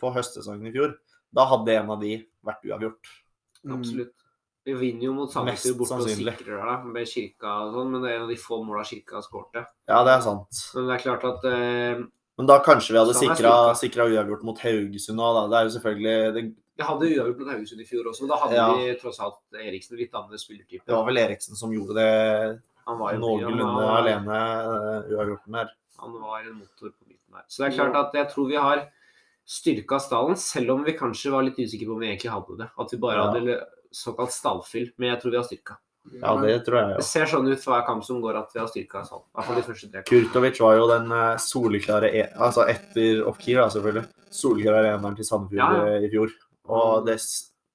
på 0.01 0.12
høstsesongen 0.13 0.67
i 0.67 0.73
fjor, 0.75 0.97
da 1.34 1.45
hadde 1.49 1.78
en 1.80 1.89
av 1.95 2.01
de 2.04 2.17
vært 2.45 2.67
uavgjort. 2.67 3.13
Absolutt. 3.71 4.13
Vi 4.65 4.73
vinner 4.73 5.06
jo 5.06 5.13
mot 5.13 5.30
Sandefjord 5.30 5.78
borte 5.78 5.97
og 6.01 6.08
sikrer 6.10 6.58
det 6.58 6.75
med 6.89 7.06
Kirka 7.10 7.51
og 7.67 7.75
sånn, 7.75 7.89
men 7.93 8.01
det 8.01 8.12
er 8.12 8.15
en 8.17 8.23
av 8.25 8.32
de 8.34 8.38
få 8.41 8.58
måla 8.65 8.82
Kirka 8.88 9.19
har 9.19 9.25
skåret. 9.25 9.67
Ja, 9.86 9.99
det 10.08 10.15
er 10.15 10.23
sant. 10.25 10.62
Men 10.73 10.88
det 10.89 10.95
er 10.95 11.04
klart 11.04 11.25
at 11.30 11.45
eh, 11.51 11.99
Men 12.41 12.49
da 12.49 12.58
kanskje 12.65 12.95
vi 12.95 13.01
hadde 13.01 13.13
sikra, 13.78 14.08
uavgjort 14.10 14.45
mot 14.47 14.62
Haugesund 14.65 15.21
òg, 15.21 15.38
da. 15.38 15.43
Det 15.51 15.60
er 15.60 15.67
jo 15.67 15.73
selvfølgelig 15.78 16.15
det, 16.38 16.45
Vi 16.82 16.88
hadde 16.89 17.12
uavgjort 17.12 17.43
mot 17.43 17.51
Haugesund 17.54 17.84
i 17.86 17.88
fjor 17.89 18.10
også, 18.10 18.25
men 18.25 18.34
da 18.34 18.39
hadde 18.41 18.58
Ja. 18.58 18.65
vi 18.73 18.95
tross 19.04 19.21
alt 19.21 19.62
Eriksen 19.62 20.01
litt 20.01 20.17
andre 20.17 20.41
spillertype. 20.41 20.84
det 20.86 20.97
var 20.97 21.06
vel 21.06 21.21
Eriksen 21.21 21.56
som 21.56 21.71
gjorde 21.71 21.95
det 22.01 22.62
Han 22.88 23.00
var 23.00 23.13
noenlunde 23.17 23.65
han 23.65 23.76
var- 23.76 24.02
alene, 24.02 24.39
uh, 24.65 25.15
uavgjorten 25.15 25.52
der. 25.60 25.69
Han 26.00 26.12
var 26.21 26.39
en 26.41 26.54
motor 26.60 26.89
på 26.91 27.08
midten 27.08 27.32
der. 27.34 27.43
Så 27.50 27.63
det 27.63 27.71
er 27.74 27.78
klart 27.80 27.95
at 27.95 28.13
jeg 28.13 28.30
tror 28.34 28.48
vi 28.50 28.56
har 28.56 28.84
styrka 29.45 30.00
stallen, 30.02 30.36
selv 30.38 30.71
om 30.71 30.84
vi 30.86 30.93
kanskje 30.98 31.32
var 31.32 31.43
litt 31.43 31.58
usikre 31.58 31.88
på 31.88 31.93
om 31.93 32.00
vi 32.00 32.08
egentlig 32.15 32.32
hadde 32.34 32.58
det. 32.58 32.69
At 32.80 32.91
vi 32.91 32.98
bare 32.98 33.17
Ja. 33.17 33.32
hadde 33.32 33.65
såkalt 33.93 34.32
stallfyll. 34.32 34.91
Men 34.98 35.10
jeg 35.15 35.21
tror 35.21 35.32
vi 35.32 35.38
har 35.38 35.43
styrka. 35.43 35.78
Ja, 36.21 36.36
det 36.38 36.65
tror 36.67 36.78
jeg 36.86 36.98
Det 36.98 37.04
ser 37.04 37.26
sånn 37.26 37.48
ut 37.52 37.60
for 37.63 37.74
hver 37.74 37.86
kamp 37.88 38.04
som 38.04 38.21
går 38.21 38.36
at 38.38 38.54
vi 38.54 38.60
har 38.60 38.67
styrka 38.67 39.04
stallen. 39.06 39.24
I 39.26 39.38
hvert 39.39 39.45
fall 39.45 39.56
de 39.56 39.62
første 39.63 39.91
tre. 39.91 40.04
Kurtovic 40.04 40.60
var 40.60 40.76
jo 40.78 40.88
den 40.88 41.12
eh, 41.12 41.36
soleklare 41.38 42.13
e 42.13 42.24
Altså 42.38 42.67
etter 42.69 43.24
Oppkir, 43.26 43.56
da, 43.58 43.67
selvfølgelig. 43.69 44.08
Soleklare 44.30 44.93
eneren 44.93 45.15
til 45.15 45.26
Sandefjord 45.26 45.58
Ja, 45.58 45.74
ja. 45.74 45.95
eh, 45.95 46.06
i 46.06 46.10
fjor. 46.12 46.30
Og 46.69 47.06
det, 47.08 47.17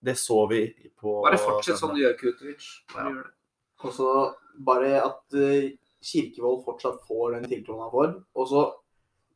det 0.05 0.14
så 0.16 0.49
vi 0.49 0.75
på 1.01 1.23
Bare 1.25 1.38
fortsett 1.38 1.79
sånn 1.79 1.94
du 1.94 2.03
gjør, 2.03 2.14
Kurtovic. 2.18 2.68
Bare 2.94 3.05
Ja. 3.05 3.11
gjør 3.11 3.23
det. 3.25 3.33
Og 3.83 3.92
så 3.92 4.35
bare 4.66 5.01
at 5.01 5.38
eh, 5.38 5.73
Kirkevold 6.01 6.62
fortsatt 6.64 7.03
får 7.09 7.37
den 7.37 7.49
tiltroen 7.51 7.83
han 7.85 7.92
får. 7.92 8.14
Og 8.37 8.49
så 8.49 8.62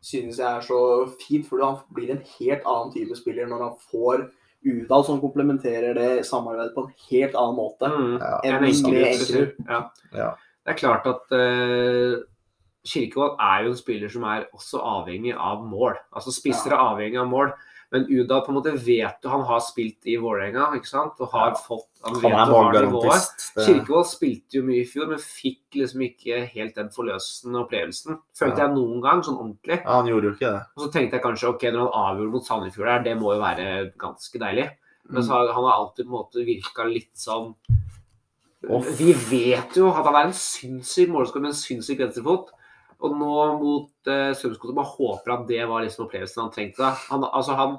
synes 0.04 0.38
jeg 0.40 0.48
er 0.48 0.64
så 0.64 0.80
fint, 1.20 1.46
for 1.48 1.62
han 1.64 1.78
blir 1.96 2.12
en 2.14 2.24
helt 2.38 2.64
annen 2.68 2.92
type 2.94 3.16
spiller 3.18 3.48
når 3.48 3.68
han 3.68 3.76
får 3.90 4.26
Udal 4.64 5.02
som 5.04 5.20
komplementerer 5.20 5.92
det 5.92 6.24
samarbeidet 6.24 6.72
på 6.72 6.86
en 6.86 6.92
helt 7.10 7.34
annen 7.36 7.56
måte. 7.58 7.88
Mm. 7.92 8.14
Ja. 8.16 8.38
enn. 9.42 9.66
Ja. 9.68 9.80
Ja. 10.16 10.30
Det 10.64 10.72
er 10.72 10.78
klart 10.78 11.08
at 11.10 11.34
uh, 11.36 12.22
Kirkevold 12.88 13.36
er 13.44 13.66
jo 13.66 13.74
en 13.74 13.76
spiller 13.76 14.12
som 14.12 14.24
er 14.28 14.46
også 14.56 14.80
avhengig 14.80 15.34
av 15.36 15.60
mål. 15.68 15.98
Altså 16.16 16.32
Spisser 16.32 16.72
er 16.72 16.80
avhengig 16.80 17.20
av 17.20 17.28
mål. 17.28 17.52
Men 17.94 18.08
Udal 18.10 18.40
på 18.42 18.50
en 18.50 18.56
måte 18.58 18.72
vet 18.74 19.20
du 19.22 19.28
Han 19.30 19.44
har 19.46 19.60
spilt 19.62 20.02
i 20.10 20.16
Vålerenga, 20.18 20.64
ikke 20.74 20.88
sant? 20.90 21.20
Og 21.22 21.30
har 21.30 21.52
fått 21.54 21.86
Han 22.02 22.16
Han 22.16 22.22
vet 22.24 22.32
er 22.32 22.36
har 22.36 22.46
nivået. 22.50 22.90
målgarantist. 22.90 23.44
Kirkevold 23.60 24.08
spilte 24.10 24.58
jo 24.58 24.62
mye 24.66 24.80
i 24.82 24.88
fjor, 24.90 25.06
men 25.12 25.22
fikk 25.22 25.78
liksom 25.78 26.02
ikke 26.08 26.40
helt 26.56 26.74
den 26.80 26.90
forløsende 26.90 27.62
opplevelsen. 27.62 28.18
Følte 28.36 28.58
Ja. 28.58 28.66
jeg 28.66 28.74
noen 28.74 29.00
gang, 29.04 29.22
sånn 29.22 29.38
ordentlig. 29.38 29.78
Ja, 29.84 29.92
han 30.02 30.06
gjorde 30.10 30.24
jo 30.28 30.34
ikke 30.34 30.50
det. 30.52 30.62
Og 30.76 30.82
så 30.84 30.92
tenkte 30.92 31.12
jeg 31.16 31.22
kanskje 31.22 31.48
ok, 31.54 31.62
når 31.70 31.86
han 31.86 32.00
avgjorde 32.02 32.32
mot 32.32 32.44
Sandefjord 32.50 32.86
der, 32.90 33.02
det 33.06 33.16
må 33.22 33.32
jo 33.34 33.40
være 33.40 33.92
ganske 33.96 34.38
deilig. 34.42 34.70
Men 35.08 35.22
Mm. 35.22 35.28
han 35.28 35.64
har 35.64 35.72
alltid 35.78 36.06
på 36.06 36.10
en 36.10 36.18
måte 36.18 36.44
virka 36.44 36.84
litt 36.88 37.14
sånn 37.14 37.54
Off. 38.70 38.86
Vi 38.98 39.12
vet 39.12 39.74
jo 39.76 39.90
at 39.92 40.06
han 40.06 40.14
er 40.14 40.26
en 40.28 40.32
sinnssyk 40.32 41.10
målskårer 41.12 41.42
med 41.42 41.50
en 41.52 41.58
sinnssyk 41.58 41.98
venstrefot. 42.00 42.48
Og 43.04 43.12
nå 43.20 43.32
mot 43.60 44.08
uh, 44.08 44.30
Strømsgodset 44.36 44.76
bare 44.78 44.92
håper 44.94 45.34
at 45.34 45.44
det 45.50 45.64
var 45.68 45.84
liksom 45.84 46.06
opplevelsen 46.06 46.42
han 46.46 46.52
trengte. 46.54 46.92
Han, 47.10 47.26
altså 47.30 47.58
han 47.58 47.76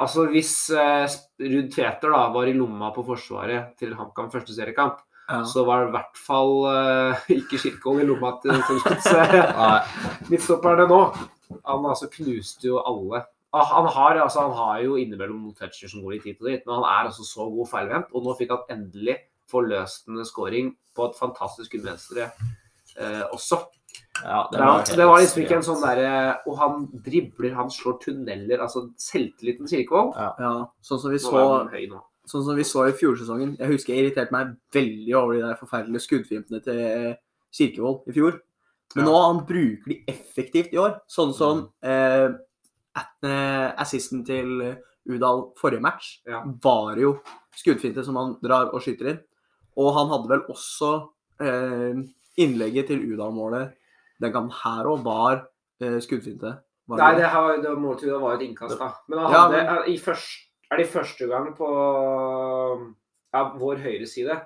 Altså 0.00 0.24
hvis 0.32 0.52
uh, 0.72 1.04
Ruud 1.44 1.66
Tveter 1.74 2.08
da 2.14 2.22
var 2.32 2.48
i 2.48 2.54
lomma 2.56 2.88
på 2.94 3.02
forsvaret 3.04 3.74
til 3.80 3.92
HamKam 3.98 4.30
første 4.32 4.56
seriekamp, 4.56 5.02
Ja. 5.30 5.44
så 5.46 5.62
var 5.62 5.84
det 5.84 5.90
i 5.90 5.92
hvert 5.94 6.16
fall 6.18 6.54
uh, 6.66 7.28
ikke 7.30 7.58
Kirkevold 7.62 8.00
i 8.02 8.06
lomma 8.08 8.32
til 8.42 8.50
Strømsgodset 8.64 9.60
midtstopperne 10.32 10.88
nå. 10.90 11.02
Han 11.68 11.84
altså 11.86 12.08
knuste 12.10 12.66
jo 12.66 12.80
alle. 12.80 13.20
Ah, 13.52 13.66
Han 13.76 13.86
har, 13.92 14.18
altså, 14.24 14.48
han 14.48 14.56
har 14.56 14.80
jo 14.86 14.96
innimellom 14.98 15.38
noen 15.44 15.54
toucher 15.58 15.90
som 15.90 16.02
går 16.02 16.16
litt 16.16 16.26
hit 16.26 16.40
og 16.40 16.48
dit, 16.48 16.64
men 16.66 16.80
han 16.80 16.88
er 16.88 17.10
altså 17.10 17.26
så 17.28 17.46
god 17.50 17.68
feilvendt. 17.70 18.10
Og 18.14 18.24
nå 18.26 18.34
fikk 18.38 18.56
han 18.56 18.74
endelig 18.74 19.16
forløsende 19.50 20.24
scoring 20.26 20.72
på 20.96 21.06
et 21.10 21.18
fantastisk 21.18 21.74
venstre 21.84 22.30
eh, 22.98 23.22
også. 23.30 23.60
ja, 24.24 24.48
Det 24.52 24.58
var, 24.58 24.78
helt 24.78 24.96
det 24.96 25.06
var 25.06 25.20
liksom 25.20 25.42
ikke 25.44 25.56
en 25.56 25.64
sånn 25.64 25.82
derre 25.84 26.12
Og 26.46 26.56
han 26.58 26.86
dribler, 27.04 27.54
han 27.54 27.70
slår 27.70 27.98
tunneler. 28.02 28.60
Altså 28.60 28.88
selvtilliten 29.00 29.66
til 29.68 29.84
Kirkevold 29.84 30.16
Ja, 30.18 30.52
sånn 30.82 31.00
som 31.00 31.14
vi 31.14 31.22
så. 31.22 31.44
Sånn 32.30 32.44
som 32.44 32.54
vi 32.58 32.64
så 32.64 32.84
i 32.86 32.94
fjorsesongen. 32.94 33.56
Jeg 33.58 33.72
husker 33.72 33.94
jeg 33.94 34.04
irriterte 34.04 34.34
meg 34.34 34.54
veldig 34.74 35.14
over 35.18 35.34
de 35.34 35.42
der 35.42 35.58
forferdelige 35.58 36.04
skuddfintene 36.04 36.62
til 36.62 37.16
Kirkevold 37.56 38.06
i 38.06 38.14
fjor. 38.14 38.38
Men 38.94 39.04
Ja. 39.04 39.10
nå 39.10 39.16
han 39.22 39.46
bruker 39.46 39.88
de 39.88 40.04
effektivt 40.10 40.72
i 40.74 40.78
år. 40.78 41.00
Sånn 41.08 41.34
som 41.34 41.68
mm. 41.82 42.38
eh, 43.24 43.72
assisten 43.78 44.24
til 44.26 44.76
Udal 45.08 45.52
forrige 45.58 45.80
match 45.82 46.20
Ja. 46.26 46.42
var 46.62 46.96
jo 46.96 47.20
skuddfinte 47.56 48.04
som 48.04 48.16
han 48.16 48.36
drar 48.42 48.74
og 48.74 48.82
skyter 48.82 49.10
inn. 49.10 49.20
Og 49.76 49.94
han 49.94 50.08
hadde 50.08 50.28
vel 50.28 50.42
også 50.50 51.08
eh, 51.40 51.94
innlegget 52.38 52.86
til 52.88 53.00
Udal-målet 53.12 53.72
den 54.20 54.32
kampen 54.32 54.52
her 54.62 54.84
òg 54.84 55.02
var 55.04 55.46
eh, 55.80 55.98
skuddfinte. 56.00 56.58
Var 56.88 56.98
Nei, 56.98 57.12
det? 57.16 57.28
det, 57.64 57.78
målet 57.78 58.00
til 58.00 58.10
Udal 58.10 58.20
var 58.20 58.34
et 58.36 58.42
innkast, 58.48 58.78
da. 58.78 58.92
Men 59.08 59.18
han 59.18 59.32
Ja, 59.32 59.40
hadde, 59.48 59.64
men- 59.64 59.88
i 59.94 59.96
først, 59.98 60.46
er 60.70 60.76
det 60.76 60.88
første 60.88 61.26
gang 61.26 61.54
på 61.56 61.68
ja, 63.34 63.42
vår 63.58 63.76
høyre 63.84 64.06
side, 64.06 64.36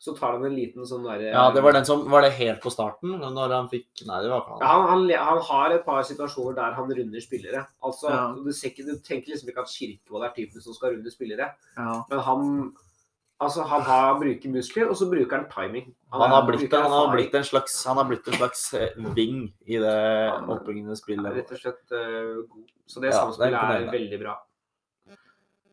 så 0.00 0.14
tar 0.16 0.32
han 0.38 0.44
en 0.48 0.54
liten 0.56 0.86
sånn 0.88 1.02
derre 1.04 1.28
Ja, 1.28 1.50
det 1.52 1.60
var 1.62 1.72
den 1.76 1.84
som 1.84 2.06
Var 2.08 2.22
det 2.24 2.32
helt 2.38 2.62
på 2.64 2.70
starten? 2.72 3.18
Når 3.20 3.52
han 3.52 3.68
fikk 3.68 4.00
Nei, 4.08 4.22
det 4.24 4.30
var 4.32 4.40
ikke 4.46 4.60
Ja, 4.62 4.66
han. 4.72 4.86
han, 4.88 5.10
han, 5.10 5.26
han 5.28 5.40
har 5.44 5.70
et 5.76 5.84
par 5.84 6.02
situasjoner 6.08 6.54
der 6.56 6.72
han 6.72 6.88
runder 6.88 7.20
spillere. 7.20 7.66
Altså, 7.84 8.08
Ja. 8.08 8.22
du, 8.32 8.50
ser 8.52 8.70
ikke, 8.70 8.86
du 8.88 8.96
tenker 9.04 9.28
liksom 9.34 9.50
ikke 9.52 9.60
at 9.60 9.68
Kirkevold 9.68 10.24
er 10.24 10.32
typen 10.34 10.60
som 10.64 10.72
skal 10.72 10.94
runde 10.96 11.10
spillere, 11.12 11.50
Ja. 11.76 12.02
men 12.08 12.18
han 12.18 12.72
Altså, 13.40 13.62
han, 13.64 13.80
har, 13.88 14.18
bruker 14.20 14.50
muskler, 14.52 14.88
og 14.92 14.96
så 15.00 15.06
bruker 15.08 15.36
han 15.38 15.46
timing. 15.48 15.86
Han 16.12 16.30
har 16.30 16.42
blitt, 16.44 16.72
han 16.76 16.90
har 16.92 17.06
blitt 17.14 17.34
en 17.38 17.44
slags 17.48 17.78
Han 17.88 17.96
har 17.96 18.04
blitt 18.10 18.26
en 18.28 18.34
slags 18.36 18.74
eh, 18.76 18.90
ving 19.16 19.46
i 19.64 19.78
det 19.80 19.94
oppbyggende 20.44 20.96
spillet. 20.98 21.32
rett 21.38 21.52
og 21.56 21.58
slett 21.62 21.94
uh, 21.96 22.42
god. 22.50 22.66
Så 22.90 23.00
det 23.00 23.12
Ja, 23.14 23.20
samspillet 23.22 23.54
det 23.56 23.78
er 23.78 23.86
er, 23.86 23.92
veldig 23.94 24.18
bra. 24.20 24.34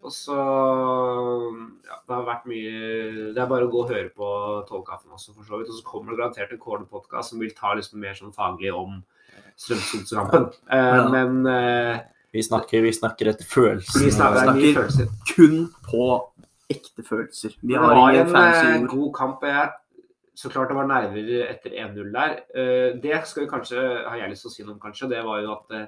Og 0.08 0.12
så 0.14 0.38
Ja, 0.38 1.96
det 2.08 2.14
har 2.16 2.24
vært 2.28 2.46
mye 2.48 3.34
Det 3.34 3.42
er 3.42 3.50
bare 3.50 3.66
å 3.68 3.72
gå 3.74 3.82
og 3.84 3.90
høre 3.92 4.12
på 4.16 4.28
Tolvkaffen 4.70 5.12
også, 5.12 5.34
for 5.36 5.44
så 5.44 5.58
vidt. 5.60 5.72
Og 5.74 5.80
så 5.82 5.84
kommer 5.88 6.14
det 6.14 6.22
garantert 6.22 6.54
en 6.56 6.62
cornerpodkast 6.62 7.34
som 7.34 7.42
vil 7.44 7.52
ta 7.58 7.74
liksom 7.76 8.00
mer 8.00 8.14
sånn 8.16 8.32
faglig 8.36 8.72
om 8.78 9.02
Strømsgodskampen. 9.58 10.52
Uh, 10.72 10.78
Ja. 10.78 11.10
Men 11.10 11.44
uh, 11.50 12.00
Vi 12.32 12.44
snakker, 12.44 12.82
vi 12.86 12.92
snakker 12.94 13.32
etter 13.34 13.46
følelsen. 13.50 14.04
vi 14.06 14.12
snakker 14.12 14.78
snakker- 14.78 15.12
Kun 15.36 15.68
på 15.90 16.08
ekte 16.70 17.04
følelser. 17.04 17.54
Vi 17.62 17.74
Det 17.74 17.80
har 17.82 17.96
var 17.96 18.10
ingen 18.12 18.26
en 18.28 18.34
fancy 18.34 18.66
eh, 18.68 18.82
ord. 18.82 18.90
god 18.90 19.14
kamp. 19.16 19.44
Jeg, 19.44 19.70
så 20.36 20.50
klart 20.54 20.70
det 20.70 20.76
var 20.78 20.88
nerver 20.88 21.30
etter 21.50 21.70
1-0 21.72 22.12
der. 22.14 22.34
Eh, 22.56 23.00
Det 23.02 23.22
skal 23.28 23.44
vi 23.46 23.50
kanskje, 23.50 23.86
har 24.08 24.18
jeg 24.18 24.30
lyst 24.30 24.42
til 24.46 24.50
å 24.52 24.56
si 24.56 24.64
noe 24.64 24.74
om, 24.76 24.80
kanskje. 24.80 25.10
Det 25.10 25.24
var 25.26 25.42
jo 25.42 25.52
at 25.56 25.72
eh, 25.80 25.86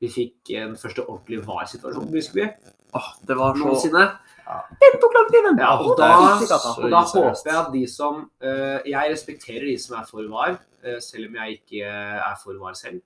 vi 0.00 0.08
fikk 0.08 0.50
en 0.58 0.74
første 0.76 1.04
ordentlig 1.06 1.42
VAR-situasjon 1.46 2.06
på 2.08 2.10
Briskeby 2.16 2.48
Åh, 2.94 3.06
det 3.28 3.36
var 3.38 3.54
så 3.54 3.64
noensinne. 3.64 4.02
Det 4.82 4.88
tok 5.00 5.14
lang 5.14 5.28
tid, 5.30 5.42
men 5.46 5.58
Ja, 5.62 5.68
og 5.78 5.92
det 5.96 6.02
da, 6.02 6.56
og 6.82 6.90
da 6.90 7.02
håper 7.06 7.46
jeg 7.46 7.56
at 7.60 7.70
de 7.72 7.86
som 7.88 8.18
Jeg 8.42 9.12
respekterer 9.12 9.64
de 9.70 9.76
som 9.78 9.96
er 10.00 10.04
for 10.10 10.26
VAR, 10.28 10.58
selv 11.00 11.28
om 11.30 11.38
jeg 11.38 11.60
ikke 11.62 11.86
er 11.86 12.34
for 12.42 12.58
VAR 12.60 12.74
selv. 12.74 13.00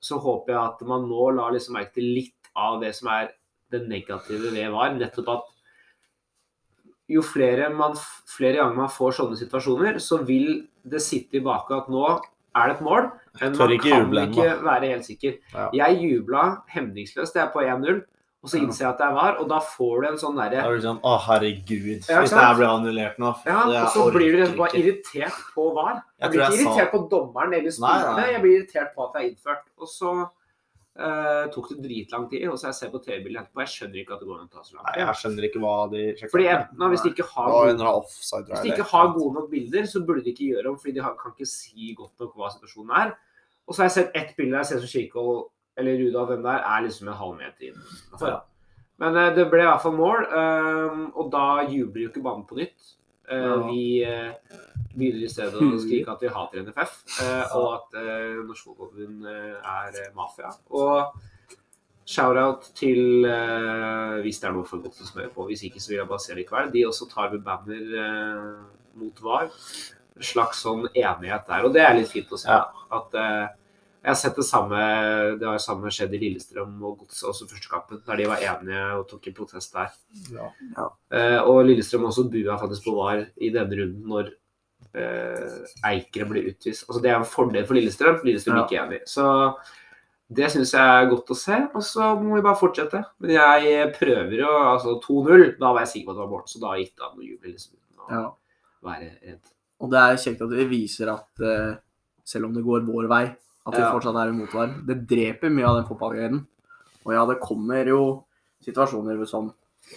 Så 0.00 0.18
håper 0.20 0.52
jeg 0.54 0.60
at 0.62 0.84
man 0.88 1.08
nå 1.08 1.30
lar 1.36 1.52
liksom 1.52 1.74
merke 1.76 1.94
til 1.98 2.08
litt 2.16 2.52
av 2.56 2.78
det 2.82 2.92
som 2.96 3.08
er 3.12 3.32
det 3.70 3.84
negative 3.88 4.50
ved 4.54 4.70
VAR. 4.74 4.94
Nettopp 4.98 5.28
at 5.36 5.48
jo 7.10 7.22
flere, 7.26 7.70
man, 7.74 7.96
flere 8.30 8.60
ganger 8.60 8.76
man 8.84 8.92
får 8.92 9.16
sånne 9.18 9.38
situasjoner, 9.40 9.98
så 10.02 10.20
vil 10.26 10.60
det 10.86 11.00
sitte 11.02 11.40
i 11.40 11.42
bakhodet 11.44 11.84
at 11.84 11.90
nå 11.90 12.04
er 12.10 12.70
det 12.70 12.76
et 12.76 12.84
mål. 12.86 13.10
Men 13.40 13.56
man 13.58 13.74
kan 13.82 14.04
jublen, 14.04 14.30
ikke 14.32 14.54
være 14.66 14.92
helt 14.94 15.06
sikker. 15.06 15.36
Ja. 15.54 15.66
Jeg 15.82 15.98
jubla 16.04 16.44
hemningsløst 16.70 17.34
jeg 17.38 17.44
er 17.48 17.52
på 17.54 17.62
1-0, 17.66 18.00
og 18.40 18.48
så 18.48 18.56
innser 18.56 18.86
jeg 18.86 18.92
at 18.94 19.00
det 19.02 19.06
er 19.10 19.16
VAR, 19.18 19.34
og 19.42 19.48
da 19.50 19.58
får 19.60 20.00
du 20.00 20.06
en 20.08 20.20
sånn 20.22 20.38
derre 20.38 20.62
du 20.72 20.80
sånn 20.86 21.00
Å, 21.04 21.16
herregud. 21.26 22.06
Ja, 22.08 22.22
Hvis 22.22 22.32
det 22.32 22.40
her 22.40 22.54
blir 22.56 22.70
annullert 22.70 23.18
nå 23.20 23.34
Ja, 23.44 23.58
og 23.68 23.90
så 23.92 24.06
blir 24.14 24.38
du 24.38 24.54
bare 24.56 24.78
irritert 24.80 25.42
på 25.54 25.66
VAR. 25.76 25.98
Jeg 25.98 26.22
Jeg 26.24 26.30
blir 26.30 26.40
ikke 26.46 26.54
jeg 26.54 26.62
sa- 26.64 26.70
irritert 26.70 26.92
på 26.94 27.02
dommeren 27.10 27.54
eller 27.58 27.74
spillerne, 27.74 28.28
jeg 28.32 28.40
blir 28.46 28.54
irritert 28.62 28.94
på 28.94 29.04
at 29.08 29.12
det 29.12 29.20
er 29.22 29.28
innført. 29.34 29.66
Og 29.78 29.88
så 29.90 30.14
eh, 30.98 31.44
tok 31.54 31.70
det 31.72 31.78
dritlang 31.84 32.26
tid, 32.30 32.46
og 32.50 32.58
så 32.58 32.70
jeg 32.70 32.78
ser 32.78 32.92
på 32.92 33.00
TV-bildet 33.04 33.44
etterpå, 33.44 33.62
jeg 33.64 33.72
skjønner 33.74 34.02
ikke 34.02 34.16
at 34.16 34.22
det 34.22 34.28
går 34.30 34.40
an 34.40 34.48
å 34.48 34.52
ta 34.52 34.64
så 34.66 34.76
lang 34.76 34.88
Nei, 34.88 34.96
jeg 35.02 35.20
skjønner 35.20 35.46
ikke 35.48 35.62
hva 35.62 35.74
de 35.92 36.04
sjekker. 36.10 36.32
Fordi 36.34 36.48
enten, 36.56 36.84
hvis 36.92 37.06
de 37.06 37.12
ikke 37.14 37.28
har 37.30 37.54
gode, 37.54 38.02
hvis 38.50 38.64
de 38.66 38.74
ikke 38.74 38.90
har 38.92 39.14
gode 39.16 39.32
nok 39.38 39.48
bilder, 39.54 39.88
så 39.92 40.04
burde 40.06 40.26
de 40.26 40.34
ikke 40.34 40.50
gjøre 40.50 40.72
om, 40.72 40.78
fordi 40.82 40.96
de 40.98 41.04
har, 41.06 41.16
kan 41.20 41.34
ikke 41.36 41.50
si 41.52 41.94
godt 41.98 42.24
nok 42.24 42.36
hva 42.36 42.52
situasjonen 42.56 42.94
er. 43.04 43.16
Og 43.66 43.74
så 43.74 43.82
har 43.82 43.90
jeg 43.90 43.96
sett 43.98 44.16
ett 44.18 44.36
bilde 44.38 44.56
der 44.56 44.64
jeg 44.64 44.72
ser 44.72 44.84
som 44.84 44.90
Kirkevold 44.90 45.42
eller 45.80 46.00
Rudolf, 46.00 46.32
hvem 46.32 46.46
der, 46.46 46.64
er 46.66 46.86
liksom 46.86 47.08
en 47.08 47.20
halv 47.20 47.36
meter 47.38 47.70
inn. 47.70 47.84
Men 49.00 49.16
uh, 49.16 49.28
det 49.36 49.46
ble 49.48 49.62
i 49.62 49.68
hvert 49.68 49.84
fall 49.84 49.94
mål, 49.96 50.26
uh, 50.28 51.04
og 51.16 51.30
da 51.32 51.44
jubler 51.70 52.04
jo 52.04 52.10
ikke 52.10 52.24
banen 52.24 52.42
på 52.48 52.58
nytt. 52.58 52.96
Eh. 53.30 53.68
Vi 53.72 54.04
eh, 54.04 54.32
begynner 54.94 55.24
i 55.24 55.30
stedet 55.30 55.60
å 55.62 55.78
skrike 55.84 56.14
at 56.14 56.24
vi 56.24 56.32
hater 56.34 56.64
NFF, 56.66 56.96
eh, 57.22 57.54
og 57.58 57.68
at 57.76 58.00
Norsk 58.46 58.70
Fotballforbund 58.70 59.28
er 59.30 60.00
mafia. 60.16 60.50
Og 60.74 61.14
shout-out 62.10 62.72
til 62.74 63.22
hvis 64.24 64.40
det 64.42 64.48
er 64.48 64.56
noe 64.56 64.66
for 64.66 64.82
godt 64.82 64.98
å 64.98 65.06
smøre 65.06 65.30
på. 65.34 65.46
Hvis 65.46 65.62
ikke, 65.68 65.82
så 65.82 65.92
vil 65.92 66.00
jeg 66.00 66.10
bare 66.10 66.24
se 66.24 66.34
det 66.34 66.42
i 66.42 66.48
kveld. 66.48 66.74
De 66.74 66.84
også 66.88 67.06
tar 67.12 67.30
med 67.30 67.44
banner 67.46 68.58
mot 68.98 69.22
VAR. 69.22 69.52
En 70.18 70.26
slags 70.26 70.64
sånn 70.64 70.88
enighet 70.90 71.46
der, 71.46 71.64
og 71.64 71.72
det 71.76 71.84
er 71.86 71.94
litt 71.96 72.10
fint 72.10 72.32
å 72.34 72.40
se. 72.40 72.56
At 72.98 73.14
jeg 74.02 74.08
har 74.10 74.16
sett 74.16 74.36
det 74.36 74.44
samme 74.48 74.78
Det 75.38 75.46
har 75.46 75.58
samme 75.60 75.90
skjedd 75.92 76.14
i 76.16 76.20
Lillestrøm 76.22 76.78
og 76.82 76.98
Godset 77.02 77.28
også 77.28 77.48
første 77.50 77.68
kampen, 77.68 78.02
der 78.06 78.16
de 78.16 78.26
var 78.30 78.40
enige 78.40 78.84
og 78.98 79.08
tok 79.10 79.26
en 79.28 79.34
protest 79.36 79.72
der. 79.76 79.90
Ja. 80.32 80.86
Eh, 81.12 81.38
og 81.44 81.64
Lillestrøm 81.68 82.04
også 82.08 82.24
bua 82.32 82.56
faktisk 82.60 82.84
på 82.88 82.94
VAR 82.96 83.26
i 83.36 83.50
denne 83.54 83.76
runden 83.82 84.06
når 84.08 84.30
eh, 84.94 85.58
Eikere 85.90 86.28
ble 86.30 86.46
utvist. 86.50 86.86
Altså 86.88 87.02
Det 87.04 87.10
er 87.12 87.18
en 87.20 87.28
fordel 87.28 87.66
for 87.68 87.74
Lillestrøm. 87.76 88.22
Lillestrøm 88.24 88.56
Ja. 88.56 88.62
er 88.62 88.66
ikke 88.68 88.82
enig. 88.86 89.00
Så 89.06 89.26
det 90.32 90.48
syns 90.52 90.72
jeg 90.72 90.80
er 91.04 91.10
godt 91.10 91.30
å 91.30 91.36
se. 91.36 91.56
Og 91.74 91.82
så 91.82 92.14
må 92.22 92.36
vi 92.36 92.42
bare 92.46 92.58
fortsette. 92.60 93.04
Men 93.20 93.30
jeg 93.36 93.92
prøver 93.98 94.36
jo 94.38 94.50
altså 94.72 95.00
2-0. 95.04 95.58
Da 95.58 95.72
var 95.72 95.80
jeg 95.84 95.88
sikker 95.94 96.06
på 96.06 96.10
at 96.12 96.16
det 96.16 96.24
var 96.24 96.32
mål, 96.34 96.44
så 96.46 96.60
da 96.62 96.74
gikk 96.78 96.94
det 96.96 97.06
an 97.08 97.18
å 97.18 97.28
juble. 97.28 97.52
Liksom, 97.52 97.76
og 97.98 98.10
Ja. 98.16 98.24
være 98.82 99.10
redd. 99.26 99.40
Og 99.80 99.90
det 99.90 99.98
er 99.98 100.16
kjekt 100.24 100.42
at 100.42 100.50
vi 100.50 100.64
viser 100.70 101.08
at 101.12 101.40
eh, 101.40 101.76
selv 102.24 102.44
om 102.46 102.54
det 102.54 102.64
går 102.64 102.84
vår 102.86 103.08
vei, 103.08 103.24
at 103.66 103.74
vi 103.74 103.80
Ja. 103.82 103.92
fortsatt 103.92 104.16
er 104.16 104.30
imot 104.32 104.52
VAR. 104.54 104.74
Det 104.86 105.06
dreper 105.06 105.50
mye 105.50 105.66
av 105.68 105.76
den 105.76 105.88
fotballgleden. 105.88 106.46
Og 107.06 107.12
ja, 107.14 107.26
det 107.26 107.40
kommer 107.40 107.84
jo 107.86 108.24
situasjoner 108.64 109.26
som 109.28 109.52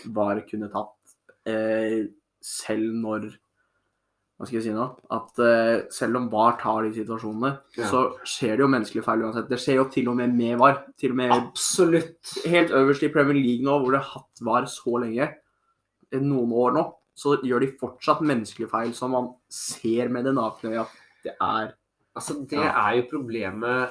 VAR 0.08 0.42
kunne 0.50 0.70
tatt 0.72 1.16
eh, 1.46 2.08
selv 2.42 2.94
når 2.94 3.34
Hva 4.40 4.48
skal 4.48 4.58
jeg 4.58 4.64
si 4.64 4.72
nå? 4.74 4.86
At 5.14 5.38
eh, 5.40 5.84
selv 5.94 6.18
om 6.18 6.26
VAR 6.30 6.58
tar 6.60 6.82
de 6.84 6.90
situasjonene, 6.92 7.60
Ja. 7.78 7.86
så 7.88 8.18
skjer 8.26 8.58
det 8.58 8.64
jo 8.66 8.68
menneskelige 8.68 9.04
feil 9.06 9.22
uansett. 9.24 9.48
Det 9.48 9.60
skjer 9.62 9.76
jo 9.78 9.86
til 9.94 10.10
og 10.10 10.16
med 10.18 10.34
med 10.36 10.58
VAR. 10.60 10.84
Til 10.98 11.12
og 11.12 11.16
med 11.16 11.32
Absolutt. 11.32 12.44
helt 12.50 12.72
øverst 12.72 13.04
i 13.04 13.12
Premier 13.14 13.36
League 13.38 13.64
nå, 13.64 13.78
hvor 13.80 13.92
det 13.94 14.02
har 14.02 14.20
hatt 14.20 14.42
VAR 14.42 14.66
så 14.66 15.00
lenge, 15.00 15.30
eh, 16.12 16.20
noen 16.20 16.52
år 16.52 16.74
nå, 16.74 16.94
så 17.16 17.38
gjør 17.44 17.60
de 17.62 17.72
fortsatt 17.80 18.22
menneskelige 18.26 18.70
feil 18.72 18.92
som 18.94 19.12
man 19.12 19.30
ser 19.50 20.10
med 20.10 20.26
det 20.26 20.34
nakne 20.34 20.72
øyet 20.74 20.82
at 20.82 20.92
det 21.24 21.36
er 21.40 21.74
Altså, 22.16 22.36
det 22.48 22.60
Ja. 22.60 22.72
er 22.90 22.98
jo 23.00 23.08
problemet 23.10 23.90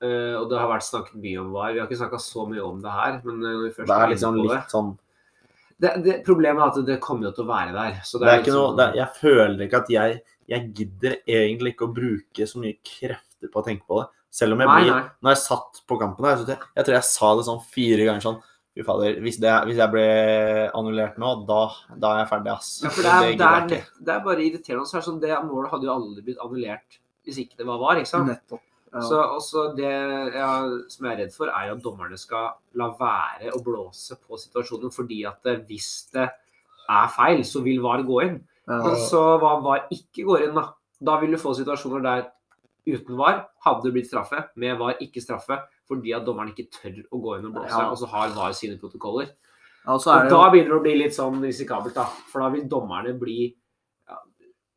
eh, 0.00 0.34
Og 0.38 0.48
det 0.48 0.58
har 0.58 0.68
vært 0.70 0.86
snakket 0.86 1.18
mye 1.20 1.40
om 1.42 1.50
VAR. 1.52 1.72
Vi 1.74 1.80
har 1.80 1.86
ikke 1.88 1.98
snakka 2.00 2.20
så 2.22 2.46
mye 2.48 2.62
om 2.64 2.80
det 2.80 2.90
her, 2.90 3.20
men 3.24 3.42
eh, 3.42 3.52
når 3.52 3.62
vi 3.66 3.74
først 3.76 3.88
Det 3.90 3.98
er 3.98 4.12
liksom 4.14 4.36
det, 4.38 4.48
litt 4.54 4.72
sånn 4.74 4.90
det, 5.78 5.92
det 6.04 6.14
Problemet 6.26 6.62
er 6.64 6.68
at 6.80 6.86
det 6.86 7.00
kommer 7.04 7.28
jo 7.28 7.32
til 7.36 7.44
å 7.44 7.50
være 7.52 7.72
der. 7.76 8.00
Så 8.04 8.18
Det 8.20 8.28
er 8.28 8.40
ikke 8.42 8.54
noe 8.54 8.68
sånn- 8.70 8.76
det 8.78 8.86
er, 8.88 8.94
Jeg 9.02 9.08
føler 9.20 9.66
ikke 9.66 9.82
at 9.82 9.88
jeg 9.90 10.22
Jeg 10.48 10.74
gidder 10.74 11.16
egentlig 11.28 11.74
ikke 11.74 11.88
å 11.90 11.94
bruke 11.94 12.46
så 12.48 12.56
mye 12.62 12.78
krefter 12.82 13.50
på 13.52 13.60
å 13.60 13.64
tenke 13.66 13.84
på 13.86 14.00
det. 14.00 14.08
Selv 14.30 14.52
om 14.54 14.60
jeg 14.60 14.68
Nei, 14.68 14.82
blir 14.84 14.92
nei. 14.94 15.02
Når 15.22 15.30
jeg 15.34 15.42
satt 15.44 15.80
på 15.88 15.98
kampen 16.00 16.24
her, 16.24 16.36
så 16.36 16.46
jeg, 16.48 16.58
jeg 16.76 16.84
tror 16.86 16.94
jeg 16.96 17.04
sa 17.04 17.28
det 17.36 17.44
sånn 17.48 17.60
fire 17.64 18.04
ganger 18.08 18.20
sånn 18.24 18.40
Fy 18.78 18.84
fader, 18.84 19.16
hvis, 19.24 19.38
det, 19.42 19.50
hvis 19.66 19.76
jeg 19.80 19.90
ble 19.90 20.02
annullert 20.72 21.16
nå, 21.18 21.30
da, 21.48 21.72
da 21.98 22.10
er 22.14 22.18
jeg 22.22 22.28
ferdig, 22.30 22.52
ass. 22.52 22.68
Ja, 22.84 22.90
for 22.94 23.02
det 23.02 23.10
er, 23.10 23.32
det, 23.40 23.48
er, 23.78 23.86
det 24.06 24.12
er 24.14 24.20
bare 24.22 24.44
irriterende. 24.44 24.86
Så 24.86 24.94
er 24.94 25.00
det 25.00 25.06
sånn, 25.08 25.20
det 25.20 25.34
målet 25.48 25.72
hadde 25.72 25.88
jo 25.88 25.94
aldri 25.96 26.22
blitt 26.28 26.38
annullert 26.44 26.98
hvis 27.28 27.44
ikke 27.44 27.60
det 27.60 27.68
var 27.68 27.78
VAR. 27.82 28.00
ikke 28.00 28.10
sant? 28.10 28.32
nettopp 28.32 28.64
ja. 28.92 29.02
Så 29.04 29.18
også 29.20 29.64
det 29.76 29.90
ja, 30.32 30.52
som 30.88 31.06
jeg 31.06 31.12
er 31.12 31.18
redd 31.24 31.34
for, 31.34 31.50
er 31.52 31.68
jo 31.68 31.76
at 31.76 31.84
dommerne 31.84 32.18
skal 32.20 32.54
la 32.80 32.88
være 32.96 33.52
å 33.52 33.60
blåse 33.64 34.16
på 34.16 34.38
situasjonen. 34.40 34.92
Fordi 34.94 35.22
at 35.28 35.48
eh, 35.50 35.60
hvis 35.68 35.90
det 36.14 36.24
er 36.24 37.10
feil, 37.12 37.42
så 37.44 37.62
vil 37.66 37.82
VAR 37.84 38.04
gå 38.08 38.22
inn. 38.24 38.38
ja. 38.68 38.80
Men 38.86 38.96
så 39.10 39.22
hva 39.40 39.58
VAR 39.64 39.92
ikke 39.94 40.24
går 40.28 40.48
inn, 40.48 40.56
da. 40.56 40.70
Da 40.98 41.18
vil 41.20 41.36
du 41.36 41.40
få 41.40 41.52
situasjoner 41.54 42.02
der 42.06 42.24
uten 42.88 43.18
VAR 43.20 43.42
hadde 43.66 43.84
det 43.84 43.92
blitt 43.98 44.08
straffe, 44.08 44.46
med 44.56 44.78
VAR 44.80 45.02
ikke 45.04 45.20
straffe, 45.20 45.60
fordi 45.88 46.14
at 46.16 46.24
dommeren 46.24 46.54
ikke 46.54 46.70
tør 46.72 47.02
å 47.12 47.20
gå 47.20 47.36
inn 47.36 47.50
og 47.50 47.58
blåse, 47.58 47.82
og 47.84 48.00
så 48.00 48.08
har 48.14 48.32
VAR 48.36 48.56
sine 48.56 48.80
protokoller. 48.80 49.28
Og 49.88 50.00
Og 50.04 50.28
da 50.32 50.40
begynner 50.52 50.74
det 50.74 50.80
å 50.80 50.84
bli 50.84 50.96
litt 50.96 51.14
sånn 51.16 51.38
risikabelt, 51.44 51.94
da. 51.96 52.08
For 52.32 52.44
da 52.44 52.48
vil 52.56 52.66
dommerne 52.68 53.12
bli, 53.20 53.52
ja, 54.08 54.18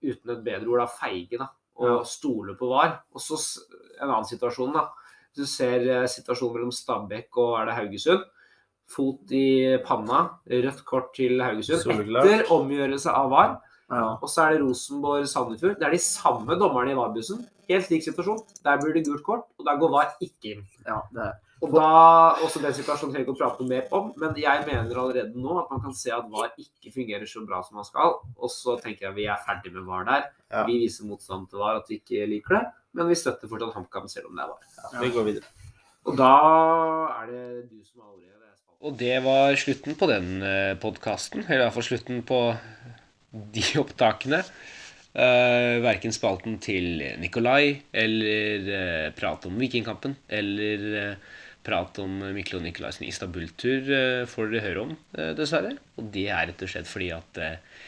uten 0.03 0.35
et 0.35 0.43
bedre 0.43 0.67
ord, 0.67 0.83
da, 0.83 0.87
feige, 0.99 1.39
da. 1.39 1.47
Og 1.81 2.05
stole 2.07 2.55
på 2.59 2.69
VAR. 2.71 2.99
Og 3.15 3.23
så 3.23 3.39
en 4.01 4.09
annen 4.09 4.27
situasjon, 4.29 4.73
da. 4.75 4.87
Du 5.37 5.45
ser 5.47 5.85
eh, 5.87 6.07
situasjonen 6.11 6.57
mellom 6.57 6.71
Stabæk 6.75 7.37
og 7.39 7.57
er 7.61 7.69
det 7.69 7.77
Haugesund. 7.79 8.23
Fot 8.91 9.31
i 9.31 9.77
panna, 9.85 10.25
rødt 10.51 10.81
kort 10.87 11.13
til 11.15 11.39
Haugesund. 11.41 11.85
Etter 11.85 12.49
omgjørelse 12.51 13.13
av 13.15 13.29
VAR. 13.31 13.53
ja. 13.91 14.07
Og 14.17 14.27
så 14.31 14.47
er 14.47 14.57
det 14.57 14.65
Rosenborg-Sandefjord. 14.65 15.77
Det 15.79 15.87
er 15.87 15.95
de 15.95 16.01
samme 16.03 16.57
dommerne 16.59 16.91
i 16.91 16.97
VAR-bussen. 16.99 17.45
Helt 17.69 17.93
lik 17.93 18.03
situasjon. 18.03 18.41
Der 18.65 18.81
blir 18.81 18.97
det 18.97 19.05
gult 19.07 19.23
kort, 19.23 19.47
og 19.57 19.67
der 19.69 19.79
går 19.79 19.95
VAR 19.95 20.11
ikke 20.19 20.57
inn. 20.57 20.67
ja, 20.87 20.99
det 21.15 21.29
er 21.29 21.39
Og 21.61 21.69
da, 21.75 21.87
også 22.41 22.61
den 22.63 22.73
situasjonen 22.73 23.13
trenger 23.13 23.27
vi 23.27 23.29
ikke 23.29 23.35
å 23.35 23.39
prate 23.43 23.65
mer 23.69 23.91
om, 23.93 24.07
men 24.17 24.37
jeg 24.39 24.63
mener 24.65 24.97
allerede 24.97 25.37
nå 25.37 25.59
at 25.61 25.69
man 25.69 25.83
kan 25.83 25.93
se 25.93 26.09
at 26.15 26.25
VAR 26.31 26.55
ikke 26.57 26.93
fungerer 26.95 27.29
så 27.29 27.43
bra 27.45 27.59
som 27.61 27.77
man 27.77 27.85
skal. 27.85 28.17
Og 28.41 28.49
så 28.49 28.79
tenker 28.81 29.07
jeg 29.07 29.17
vi 29.19 29.27
er 29.29 29.43
ferdig 29.45 29.75
med 29.75 29.85
VAR 29.85 30.07
der. 30.07 30.25
Ja. 30.49 30.63
Vi 30.65 30.79
viser 30.81 31.05
motstand 31.09 31.51
til 31.51 31.61
VAR, 31.61 31.83
at 31.83 31.91
vi 31.91 31.99
ikke 32.01 32.25
liker 32.31 32.57
det. 32.57 32.63
Men 32.97 33.11
vi 33.11 33.19
støtter 33.19 33.51
fortsatt 33.51 33.77
HamKam 33.77 34.09
selv 34.09 34.31
om 34.31 34.39
det 34.39 34.47
er 34.47 34.55
VAR. 34.55 34.97
Vi 35.03 35.13
går 35.13 35.29
videre. 35.29 35.53
Og 36.09 36.17
da 36.17 36.33
er 37.19 37.29
det 37.29 37.45
du 37.69 37.77
som 37.85 38.01
har 38.01 38.09
ordet. 38.09 38.27
Og 38.81 38.97
det 38.97 39.15
var 39.21 39.53
slutten 39.61 39.93
på 39.93 40.09
den 40.09 40.29
podkasten. 40.81 41.45
Eller 41.45 41.59
i 41.59 41.65
hvert 41.67 41.77
fall 41.77 41.89
slutten 41.91 42.23
på 42.25 42.39
de 43.31 43.65
opptakene. 43.83 44.41
Uh, 45.11 45.81
verken 45.83 46.13
spalten 46.15 46.53
til 46.63 47.01
Nikolai 47.19 47.81
eller 47.91 48.67
uh, 48.71 49.07
prat 49.11 49.43
om 49.49 49.57
Vikingkampen 49.59 50.13
eller 50.31 50.85
uh, 50.95 51.33
prat 51.65 51.99
om 52.03 52.19
Mikkel 52.35 52.59
og 52.59 52.65
Nikolaisen 52.65 53.07
Istanbul-tur 53.07 53.89
uh, 53.91 54.27
får 54.29 54.51
dere 54.51 54.65
høre 54.65 54.85
om, 54.87 54.93
uh, 55.17 55.31
dessverre. 55.37 55.75
Og 55.99 56.11
det 56.13 56.27
er 56.29 56.49
rett 56.49 56.63
og 56.65 56.71
slett 56.71 56.89
fordi 56.89 57.09
at 57.15 57.41
uh, 57.41 57.81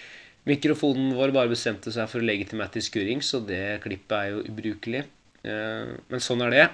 mikrofonen 0.49 1.13
vår 1.17 1.33
bare 1.35 1.51
bestemte 1.51 1.93
seg 1.93 2.09
for 2.11 2.21
å 2.21 2.27
legge 2.27 2.49
til 2.49 2.61
Mattis 2.61 2.89
Skurring, 2.91 3.23
så 3.25 3.41
det 3.43 3.79
klippet 3.85 4.17
er 4.17 4.33
jo 4.33 4.43
ubrukelig. 4.49 5.05
Men 5.43 6.21
sånn 6.23 6.39
er 6.45 6.53
det. 6.53 6.65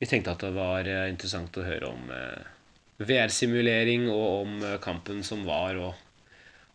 Vi 0.00 0.06
tenkte 0.08 0.32
at 0.32 0.44
det 0.44 0.54
var 0.56 0.88
interessant 0.88 1.56
å 1.60 1.64
høre 1.64 1.90
om 1.90 2.06
VR-simulering 3.04 4.06
og 4.08 4.28
om 4.38 4.54
kampen 4.84 5.20
som 5.24 5.42
var, 5.48 5.76
og, 5.76 6.30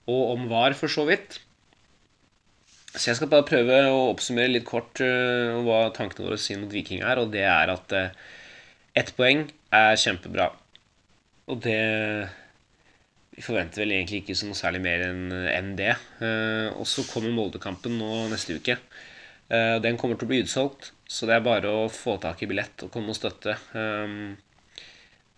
og 0.10 0.36
om 0.36 0.46
var, 0.50 0.78
for 0.78 0.94
så 0.94 1.08
vidt. 1.10 1.40
Så 2.92 3.12
jeg 3.12 3.22
skal 3.22 3.30
bare 3.32 3.48
prøve 3.48 3.78
å 3.88 4.10
oppsummere 4.10 4.52
litt 4.52 4.68
kort 4.68 5.00
eh, 5.04 5.54
hva 5.64 5.86
tankene 5.96 6.28
våre 6.28 6.40
sin 6.42 6.66
mot 6.66 6.74
Viking 6.74 7.06
er, 7.06 7.22
og 7.22 7.32
det 7.32 7.46
er 7.48 7.72
at 7.72 7.96
ett 8.98 9.12
poeng 9.16 9.46
er 9.72 9.98
kjempebra. 10.00 10.52
Og 11.50 11.64
det 11.64 11.82
Vi 13.32 13.44
forventer 13.46 13.86
vel 13.86 13.94
egentlig 13.96 14.22
ikke 14.22 14.36
så 14.36 14.46
noe 14.46 14.60
særlig 14.60 14.82
mer 14.84 15.06
enn 15.08 15.70
det. 15.80 15.94
Eh, 16.20 16.68
og 16.76 16.84
så 16.86 17.06
kommer 17.08 17.32
Moldekampen 17.32 17.96
nå 17.96 18.28
neste 18.30 18.58
uke. 18.60 18.76
Eh, 19.48 19.78
den 19.82 19.96
kommer 19.98 20.20
til 20.20 20.28
å 20.28 20.32
bli 20.34 20.42
utsolgt, 20.44 20.90
så 21.08 21.30
det 21.30 21.38
er 21.38 21.46
bare 21.46 21.72
å 21.72 21.86
få 21.90 22.18
tak 22.22 22.44
i 22.44 22.50
billett 22.52 22.84
og 22.84 22.92
komme 22.92 23.16
og 23.16 23.18
støtte. 23.18 23.56
Um, 23.72 24.36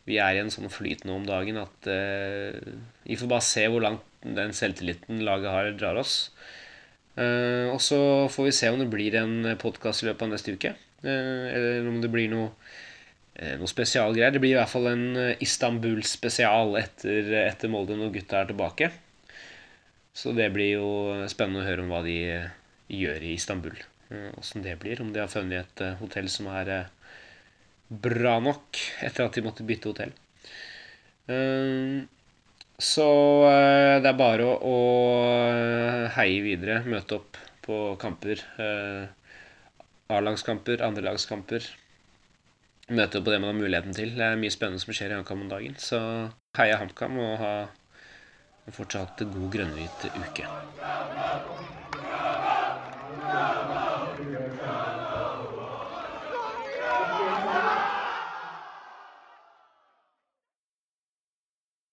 vi 0.09 0.17
er 0.17 0.33
i 0.33 0.41
en 0.41 0.49
sånn 0.51 0.73
flyt 0.73 1.05
nå 1.05 1.19
om 1.19 1.27
dagen 1.29 1.61
at 1.61 1.87
vi 1.87 3.15
får 3.15 3.29
bare 3.29 3.45
se 3.45 3.67
hvor 3.71 3.85
langt 3.85 4.25
den 4.25 4.51
selvtilliten 4.57 5.21
laget 5.23 5.53
har, 5.53 5.69
drar 5.77 6.01
oss. 6.01 6.33
Og 7.15 7.79
så 7.79 8.01
får 8.33 8.49
vi 8.49 8.55
se 8.57 8.73
om 8.73 8.81
det 8.81 8.89
blir 8.91 9.15
en 9.21 9.53
podkast 9.61 10.03
i 10.03 10.09
løpet 10.09 10.25
av 10.25 10.33
neste 10.33 10.57
uke. 10.57 10.73
Eller 11.07 11.87
om 11.87 12.01
det 12.03 12.11
blir 12.11 12.27
noe, 12.33 12.51
noe 13.34 13.69
spesialgreier. 13.69 14.36
Det 14.36 14.41
blir 14.43 14.53
i 14.53 14.59
hvert 14.59 14.71
fall 14.71 14.91
en 14.91 15.05
Istanbul-spesial 15.41 16.75
etter, 16.77 17.31
etter 17.47 17.71
Molde 17.71 17.97
når 17.97 18.13
gutta 18.13 18.41
er 18.41 18.51
tilbake. 18.51 18.91
Så 20.13 20.36
det 20.38 20.51
blir 20.53 20.75
jo 20.75 20.89
spennende 21.31 21.63
å 21.63 21.67
høre 21.67 21.81
om 21.81 21.89
hva 21.89 22.03
de 22.05 22.17
gjør 22.93 23.25
i 23.25 23.34
Istanbul. 23.34 23.79
Åssen 24.38 24.61
det 24.61 24.75
blir. 24.84 25.01
Om 25.01 25.09
de 25.15 25.23
har 25.23 25.31
funnet 25.31 25.65
et 25.81 25.97
hotell 26.01 26.29
som 26.29 26.51
er 26.53 26.75
bra 27.89 28.38
nok 28.41 28.77
etter 29.05 29.25
at 29.25 29.34
de 29.38 29.45
måtte 29.45 29.65
bytte 29.65 29.89
hotell. 29.89 30.13
Så 32.84 33.07
eh, 33.47 34.01
det 34.01 34.09
er 34.09 34.17
bare 34.19 34.47
å 34.49 34.77
heie 36.15 36.41
videre, 36.43 36.81
møte 36.89 37.19
opp 37.19 37.38
på 37.63 37.77
kamper. 38.01 38.41
Eh, 38.59 39.05
A-lagskamper, 40.13 40.81
andrelagskamper 40.84 41.69
møter 42.89 43.19
jo 43.19 43.23
på 43.23 43.31
det 43.31 43.39
man 43.39 43.53
har 43.53 43.59
muligheten 43.61 43.95
til. 43.95 44.11
Det 44.17 44.25
er 44.25 44.39
mye 44.39 44.53
spennende 44.53 44.84
som 44.84 44.93
skjer 44.95 45.13
i 45.13 45.17
HamKam 45.17 45.45
om 45.45 45.51
dagen. 45.51 45.77
Så 45.79 45.99
heia 46.57 46.79
HamKam 46.81 47.19
og 47.23 47.38
ha 47.39 47.53
en 48.67 48.75
fortsatt 48.75 49.23
god 49.36 49.49
grønnhvit 49.55 50.07
uke. 50.19 50.47